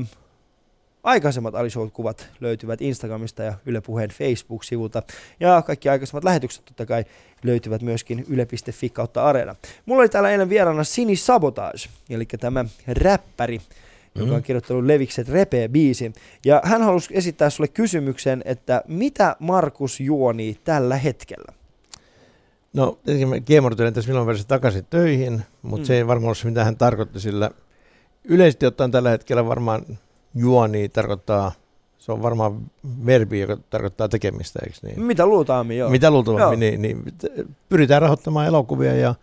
aikaisemmat 1.04 1.56
Alishow-kuvat 1.56 2.28
löytyvät 2.40 2.82
Instagramista 2.82 3.44
ja 3.44 3.54
Yle 3.66 3.82
Puheen 3.82 4.10
Facebook-sivulta. 4.10 5.04
Ja 5.40 5.62
kaikki 5.62 5.90
aikaisemmat 5.90 6.24
lähetykset 6.24 6.66
totta 6.66 6.86
kai 6.86 7.06
löytyvät 7.44 7.82
myöskin 7.82 8.26
yle.fi 8.30 8.90
kautta 8.90 9.24
areena. 9.24 9.56
Mulla 9.86 10.02
oli 10.02 10.10
täällä 10.10 10.32
eilen 10.32 10.50
vieraana 10.50 10.84
Sini 10.84 11.16
Sabotage, 11.16 11.90
eli 12.10 12.26
tämä 12.26 12.66
räppäri, 12.88 13.62
joka 14.16 14.32
on 14.32 14.38
Mhm. 14.38 14.44
kirjoittanut 14.44 14.84
Levikset 14.86 15.30
repee 15.30 15.68
biisin. 15.68 16.14
Ja 16.46 16.62
hän 16.64 16.82
halusi 16.82 17.10
esittää 17.18 17.50
sulle 17.50 17.68
kysymyksen, 17.68 18.42
että 18.46 18.84
mitä 18.88 19.36
Markus 19.40 20.00
juonii 20.00 20.58
tällä 20.64 20.98
hetkellä? 20.98 21.54
No, 22.74 22.98
tietenkin 23.06 23.44
kiemurtelen 23.44 23.94
tässä 23.94 24.10
milloin 24.10 24.28
verran 24.28 24.46
takaisin 24.48 24.86
töihin, 24.90 25.42
mutta 25.62 25.78
Mm. 25.78 25.82
mm. 25.82 25.86
se 25.86 25.98
ei 25.98 26.08
varmaan 26.08 26.28
ole 26.30 26.36
se, 26.36 26.46
mitä 26.48 26.64
hän 26.64 26.78
tarkoitti, 26.78 27.20
sillä 27.20 27.52
yleisesti 28.24 28.66
ottaen 28.66 28.92
tällä 28.92 29.10
hetkellä 29.10 29.46
varmaan 29.46 29.82
juoni 30.36 30.90
tarkoittaa, 30.90 31.52
se 31.98 32.12
on 32.12 32.22
varmaan 32.22 32.62
verbi, 33.06 33.40
joka 33.40 33.58
tarkoittaa 33.70 34.10
tekemistä, 34.10 34.60
eikö 34.66 34.78
niin? 34.84 35.02
Mitä 35.02 35.26
luultaammin, 35.26 35.78
joo. 35.78 35.90
Mitä 35.90 36.12
luultavasti, 36.12 36.42
Joo. 36.44 36.56
niin, 36.56 36.82
niin 36.82 37.04
pyritään 37.70 38.02
rahoittamaan 38.02 38.48
elokuvia 38.48 38.96
ja, 38.96 39.16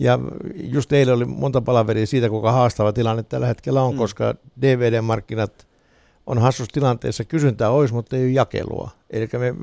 ja 0.00 0.18
just 0.54 0.92
eilen 0.92 1.14
oli 1.14 1.24
monta 1.24 1.60
palaveria 1.60 2.06
siitä, 2.06 2.28
kuinka 2.28 2.52
haastava 2.52 2.92
tilanne 2.92 3.22
tällä 3.22 3.46
hetkellä 3.46 3.82
on, 3.82 3.94
Mm. 3.94 3.98
koska 3.98 4.34
DVD-markkinat 4.60 5.66
on 6.26 6.38
hassussa 6.38 6.72
tilanteessa, 6.72 7.24
kysyntää 7.24 7.70
olisi, 7.70 7.94
mutta 7.94 8.16
ei 8.16 8.22
ole 8.24 8.30
jakelua. 8.30 8.90
Eli 9.10 9.28
me 9.38 9.54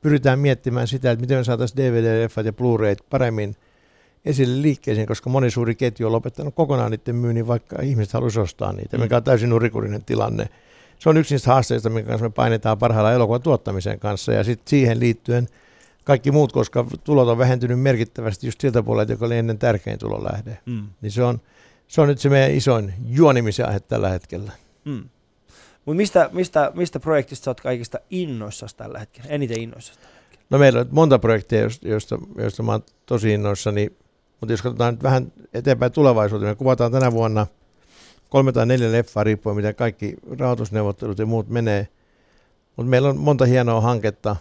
pyritään 0.00 0.38
miettimään 0.38 0.88
sitä, 0.88 1.10
että 1.10 1.20
miten 1.20 1.38
me 1.38 1.44
saataisiin 1.44 1.78
DVD-leffat 1.78 2.46
ja 2.46 2.52
Blu-rayt 2.52 2.98
paremmin 3.10 3.56
esille 4.24 4.62
liikkeeseen, 4.62 5.06
koska 5.06 5.30
moni 5.30 5.50
suuri 5.50 5.74
ketju 5.74 6.06
on 6.06 6.12
lopettanut 6.12 6.54
kokonaan 6.54 6.90
niiden 6.90 7.16
myynnin, 7.16 7.46
vaikka 7.46 7.82
ihmiset 7.82 8.12
haluaisivat 8.12 8.44
ostaa 8.44 8.72
niitä, 8.72 8.96
Mm. 8.96 9.02
mikä 9.02 9.16
on 9.16 9.24
täysin 9.24 9.48
nurikurinen 9.50 10.04
tilanne. 10.04 10.48
Se 10.98 11.08
on 11.08 11.16
yksi 11.16 11.34
niistä 11.34 11.50
haasteista, 11.52 11.90
minkä 11.90 12.08
kanssa 12.08 12.26
me 12.26 12.30
painetaan 12.30 12.78
parhailla 12.78 13.12
elokuvan 13.12 13.42
tuottamisen 13.42 13.98
kanssa, 13.98 14.32
ja 14.32 14.44
sitten 14.44 14.70
siihen 14.70 15.00
liittyen 15.00 15.48
kaikki 16.08 16.30
muut, 16.30 16.52
koska 16.52 16.86
tulot 17.04 17.28
on 17.28 17.38
vähentynyt 17.38 17.80
merkittävästi 17.80 18.46
just 18.46 18.60
siltä 18.60 18.82
puolelta, 18.82 19.12
joka 19.12 19.26
oli 19.26 19.36
ennen 19.36 19.58
tärkein 19.58 19.98
tulolähde. 19.98 20.58
Mm. 20.66 20.86
Niin 21.00 21.12
se 21.12 21.22
on, 21.22 21.40
se 21.88 22.00
on 22.00 22.08
nyt 22.08 22.18
se 22.18 22.28
meidän 22.28 22.50
isoin 22.50 22.94
juonimisen 23.06 23.66
aihe 23.66 23.80
tällä 23.80 24.08
hetkellä. 24.08 24.52
Mm. 24.84 25.08
Mutta 25.84 25.96
mistä, 25.96 26.30
mistä, 26.32 26.72
mistä 26.74 27.00
projektista 27.00 27.44
sä 27.44 27.50
oot 27.50 27.60
kaikista 27.60 27.98
innoissasi 28.10 28.76
tällä 28.76 28.98
hetkellä? 28.98 29.30
Eniten 29.30 29.60
innoissasi? 29.60 30.00
No 30.50 30.58
meillä 30.58 30.80
on 30.80 30.88
monta 30.90 31.18
projektia, 31.18 31.60
joista, 31.82 32.18
joista, 32.38 32.62
mä 32.62 32.72
oon 32.72 32.82
tosi 33.06 33.32
innoissani, 33.32 33.92
mutta 34.40 34.52
jos 34.52 34.62
katsotaan 34.62 34.94
nyt 34.94 35.02
vähän 35.02 35.32
eteenpäin 35.54 35.92
tulevaisuuteen, 35.92 36.50
me 36.50 36.54
kuvataan 36.54 36.92
tänä 36.92 37.12
vuonna 37.12 37.46
kolme 38.28 38.52
tai 38.52 38.66
neljä 38.66 38.92
leffaa 38.92 39.24
riippuen, 39.24 39.56
miten 39.56 39.74
kaikki 39.74 40.14
rahoitusneuvottelut 40.38 41.18
ja 41.18 41.26
muut 41.26 41.48
menee. 41.48 41.88
Mutta 42.76 42.90
meillä 42.90 43.08
on 43.08 43.16
monta 43.16 43.44
hienoa 43.44 43.80
hanketta 43.80 44.36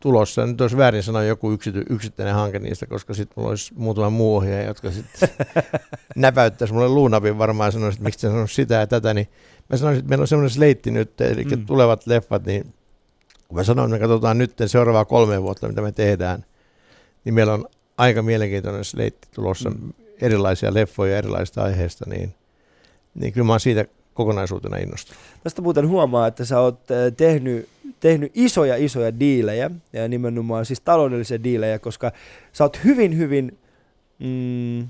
tulossa. 0.00 0.46
Nyt 0.46 0.60
olisi 0.60 0.76
väärin 0.76 1.02
sanoa 1.02 1.22
joku 1.22 1.52
yksity, 1.52 1.84
yksittäinen 1.90 2.34
hanke 2.34 2.58
niistä, 2.58 2.86
koska 2.86 3.14
sitten 3.14 3.34
mulla 3.36 3.50
olisi 3.50 3.74
muutama 3.74 4.10
muu 4.10 4.36
ohjaaja, 4.36 4.66
jotka 4.66 4.90
sitten 4.90 5.28
näpäyttäisi 6.16 6.74
mulle 6.74 6.88
luunapin 6.88 7.38
varmaan 7.38 7.72
sanoisi, 7.72 7.96
että 7.96 8.04
miksi 8.04 8.20
sä 8.20 8.46
sitä 8.46 8.74
ja 8.74 8.86
tätä. 8.86 9.14
Niin 9.14 9.28
mä 9.70 9.76
sanoisin, 9.76 9.98
että 9.98 10.08
meillä 10.08 10.22
on 10.22 10.28
semmoinen 10.28 10.50
sleitti 10.50 10.90
nyt, 10.90 11.20
eli 11.20 11.44
mm. 11.44 11.66
tulevat 11.66 12.06
leffat, 12.06 12.46
niin 12.46 12.74
kun 13.48 13.56
mä 13.56 13.64
sanoin, 13.64 13.88
että 13.88 13.94
me 13.94 14.08
katsotaan 14.08 14.38
nyt 14.38 14.54
seuraavaa 14.66 15.04
kolme 15.04 15.42
vuotta, 15.42 15.68
mitä 15.68 15.82
me 15.82 15.92
tehdään, 15.92 16.44
niin 17.24 17.34
meillä 17.34 17.52
on 17.52 17.64
aika 17.96 18.22
mielenkiintoinen 18.22 18.84
sleitti 18.84 19.28
tulossa 19.34 19.70
mm. 19.70 19.92
erilaisia 20.20 20.74
leffoja 20.74 21.18
erilaisista 21.18 21.62
aiheista, 21.62 22.04
niin, 22.08 22.34
niin 23.14 23.32
kyllä 23.32 23.46
mä 23.46 23.52
oon 23.52 23.60
siitä 23.60 23.84
kokonaisuutena 24.20 24.76
innostunut. 24.76 25.22
Tästä 25.42 25.62
muuten 25.62 25.88
huomaa, 25.88 26.26
että 26.26 26.44
sä 26.44 26.60
oot 26.60 26.80
tehnyt, 27.16 27.68
tehnyt 28.00 28.32
isoja 28.34 28.76
isoja 28.76 29.20
diilejä, 29.20 29.70
ja 29.92 30.08
nimenomaan 30.08 30.66
siis 30.66 30.80
taloudellisia 30.80 31.42
diilejä, 31.42 31.78
koska 31.78 32.12
sä 32.52 32.64
oot 32.64 32.84
hyvin 32.84 33.16
hyvin 33.16 33.58
mm, 34.18 34.88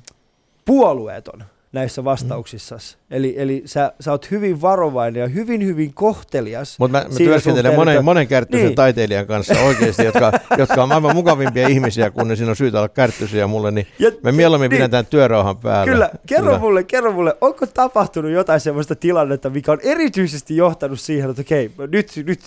puolueeton 0.64 1.44
näissä 1.72 2.04
vastauksissa. 2.04 2.74
Mm. 2.74 2.80
Eli, 3.10 3.34
eli 3.36 3.62
sä, 3.66 3.92
sä 4.00 4.10
oot 4.10 4.30
hyvin 4.30 4.60
varovainen 4.60 5.20
ja 5.20 5.26
hyvin 5.26 5.66
hyvin 5.66 5.94
kohtelias. 5.94 6.78
Mutta 6.78 6.98
mä, 6.98 7.04
mä 7.04 7.16
työskentelen 7.16 7.74
monen, 7.74 8.04
monen 8.04 8.28
kärttyisen 8.28 8.66
niin. 8.66 8.76
taiteilijan 8.76 9.26
kanssa 9.26 9.60
oikeasti, 9.60 10.04
jotka, 10.04 10.32
jotka 10.58 10.82
on 10.82 10.92
aivan 10.92 11.16
mukavimpia 11.16 11.68
ihmisiä, 11.68 12.10
kun 12.10 12.28
ne 12.28 12.36
siinä 12.36 12.50
on 12.50 12.56
syytä 12.56 12.78
olla 12.78 12.88
kärttyisiä 12.88 13.46
mulle, 13.46 13.70
niin 13.70 13.86
ja, 13.98 14.12
me 14.22 14.32
mieluummin 14.32 14.70
niin. 14.70 14.78
pidetään 14.78 15.06
työrauhan 15.06 15.56
päällä. 15.56 15.92
Kyllä, 15.92 16.10
kerro 16.26 16.44
Kyllä. 16.44 16.58
mulle, 16.58 16.84
kerro 16.84 17.12
mulle, 17.12 17.36
onko 17.40 17.66
tapahtunut 17.66 18.30
jotain 18.30 18.60
sellaista 18.60 18.96
tilannetta, 18.96 19.50
mikä 19.50 19.72
on 19.72 19.80
erityisesti 19.82 20.56
johtanut 20.56 21.00
siihen, 21.00 21.30
että 21.30 21.40
okei, 21.40 21.70
nyt, 21.90 22.12
nyt 22.26 22.40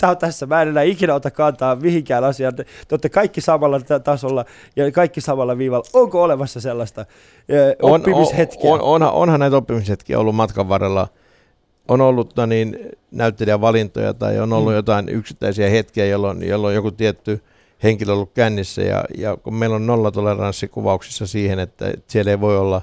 tämä 0.00 0.10
on 0.10 0.18
tässä, 0.18 0.46
mä 0.46 0.62
en 0.62 0.68
enää 0.68 0.82
ikinä 0.82 1.14
ota 1.14 1.30
kantaa 1.30 1.76
mihinkään 1.76 2.24
asiaan, 2.24 2.54
te, 2.56 2.64
te 2.64 2.70
olette 2.90 3.08
kaikki 3.08 3.40
samalla 3.40 3.80
tasolla 4.04 4.44
ja 4.76 4.92
kaikki 4.92 5.20
samalla 5.20 5.58
viivalla. 5.58 5.84
Onko 5.92 6.22
olemassa 6.22 6.60
sellaista 6.60 7.04
ö, 7.52 7.76
oppimishetkiä? 7.82 8.70
On, 8.70 8.80
on, 8.80 8.86
onhan, 8.86 9.12
onhan 9.12 9.40
näitä 9.40 9.56
oppimishetkiä 9.56 10.18
ollut 10.18 10.34
matkan 10.34 10.68
varrella. 10.68 11.08
On 11.88 12.00
ollut 12.00 12.36
no 12.36 12.46
niin, 12.46 12.78
näyttelijävalintoja 13.10 14.14
tai 14.14 14.38
on 14.38 14.52
ollut 14.52 14.72
mm. 14.72 14.76
jotain 14.76 15.08
yksittäisiä 15.08 15.70
hetkiä, 15.70 16.06
jolloin, 16.06 16.48
jolloin 16.48 16.74
joku 16.74 16.90
tietty 16.90 17.42
henkilö 17.82 18.12
on 18.12 18.16
ollut 18.16 18.32
kännissä 18.34 18.82
ja, 18.82 19.04
ja 19.18 19.36
kun 19.36 19.54
meillä 19.54 19.76
on 19.76 19.86
nollatoleranssi 19.86 20.68
kuvauksissa 20.68 21.26
siihen, 21.26 21.58
että 21.58 21.92
siellä 22.06 22.30
ei 22.30 22.40
voi 22.40 22.58
olla 22.58 22.82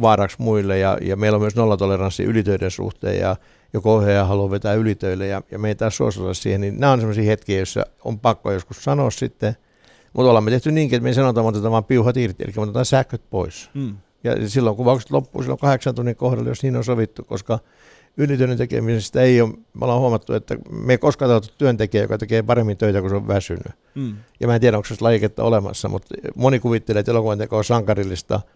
vaaraksi 0.00 0.36
muille 0.38 0.78
ja, 0.78 0.98
ja 1.02 1.16
meillä 1.16 1.36
on 1.36 1.42
myös 1.42 1.56
nollatoleranssi 1.56 2.24
ylitöiden 2.24 2.70
suhteen 2.70 3.20
ja 3.20 3.36
joko 3.72 3.94
ohjaaja 3.94 4.24
haluaa 4.24 4.50
vetää 4.50 4.74
ylitöille 4.74 5.26
ja, 5.26 5.42
ja 5.50 5.58
me 5.58 5.68
ei 5.68 5.74
taas 5.74 5.96
suostuta 5.96 6.34
siihen, 6.34 6.60
niin 6.60 6.80
nämä 6.80 6.92
on 6.92 7.00
sellaisia 7.00 7.24
hetkiä, 7.24 7.56
joissa 7.56 7.86
on 8.04 8.20
pakko 8.20 8.52
joskus 8.52 8.84
sanoa 8.84 9.10
sitten, 9.10 9.56
mutta 10.12 10.28
ollaan 10.28 10.44
me 10.44 10.50
tehty 10.50 10.72
niinkin, 10.72 10.96
että 10.96 11.02
me 11.02 11.10
ei 11.10 11.14
sanota, 11.14 11.40
että 11.40 11.48
otetaan 11.48 11.72
vaan 11.72 11.84
piuhat 11.84 12.16
irti, 12.16 12.44
eli 12.44 12.52
me 12.56 12.62
otetaan 12.62 12.84
sähköt 12.84 13.22
pois. 13.30 13.70
Mm. 13.74 13.96
Ja 14.24 14.48
silloin 14.48 14.76
kuvaukset 14.76 15.10
loppuu 15.10 15.42
silloin 15.42 15.58
kahdeksan 15.58 15.94
tunnin 15.94 16.16
kohdalla, 16.16 16.48
jos 16.48 16.62
niin 16.62 16.76
on 16.76 16.84
sovittu, 16.84 17.24
koska 17.24 17.58
ylitöiden 18.16 18.58
tekemisestä 18.58 19.20
ei 19.20 19.40
ole, 19.40 19.50
me 19.50 19.84
ollaan 19.84 20.00
huomattu, 20.00 20.34
että 20.34 20.56
me 20.70 20.92
ei 20.92 20.98
koskaan 20.98 21.30
tahtu 21.30 21.48
työntekijä, 21.58 22.02
joka 22.02 22.18
tekee 22.18 22.42
paremmin 22.42 22.76
töitä, 22.76 23.00
kun 23.00 23.10
se 23.10 23.16
on 23.16 23.28
väsynyt. 23.28 23.72
Mm. 23.94 24.16
Ja 24.40 24.46
mä 24.46 24.54
en 24.54 24.60
tiedä, 24.60 24.76
onko 24.76 24.88
se 24.88 24.94
lajiketta 25.00 25.44
olemassa, 25.44 25.88
mutta 25.88 26.14
moni 26.34 26.58
kuvittelee, 26.58 27.00
että 27.00 27.12
elokuvan 27.12 27.38
teko 27.38 27.56
on 27.56 27.64
sankarillista– 27.64 28.40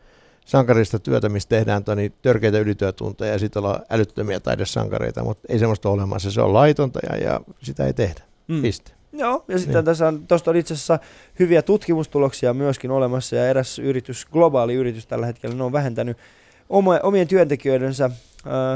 sankarista 0.49 0.99
työtä, 0.99 1.29
missä 1.29 1.49
tehdään 1.49 1.83
niin 1.97 2.13
törkeitä 2.23 2.59
ylityötunteja 2.59 3.33
ja 3.33 3.39
sitten 3.39 3.61
ollaan 3.61 3.83
älyttömiä 3.91 4.41
taidesankareita, 4.41 5.25
mutta 5.25 5.47
ei 5.49 5.59
semmoista 5.59 5.89
ole 5.89 5.95
olemassa. 5.95 6.31
Se 6.31 6.41
on 6.41 6.55
laitonta 6.55 7.01
ja, 7.11 7.17
ja 7.17 7.41
sitä 7.63 7.87
ei 7.87 7.93
tehdä. 7.93 8.21
Mm. 8.49 8.63
Piste. 8.63 8.93
Joo, 9.13 9.45
ja 9.49 9.59
sitten 9.59 9.75
niin. 9.75 9.85
tässä 9.85 10.09
on, 10.09 10.27
tuosta 10.27 10.51
on 10.51 10.57
itse 10.57 10.75
asiassa 10.75 10.99
hyviä 11.39 11.63
tutkimustuloksia 11.63 12.55
myöskin 12.55 12.91
olemassa, 12.91 13.37
ja 13.37 13.49
eräs 13.49 13.79
yritys, 13.79 14.27
globaali 14.27 14.75
yritys 14.75 15.07
tällä 15.07 15.27
hetkellä, 15.27 15.57
ne 15.57 15.63
on 15.63 15.73
vähentänyt 15.73 16.17
oma, 16.69 16.99
omien 17.03 17.29
työntekijöidensä 17.29 18.05
äh, 18.05 18.13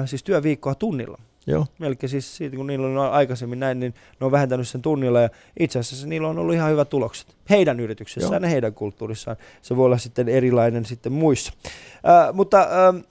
siis 0.06 0.22
työviikkoa 0.22 0.74
tunnilla. 0.74 1.18
Joo. 1.46 1.66
Melkein 1.78 2.10
siis 2.10 2.36
siitä, 2.36 2.56
kun 2.56 2.66
niillä 2.66 2.86
on 2.86 3.12
aikaisemmin 3.12 3.60
näin, 3.60 3.80
niin 3.80 3.94
ne 4.20 4.26
on 4.26 4.32
vähentänyt 4.32 4.68
sen 4.68 4.82
tunnilla 4.82 5.20
ja 5.20 5.28
itse 5.60 5.78
asiassa 5.78 6.06
niillä 6.06 6.28
on 6.28 6.38
ollut 6.38 6.54
ihan 6.54 6.70
hyvät 6.70 6.88
tulokset. 6.88 7.36
Heidän 7.50 7.80
yrityksessään 7.80 8.42
Joo. 8.42 8.46
ja 8.46 8.48
heidän 8.48 8.74
kulttuurissaan. 8.74 9.36
Se 9.62 9.76
voi 9.76 9.86
olla 9.86 9.98
sitten 9.98 10.28
erilainen 10.28 10.84
sitten 10.84 11.12
muissa. 11.12 11.52
Äh, 12.08 12.34
mutta 12.34 12.60
äh, 12.60 13.04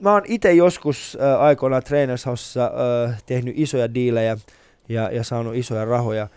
mä 0.00 0.12
oon 0.12 0.22
itse 0.26 0.52
joskus 0.52 1.18
äh, 1.20 1.40
aikoinaan 1.40 1.82
Trainers 1.82 2.26
Housessa 2.26 2.72
äh, 3.06 3.22
tehnyt 3.26 3.54
isoja 3.58 3.94
diilejä 3.94 4.36
ja, 4.88 5.10
ja 5.10 5.24
saanut 5.24 5.54
isoja 5.54 5.84
rahoja 5.84 6.22
äh, 6.22 6.30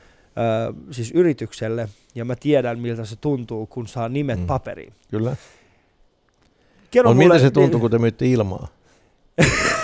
siis 0.91 1.11
yritykselle. 1.11 1.89
Ja 2.15 2.25
mä 2.25 2.35
tiedän, 2.35 2.79
miltä 2.79 3.05
se 3.05 3.15
tuntuu, 3.15 3.67
kun 3.67 3.87
saa 3.87 4.09
nimet 4.09 4.39
mm. 4.39 4.47
paperiin. 4.47 4.93
Kyllä. 5.11 5.35
Kerro 6.91 7.09
on, 7.09 7.15
mulle, 7.15 7.27
miltä 7.27 7.39
se 7.39 7.51
tuntuu, 7.51 7.77
niin... 7.77 7.81
kun 7.81 7.91
te 7.91 7.99
myytte 7.99 8.25
ilmaa? 8.25 8.67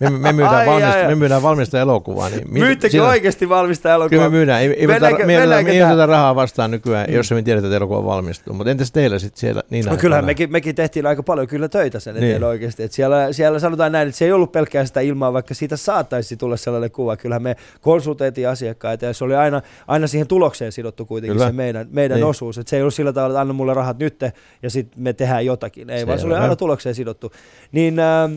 Me, 0.00 0.10
me, 0.10 0.32
myydään, 0.32 0.54
ai, 0.54 0.66
valmista, 0.66 1.00
ai, 1.00 1.08
me 1.08 1.14
myydään 1.14 1.42
valmista 1.42 1.80
elokuvaa. 1.80 2.28
Niin 2.28 2.52
Myyttekö 2.52 2.90
siinä, 2.90 3.06
oikeasti 3.06 3.48
valmista 3.48 3.88
elokuvaa? 3.88 4.08
Kyllä 4.08 4.22
me 4.22 4.28
myydään. 4.28 4.62
Ei, 4.62 4.80
ei 4.80 4.86
mennäänkö, 4.86 5.26
me 5.26 5.36
ei 5.72 5.82
oteta 5.82 6.06
rahaa 6.06 6.34
vastaan 6.34 6.70
nykyään, 6.70 7.06
mm. 7.08 7.14
jos 7.14 7.30
me 7.30 7.42
tiedetään, 7.42 7.72
että 7.72 7.76
elokuva 7.76 8.04
valmistuu. 8.04 8.54
Mutta 8.54 8.70
entäs 8.70 8.92
teillä 8.92 9.18
sitten 9.18 9.40
siellä 9.40 9.62
niin 9.70 9.84
no, 9.84 9.96
Kyllähän 9.96 10.24
mekin, 10.24 10.52
mekin, 10.52 10.74
tehtiin 10.74 11.06
aika 11.06 11.22
paljon 11.22 11.46
kyllä 11.46 11.68
töitä 11.68 12.00
sen 12.00 12.16
eteen 12.16 12.32
niin. 12.32 12.44
oikeasti. 12.44 12.82
Et 12.82 12.92
siellä, 12.92 13.32
siellä 13.32 13.58
sanotaan 13.58 13.92
näin, 13.92 14.08
että 14.08 14.18
se 14.18 14.24
ei 14.24 14.32
ollut 14.32 14.52
pelkkää 14.52 14.84
sitä 14.84 15.00
ilmaa, 15.00 15.32
vaikka 15.32 15.54
siitä 15.54 15.76
saattaisi 15.76 16.36
tulla 16.36 16.56
sellainen 16.56 16.90
kuva. 16.90 17.16
Kyllähän 17.16 17.42
me 17.42 17.56
konsultoitiin 17.80 18.48
asiakkaita 18.48 19.04
ja 19.04 19.12
se 19.12 19.24
oli 19.24 19.34
aina, 19.34 19.62
aina 19.86 20.06
siihen 20.06 20.26
tulokseen 20.26 20.72
sidottu 20.72 21.04
kuitenkin 21.04 21.36
kyllä. 21.36 21.46
se 21.46 21.52
meidän, 21.52 21.86
meidän 21.90 22.16
niin. 22.16 22.26
osuus. 22.26 22.58
Et 22.58 22.68
se 22.68 22.76
ei 22.76 22.82
ollut 22.82 22.94
sillä 22.94 23.12
tavalla, 23.12 23.32
että 23.32 23.40
anna 23.40 23.54
mulle 23.54 23.74
rahat 23.74 23.98
nyt 23.98 24.20
ja 24.62 24.70
sitten 24.70 25.02
me 25.02 25.12
tehdään 25.12 25.46
jotakin. 25.46 25.90
Ei, 25.90 26.00
se 26.00 26.06
vaan 26.06 26.18
se 26.18 26.26
oli 26.26 26.34
aina 26.34 26.56
tulokseen 26.56 26.94
sidottu. 26.94 27.32
Niin... 27.72 27.98
Äh, 27.98 28.30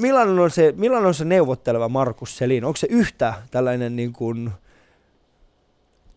millainen 0.00 0.38
on 0.38 0.50
se, 0.50 0.74
millainen 0.76 1.08
on 1.08 1.14
se 1.14 1.24
neuvotteleva 1.24 1.88
Markus 1.88 2.36
Selin? 2.36 2.64
Onko 2.64 2.76
se 2.76 2.86
yhtä 2.90 3.34
tällainen 3.50 3.96
niin 3.96 4.12
kuin, 4.12 4.50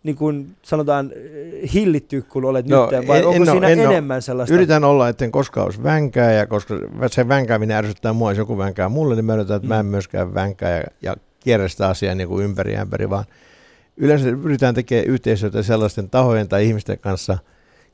niin 0.03 0.15
kuin 0.15 0.55
sanotaan 0.61 1.11
hillitty, 1.73 2.21
kun 2.21 2.45
olet 2.45 2.67
no, 2.67 2.89
nyt, 2.91 3.07
vai 3.07 3.19
en, 3.19 3.27
onko 3.27 3.43
en 3.43 3.51
siinä 3.51 3.67
en 3.67 3.79
enemmän 3.79 4.21
sellaista? 4.21 4.55
Yritän 4.55 4.83
olla, 4.83 5.09
etten 5.09 5.31
koskaan 5.31 5.65
olisi 5.65 5.83
vänkää, 5.83 6.31
ja 6.31 6.47
koska 6.47 6.75
se 7.11 7.27
vänkääminen 7.27 7.77
ärsyttää 7.77 8.13
mua, 8.13 8.31
jos 8.31 8.37
joku 8.37 8.57
vänkää 8.57 8.89
mulle, 8.89 9.15
niin 9.15 9.25
mä 9.25 9.33
yritän, 9.33 9.55
että 9.55 9.67
mm. 9.67 9.69
mä 9.69 9.79
en 9.79 9.85
mm. 9.85 9.89
myöskään 9.89 10.33
vänkää 10.33 10.77
ja, 10.77 10.83
ja 11.01 11.15
kierrä 11.39 11.67
sitä 11.67 11.87
asiaa 11.87 12.15
niin 12.15 12.27
kuin 12.27 12.45
ympäri 12.45 12.73
ja 12.73 12.81
ympäri, 12.81 13.09
vaan 13.09 13.25
yleensä 13.97 14.29
yritetään 14.29 14.75
tekemään 14.75 15.07
yhteistyötä 15.07 15.63
sellaisten 15.63 16.09
tahojen 16.09 16.47
tai 16.47 16.65
ihmisten 16.65 16.99
kanssa, 16.99 17.37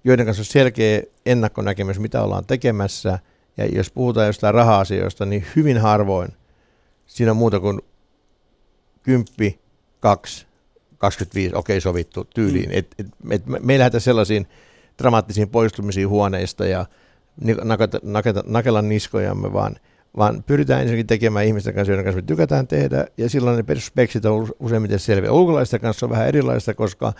joiden 0.03 0.25
kanssa 0.25 0.41
on 0.41 0.45
selkeä 0.45 1.01
ennakkonäkemys, 1.25 1.99
mitä 1.99 2.23
ollaan 2.23 2.45
tekemässä– 2.45 3.19
ja 3.57 3.65
jos 3.65 3.91
puhutaan 3.91 4.27
jostain 4.27 4.53
raha-asioista, 4.53 5.25
niin 5.25 5.45
hyvin 5.55 5.77
harvoin 5.77 6.29
siinä 7.11 7.31
on 7.31 7.37
muuta 7.37 7.59
kuin 7.59 7.81
10, 9.03 9.25
2, 9.99 10.45
25, 10.97 11.55
okei 11.55 11.73
okay, 11.73 11.81
sovittu 11.81 12.23
tyyliin. 12.23 12.69
Mm. 12.69 12.77
Et, 12.77 12.95
et, 12.99 13.07
et 13.29 13.45
me 13.45 13.73
ei 13.73 13.79
lähdetä 13.79 13.99
sellaisiin 13.99 14.47
dramaattisiin 14.97 15.49
poistumisiin 15.49 16.09
huoneista 16.09 16.65
ja 16.65 16.85
nakata, 17.63 17.99
nakata, 18.03 18.43
nakella 18.45 18.81
niskojamme, 18.81 19.53
vaan, 19.53 19.75
vaan 20.17 20.43
pyritään 20.43 20.81
ensinnäkin 20.81 21.07
tekemään 21.07 21.45
ihmisten 21.45 21.73
kanssa, 21.73 21.91
joiden 21.91 22.05
kanssa 22.05 22.21
me 22.21 22.27
tykätään 22.27 22.67
tehdä, 22.67 23.05
ja 23.17 23.29
silloin 23.29 23.57
ne 23.57 23.63
perspeksit 23.63 24.25
on 24.25 24.49
useimmiten 24.59 24.99
selviä. 24.99 25.31
Ulkolaisten 25.31 25.81
kanssa 25.81 26.05
on 26.05 26.09
vähän 26.09 26.27
erilaista, 26.27 26.73
koska 26.73 27.13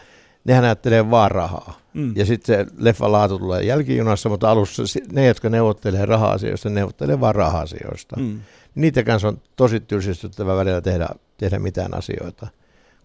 nehän 0.44 0.64
ajattelee 0.64 1.12
vaan 1.12 1.32
rahaa. 1.32 1.80
Mm. 1.94 2.14
Ja 2.16 2.26
sitten 2.26 2.56
se 2.56 2.74
leffa 2.78 3.12
laatu 3.12 3.40
tulee 3.40 3.64
jälkijunassa, 3.64 4.30
mutta 4.30 4.52
alussa 4.52 4.84
ne, 5.12 5.26
jotka 5.26 5.50
neuvottelee 5.50 6.06
raha-asioista, 6.06 6.70
neuvottelee 6.70 7.20
vaan 7.20 7.36
raha-asioista. 7.36 8.16
Mm. 8.20 8.40
Niiden 8.76 9.06
kanssa 9.06 9.28
on 9.28 9.42
tosi 9.56 9.80
tylsistyttävä 9.80 10.56
välillä 10.56 10.82
tehdä, 10.82 11.08
tehdä 11.38 11.60
mitään 11.60 11.98
asioita. 11.98 12.48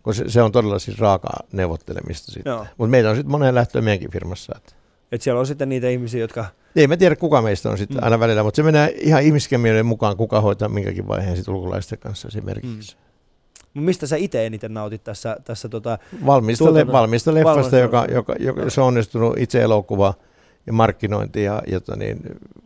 Koska 0.02 0.24
se, 0.24 0.30
se 0.30 0.42
on 0.42 0.52
todella 0.52 0.78
siis 0.78 0.98
raakaa 0.98 1.40
neuvottelemista 1.52 2.32
sitten. 2.32 2.56
Mutta 2.78 2.90
meitä 2.90 3.10
on 3.10 3.16
sitten 3.16 3.30
moneen 3.30 3.54
lähtöön 3.54 3.84
meidänkin 3.84 4.10
firmassa. 4.10 4.52
Että. 4.56 4.72
Et 5.12 5.22
siellä 5.22 5.40
on 5.40 5.46
sitten 5.46 5.68
niitä 5.68 5.88
ihmisiä, 5.88 6.20
jotka... 6.20 6.44
Ei 6.76 6.86
mä 6.86 6.96
tiedä, 6.96 7.16
kuka 7.16 7.42
meistä 7.42 7.70
on 7.70 7.78
sitten 7.78 7.96
mm. 7.96 8.04
aina 8.04 8.20
välillä, 8.20 8.42
mutta 8.42 8.56
se 8.56 8.62
menee 8.62 8.94
ihan 8.98 9.22
ihmiskemioiden 9.22 9.86
mukaan, 9.86 10.16
kuka 10.16 10.40
hoitaa 10.40 10.68
minkäkin 10.68 11.08
vaiheen 11.08 11.36
sitten 11.36 11.54
ulkolaisten 11.54 11.98
kanssa 11.98 12.28
esimerkiksi. 12.28 12.96
Mm. 12.96 13.02
Mistä 13.76 14.06
sä 14.06 14.16
itse 14.16 14.46
eniten 14.46 14.74
nautit 14.74 15.04
tässä, 15.04 15.36
tässä 15.44 15.68
tota, 15.68 15.98
valmista, 16.26 16.74
le, 16.74 16.86
valmista 16.86 17.34
leffasta, 17.34 17.78
joka, 17.78 18.06
joka, 18.10 18.34
joka, 18.38 18.70
se 18.70 18.80
on 18.80 18.86
onnistunut 18.86 19.38
itse 19.38 19.62
elokuva 19.62 20.14
ja 20.66 20.72
markkinointi 20.72 21.42
ja 21.42 21.62
jota 21.66 21.96
niin, 21.96 22.20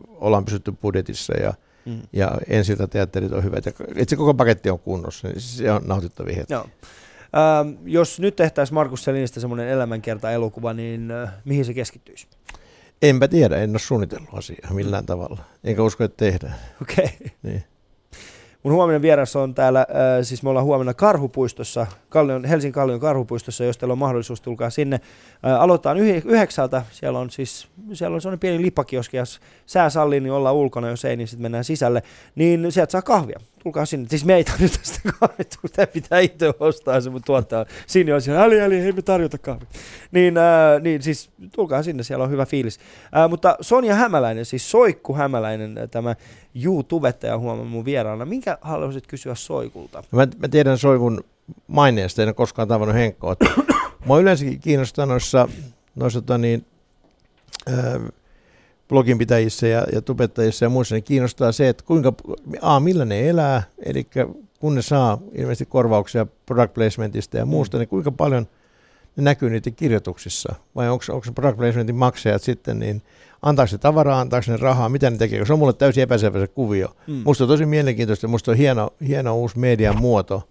ollaan 0.08 0.44
pysytty 0.44 0.72
budjetissa 0.72 1.34
ja 1.34 1.54
Mm. 1.84 2.00
ja 2.12 2.38
ensiltä 2.48 2.86
teatterit 2.86 3.32
on 3.32 3.44
hyvät. 3.44 3.66
Ja 3.66 3.72
itse 3.96 4.16
koko 4.16 4.34
paketti 4.34 4.70
on 4.70 4.78
kunnossa, 4.78 5.28
niin 5.28 5.40
se 5.40 5.72
on 5.72 5.82
nautittavia 5.86 6.36
hetki. 6.36 6.52
Joo. 6.52 6.66
Ähm, 7.36 7.74
jos 7.84 8.20
nyt 8.20 8.36
tehtäisiin 8.36 8.74
Markus 8.74 9.04
Selinistä 9.04 9.40
semmoinen 9.40 9.68
elämänkerta-elokuva, 9.68 10.72
niin 10.72 11.10
äh, 11.10 11.32
mihin 11.44 11.64
se 11.64 11.74
keskittyisi? 11.74 12.26
Enpä 13.02 13.28
tiedä, 13.28 13.56
en 13.56 13.70
ole 13.70 13.78
suunnitellut 13.78 14.28
asiaa 14.32 14.70
millään 14.70 15.06
tavalla. 15.06 15.38
Enkä 15.64 15.82
usko, 15.82 16.04
että 16.04 16.24
tehdään. 16.24 16.54
Okei. 16.82 17.04
Okay. 17.04 17.28
Niin. 17.42 17.64
Mun 18.62 18.72
huominen 18.72 19.02
vieras 19.02 19.36
on 19.36 19.54
täällä, 19.54 19.86
siis 20.22 20.42
me 20.42 20.50
ollaan 20.50 20.66
huomenna 20.66 20.94
Karhupuistossa, 20.94 21.86
Kallion, 22.08 22.44
Helsingin 22.44 22.72
Kallion 22.72 23.00
Karhupuistossa, 23.00 23.64
jos 23.64 23.78
teillä 23.78 23.92
on 23.92 23.98
mahdollisuus, 23.98 24.40
tulkaa 24.40 24.70
sinne. 24.70 25.00
Aloitetaan 25.58 25.98
yh- 25.98 26.26
yhdeksältä, 26.26 26.82
siellä 26.90 27.18
on 27.18 27.30
siis 27.30 27.68
siellä 27.92 28.14
on 28.14 28.20
sellainen 28.20 28.40
pieni 28.40 28.62
lipakioski, 28.62 29.16
jos 29.16 29.40
sää 29.66 29.90
sallii, 29.90 30.20
niin 30.20 30.32
ollaan 30.32 30.54
ulkona, 30.54 30.88
jos 30.88 31.04
ei, 31.04 31.16
niin 31.16 31.28
sitten 31.28 31.42
mennään 31.42 31.64
sisälle. 31.64 32.02
Niin 32.34 32.72
sieltä 32.72 32.90
saa 32.90 33.02
kahvia, 33.02 33.40
tulkaa 33.62 33.86
sinne. 33.86 34.08
Siis 34.08 34.24
me 34.24 34.34
ei 34.34 34.44
tarjota 34.44 34.78
sitä 34.82 35.00
kahvia, 35.20 35.44
tämä 35.72 35.86
pitää 35.86 36.18
itse 36.18 36.52
ostaa 36.60 37.00
se 37.00 37.10
mun 37.10 37.22
tuottaja. 37.26 37.66
Siinä 37.86 38.14
on 38.14 38.22
siellä, 38.22 38.42
äli, 38.42 38.60
äli, 38.60 38.76
ei 38.76 38.92
me 38.92 39.02
tarjota 39.02 39.38
kahvia. 39.38 39.66
Niin, 40.10 40.38
äh, 40.38 40.82
niin 40.82 41.02
siis 41.02 41.30
tulkaa 41.54 41.82
sinne, 41.82 42.02
siellä 42.02 42.24
on 42.24 42.30
hyvä 42.30 42.46
fiilis. 42.46 42.78
Äh, 43.16 43.30
mutta 43.30 43.56
Sonja 43.60 43.94
Hämäläinen, 43.94 44.44
siis 44.44 44.70
Soikku 44.70 45.14
Hämäläinen, 45.14 45.74
tämä 45.90 46.16
YouTubettaja 46.54 47.38
huomaa 47.38 47.64
mun 47.64 47.84
vieraana. 47.84 48.24
Minkä 48.24 48.58
haluaisit 48.60 49.06
kysyä 49.06 49.34
Soikulta? 49.34 50.02
Mä, 50.12 50.26
mä 50.38 50.48
tiedän 50.48 50.78
Soikun 50.78 51.24
maineesta, 51.66 52.22
en 52.22 52.28
ole 52.28 52.34
koskaan 52.34 52.68
tavannut 52.68 52.96
Henkkoa. 52.96 53.36
Mua 54.06 54.20
yleensäkin 54.20 54.60
kiinnostaa 54.60 55.06
noissa, 55.06 55.48
noissa 55.94 56.20
tota 56.20 56.38
niin, 56.38 56.66
äh, 57.68 58.00
bloginpitäjissä 58.88 59.66
ja, 59.66 59.86
ja 59.92 60.02
tubettajissa 60.02 60.64
ja 60.64 60.68
muissa, 60.68 60.94
niin 60.94 61.04
kiinnostaa 61.04 61.52
se, 61.52 61.68
että 61.68 61.84
kuinka, 61.86 62.12
a, 62.60 62.80
millä 62.80 63.04
ne 63.04 63.28
elää, 63.28 63.62
eli 63.84 64.06
kun 64.60 64.74
ne 64.74 64.82
saa 64.82 65.18
ilmeisesti 65.32 65.66
korvauksia 65.66 66.26
product 66.46 66.74
placementista 66.74 67.36
ja 67.36 67.46
muusta, 67.46 67.78
niin 67.78 67.88
kuinka 67.88 68.10
paljon 68.10 68.46
ne 69.16 69.22
näkyy 69.22 69.50
niiden 69.50 69.74
kirjoituksissa, 69.74 70.54
vai 70.74 70.88
onko, 70.88 71.04
onko 71.10 71.24
se 71.24 71.32
product 71.32 71.56
placementin 71.56 71.96
maksajat 71.96 72.42
sitten, 72.42 72.78
niin 72.78 73.02
antaako 73.42 73.66
se 73.66 73.78
tavaraa, 73.78 74.20
antaako 74.20 74.50
ne 74.50 74.56
rahaa, 74.56 74.88
mitä 74.88 75.10
ne 75.10 75.16
tekee, 75.16 75.46
se 75.46 75.52
on 75.52 75.58
mulle 75.58 75.72
täysin 75.72 76.02
epäselvä 76.02 76.40
se 76.40 76.46
kuvio. 76.46 76.96
Mm. 77.06 77.22
Musta 77.24 77.44
on 77.44 77.48
tosi 77.48 77.66
mielenkiintoista, 77.66 78.28
musta 78.28 78.50
on 78.50 78.56
hieno, 78.56 78.90
hieno 79.08 79.36
uusi 79.36 79.58
median 79.58 79.98
muoto, 80.00 80.48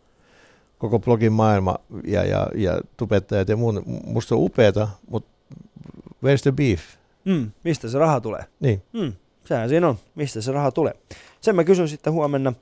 koko 0.77 0.99
blogin 0.99 1.33
maailma 1.33 1.75
ja, 2.03 2.23
ja, 2.25 2.47
ja 2.55 2.81
tubettajat 2.97 3.49
ja 3.49 3.57
muut, 3.57 3.75
musta 4.05 4.35
on 4.35 4.41
upeata, 4.41 4.87
mutta 5.09 5.29
where's 6.25 6.41
the 6.41 6.51
beef? 6.51 6.81
Mm. 7.25 7.51
Mistä 7.63 7.89
se 7.89 7.97
raha 7.97 8.21
tulee? 8.21 8.43
Niin. 8.59 8.81
Mm. 8.93 9.13
Sehän 9.45 9.69
siinä 9.69 9.87
on, 9.87 9.99
mistä 10.15 10.41
se 10.41 10.51
raha 10.51 10.71
tulee. 10.71 10.93
Sen 11.41 11.55
mä 11.55 11.63
kysyn 11.63 11.87
sitten 11.87 12.13
huomenna, 12.13 12.53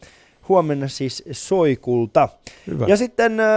huomenna 0.50 0.88
siis 0.88 1.24
Soikulta. 1.32 2.30
Hyvä. 2.68 2.86
Ja 2.88 2.98
sitten, 2.98 3.40
äh, 3.40 3.48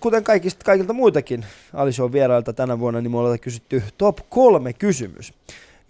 kuten 0.00 0.24
kaikista, 0.24 0.64
kaikilta 0.64 0.92
muitakin 0.92 1.44
Alishon 1.74 2.12
vierailta 2.12 2.52
tänä 2.52 2.78
vuonna, 2.78 3.00
niin 3.00 3.10
me 3.10 3.18
ollaan 3.18 3.40
kysytty 3.40 3.82
top 3.98 4.18
kolme 4.28 4.72
kysymys. 4.72 5.32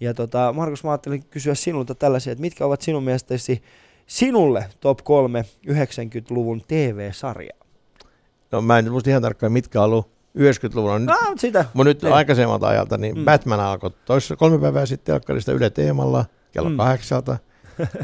Ja 0.01 0.13
tota, 0.13 0.53
Markus, 0.53 0.83
mä 0.83 0.89
ajattelin 0.91 1.23
kysyä 1.29 1.55
sinulta 1.55 1.95
tällaisia, 1.95 2.31
että 2.31 2.41
mitkä 2.41 2.65
ovat 2.65 2.81
sinun 2.81 3.03
mielestäsi 3.03 3.63
sinulle 4.07 4.65
top 4.79 4.97
kolme 5.03 5.45
90-luvun 5.67 6.61
TV-sarjaa? 6.67 7.57
No 8.51 8.61
mä 8.61 8.79
en 8.79 8.91
muista 8.91 9.09
ihan 9.09 9.21
tarkkaan, 9.21 9.51
mitkä 9.51 9.79
on 9.81 9.85
ollut 9.85 10.09
90-luvulla. 10.37 10.99
Nyt, 10.99 11.09
Ah, 11.09 11.17
sitä. 11.37 11.65
mun 11.73 11.85
nyt 11.85 12.01
niin. 12.01 12.13
aikaisemmalta 12.13 12.67
ajalta, 12.67 12.97
niin 12.97 13.17
Mm. 13.17 13.25
Batman 13.25 13.59
alkoi 13.59 13.91
toissa 14.05 14.35
kolme 14.35 14.57
päivää 14.59 14.85
sitten 14.85 15.13
telkkarista 15.13 15.51
Yle 15.51 15.69
Teemalla 15.69 16.25
kello 16.51 16.69
Mm. 16.69 16.77
kahdeksalta. 16.77 17.37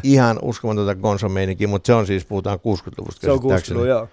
Ihan 0.03 0.39
uskomatonta 0.41 0.95
Gonzo-meininkiä, 0.95 1.67
mutta 1.67 1.87
se 1.87 1.93
on 1.93 2.07
siis, 2.07 2.25
puhutaan 2.25 2.59
60-luvusta 2.59 3.21
Se 3.21 3.31
on 3.31 3.37
käsittääkseni. 3.39 3.77
60 3.79 3.89
joo. 3.89 4.07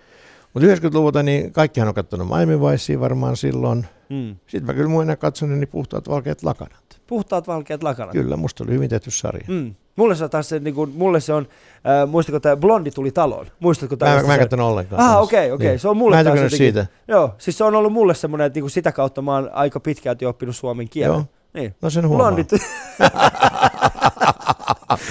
Mutta 0.54 0.68
90-luvulta 0.68 1.22
niin 1.22 1.52
kaikkihan 1.52 1.88
on 1.88 1.94
katsonut 1.94 2.28
Miami 2.28 2.60
Vicea 2.60 3.00
varmaan 3.00 3.36
silloin. 3.36 3.86
Mm. 4.08 4.36
Sitten 4.46 4.66
mä 4.66 4.74
kyllä 4.74 4.88
muina 4.88 5.16
katson 5.16 5.60
niin 5.60 5.68
puhtaat 5.68 6.08
valkeat 6.08 6.42
lakanat. 6.42 7.00
Puhtaat 7.06 7.46
valkeat 7.46 7.82
lakanat. 7.82 8.12
Kyllä, 8.12 8.36
musta 8.36 8.64
oli 8.64 8.72
hyvin 8.72 8.90
tehty 8.90 9.10
sarja. 9.10 9.44
Mm. 9.48 9.74
Mulle 9.96 10.14
se 10.14 10.28
taas 10.28 10.48
se, 10.48 10.58
niin 10.58 10.74
kuin, 10.74 10.92
mulle 10.96 11.20
se 11.20 11.32
on, 11.32 11.48
äh, 11.76 12.08
muistatko 12.08 12.40
tämä 12.40 12.56
Blondi 12.56 12.90
tuli 12.90 13.10
taloon? 13.10 13.46
Muistatko 13.60 13.94
Mä, 13.94 13.98
tällaista? 13.98 14.26
mä 14.26 14.34
en 14.34 14.40
katsonut 14.40 14.66
ollenkaan. 14.66 15.02
Ah, 15.02 15.22
okei, 15.22 15.52
okei. 15.52 15.68
Niin. 15.68 15.78
Se 15.78 15.88
on 15.88 15.96
mulle 15.96 16.16
Mä 16.16 16.20
en 16.20 16.26
taas 16.26 16.52
siitä. 16.52 16.86
Joo, 17.08 17.34
siis 17.38 17.58
se 17.58 17.64
on 17.64 17.74
ollut 17.74 17.92
mulle 17.92 18.14
semmoinen, 18.14 18.46
että 18.46 18.56
niinku 18.56 18.68
sitä 18.68 18.92
kautta 18.92 19.22
mä 19.22 19.34
oon 19.34 19.50
aika 19.52 19.80
pitkälti 19.80 20.26
oppinut 20.26 20.56
suomen 20.56 20.88
kielen. 20.88 21.14
Joo. 21.14 21.24
Niin. 21.54 21.74
No 21.82 21.90
sen 21.90 22.08
huomaa. 22.08 22.26
Blondit. 22.26 22.50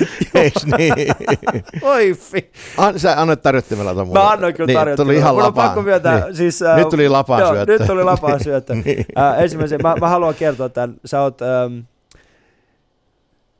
Eiks 0.35 0.65
niin? 0.77 0.93
Oi 1.81 2.13
fi. 2.13 2.51
An, 2.77 2.99
sä 2.99 3.21
annoit 3.21 3.41
tarjottimella 3.41 3.95
ton 3.95 4.07
mulle. 4.07 4.19
Mä 4.19 4.29
annoin 4.29 4.53
kyllä 4.53 4.67
niin, 4.67 4.77
tarjottimella. 4.79 5.05
Tuli 5.13 5.17
ihan 5.17 5.31
on 5.31 5.37
lapaan. 5.37 5.67
pakko 5.67 5.81
myöntää, 5.81 6.19
Niin. 6.25 6.35
siis, 6.35 6.61
äh, 6.61 6.77
Nyt 6.77 6.89
tuli 6.89 7.09
lapaan 7.09 7.41
joo, 7.41 7.53
syöttö. 7.53 7.77
Nyt 7.77 7.87
tuli 7.87 8.03
lapaan 8.03 8.43
syöttö. 8.43 8.75
niin. 8.75 9.05
äh, 9.17 9.41
ensimmäisen, 9.43 9.79
mä, 9.83 9.95
mä 10.01 10.09
haluan 10.09 10.35
kertoa 10.35 10.69
tämän. 10.69 10.95
Sä 11.05 11.21
oot 11.21 11.41
ähm, 11.41 11.79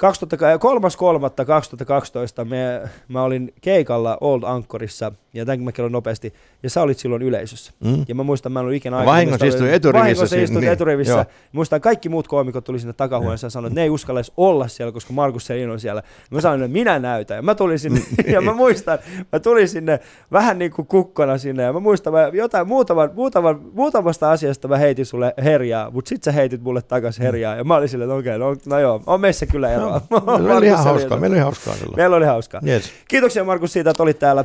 3.3.2012 0.04 2.46
me, 2.46 2.82
mä 3.08 3.24
olin 3.24 3.54
keikalla 3.62 4.18
Old 4.22 4.44
Anchorissa, 4.44 5.12
ja 5.34 5.46
tämänkin 5.46 5.66
mä 5.66 5.72
kerron 5.72 5.92
nopeasti, 5.92 6.34
ja 6.64 6.70
sä 6.70 6.82
olit 6.82 6.98
silloin 6.98 7.22
yleisössä. 7.22 7.74
Mm. 7.80 8.06
Ja 8.08 8.16
mä 8.16 8.24
muistan, 8.24 8.52
mä 8.52 8.60
en 8.60 8.62
ollut 8.62 8.76
ikinä 8.76 8.98
aikaisemmin- 8.98 9.06
vahingossa 9.06 9.46
istuin 9.46 9.74
eturivissä 9.74 10.04
Vahingossa 10.04 10.36
istuin 10.36 10.62
niin. 10.62 10.74
eturivissä. 10.74 11.14
Joo. 11.14 11.26
Muistan, 11.52 11.82
kaikki 11.82 12.10
muut 12.10 12.28
koomikot 12.28 12.64
tuli 12.64 12.80
sinne 12.80 12.94
takahuoneeseen 12.94 13.48
ja 13.48 13.52
sanoivat, 13.52 13.72
että 13.72 13.80
ne 13.80 13.84
ei 13.84 13.90
uskalla 13.90 14.20
edes 14.20 14.32
olla 14.38 14.68
siellä, 14.68 14.92
koska 14.92 15.14
Markus 15.14 15.46
Selin 15.46 15.70
on 15.70 15.80
siellä. 15.80 16.04
Mä 16.32 16.42
sanoin, 16.42 16.62
että 16.62 16.74
minä 16.74 17.00
näytän. 17.00 17.36
Ja 17.36 17.42
mä 17.42 17.56
tulin 17.56 17.80
sinne, 17.80 18.02
ja 18.34 18.42
mä 18.42 18.54
muistan, 18.54 19.00
mä 19.32 19.40
tulin 19.40 19.70
sinne 19.70 20.00
vähän 20.32 20.60
niin 20.60 20.72
kuin 20.72 20.88
kukkona 20.88 21.38
sinne, 21.38 21.64
ja 21.64 21.74
mä 21.74 21.80
muistan, 21.80 22.14
mä 22.14 22.30
jotain 22.34 22.68
muutaman, 22.68 23.10
muutaman, 23.14 23.62
muutamasta 23.74 24.32
asiasta 24.32 24.68
mä 24.68 24.78
heitin 24.78 25.06
sulle 25.06 25.34
herjaa, 25.44 25.92
mutta 25.92 26.10
sit 26.10 26.24
sä 26.24 26.32
heitit 26.32 26.62
mulle 26.62 26.82
takas 26.82 27.20
herjaa, 27.20 27.56
ja 27.56 27.64
mä 27.64 27.76
olin 27.76 27.90
silleen, 27.90 28.10
että 28.10 28.20
okei, 28.20 28.40
no, 28.40 28.56
no 28.66 28.80
joo, 28.80 29.02
on 29.06 29.22
meissä 29.22 29.46
kyllä 29.46 29.70
eroa. 29.84 30.02
Meillä 30.38 30.58
oli 30.58 30.66
ihan 30.66 30.84
hauskaa. 30.84 31.18
Meillä 31.18 31.34
oli 31.34 31.42
hauskaa 31.44 31.74
silloin. 31.74 31.96
Meillä 31.96 32.16
oli 32.16 32.26
hauskaa. 32.26 32.62
Yes. 32.68 32.90
Kiitoksia 33.08 33.44
Markus 33.44 33.74
siitä, 33.74 33.90
että 33.90 34.04
olit 34.04 34.20
täällä. 34.20 34.44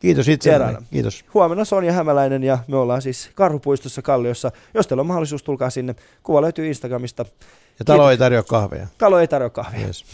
Kiitos 0.00 0.28
itselleni. 0.28 0.64
Vieraana. 0.64 0.86
Kiitos. 0.90 1.24
Huomenna 1.34 1.64
Sonja 1.64 1.92
Hämäläinen 1.92 2.44
ja 2.44 2.58
me 2.68 2.76
ollaan 2.76 3.02
siis 3.02 3.30
Karhupuistossa 3.34 4.02
Kalliossa. 4.02 4.50
Jos 4.74 4.86
teillä 4.86 5.00
on 5.00 5.06
mahdollisuus, 5.06 5.42
tulkaa 5.42 5.70
sinne. 5.70 5.94
Kuva 6.22 6.42
löytyy 6.42 6.66
Instagramista. 6.66 7.24
Ja 7.78 7.84
talo 7.84 8.10
ei 8.10 8.18
tarjoa 8.18 8.42
kahveja. 8.42 8.86
Talo 8.98 9.18
ei 9.18 9.28
tarjoa 9.28 9.50
kahvia. 9.50 9.86
Yes. 9.86 10.04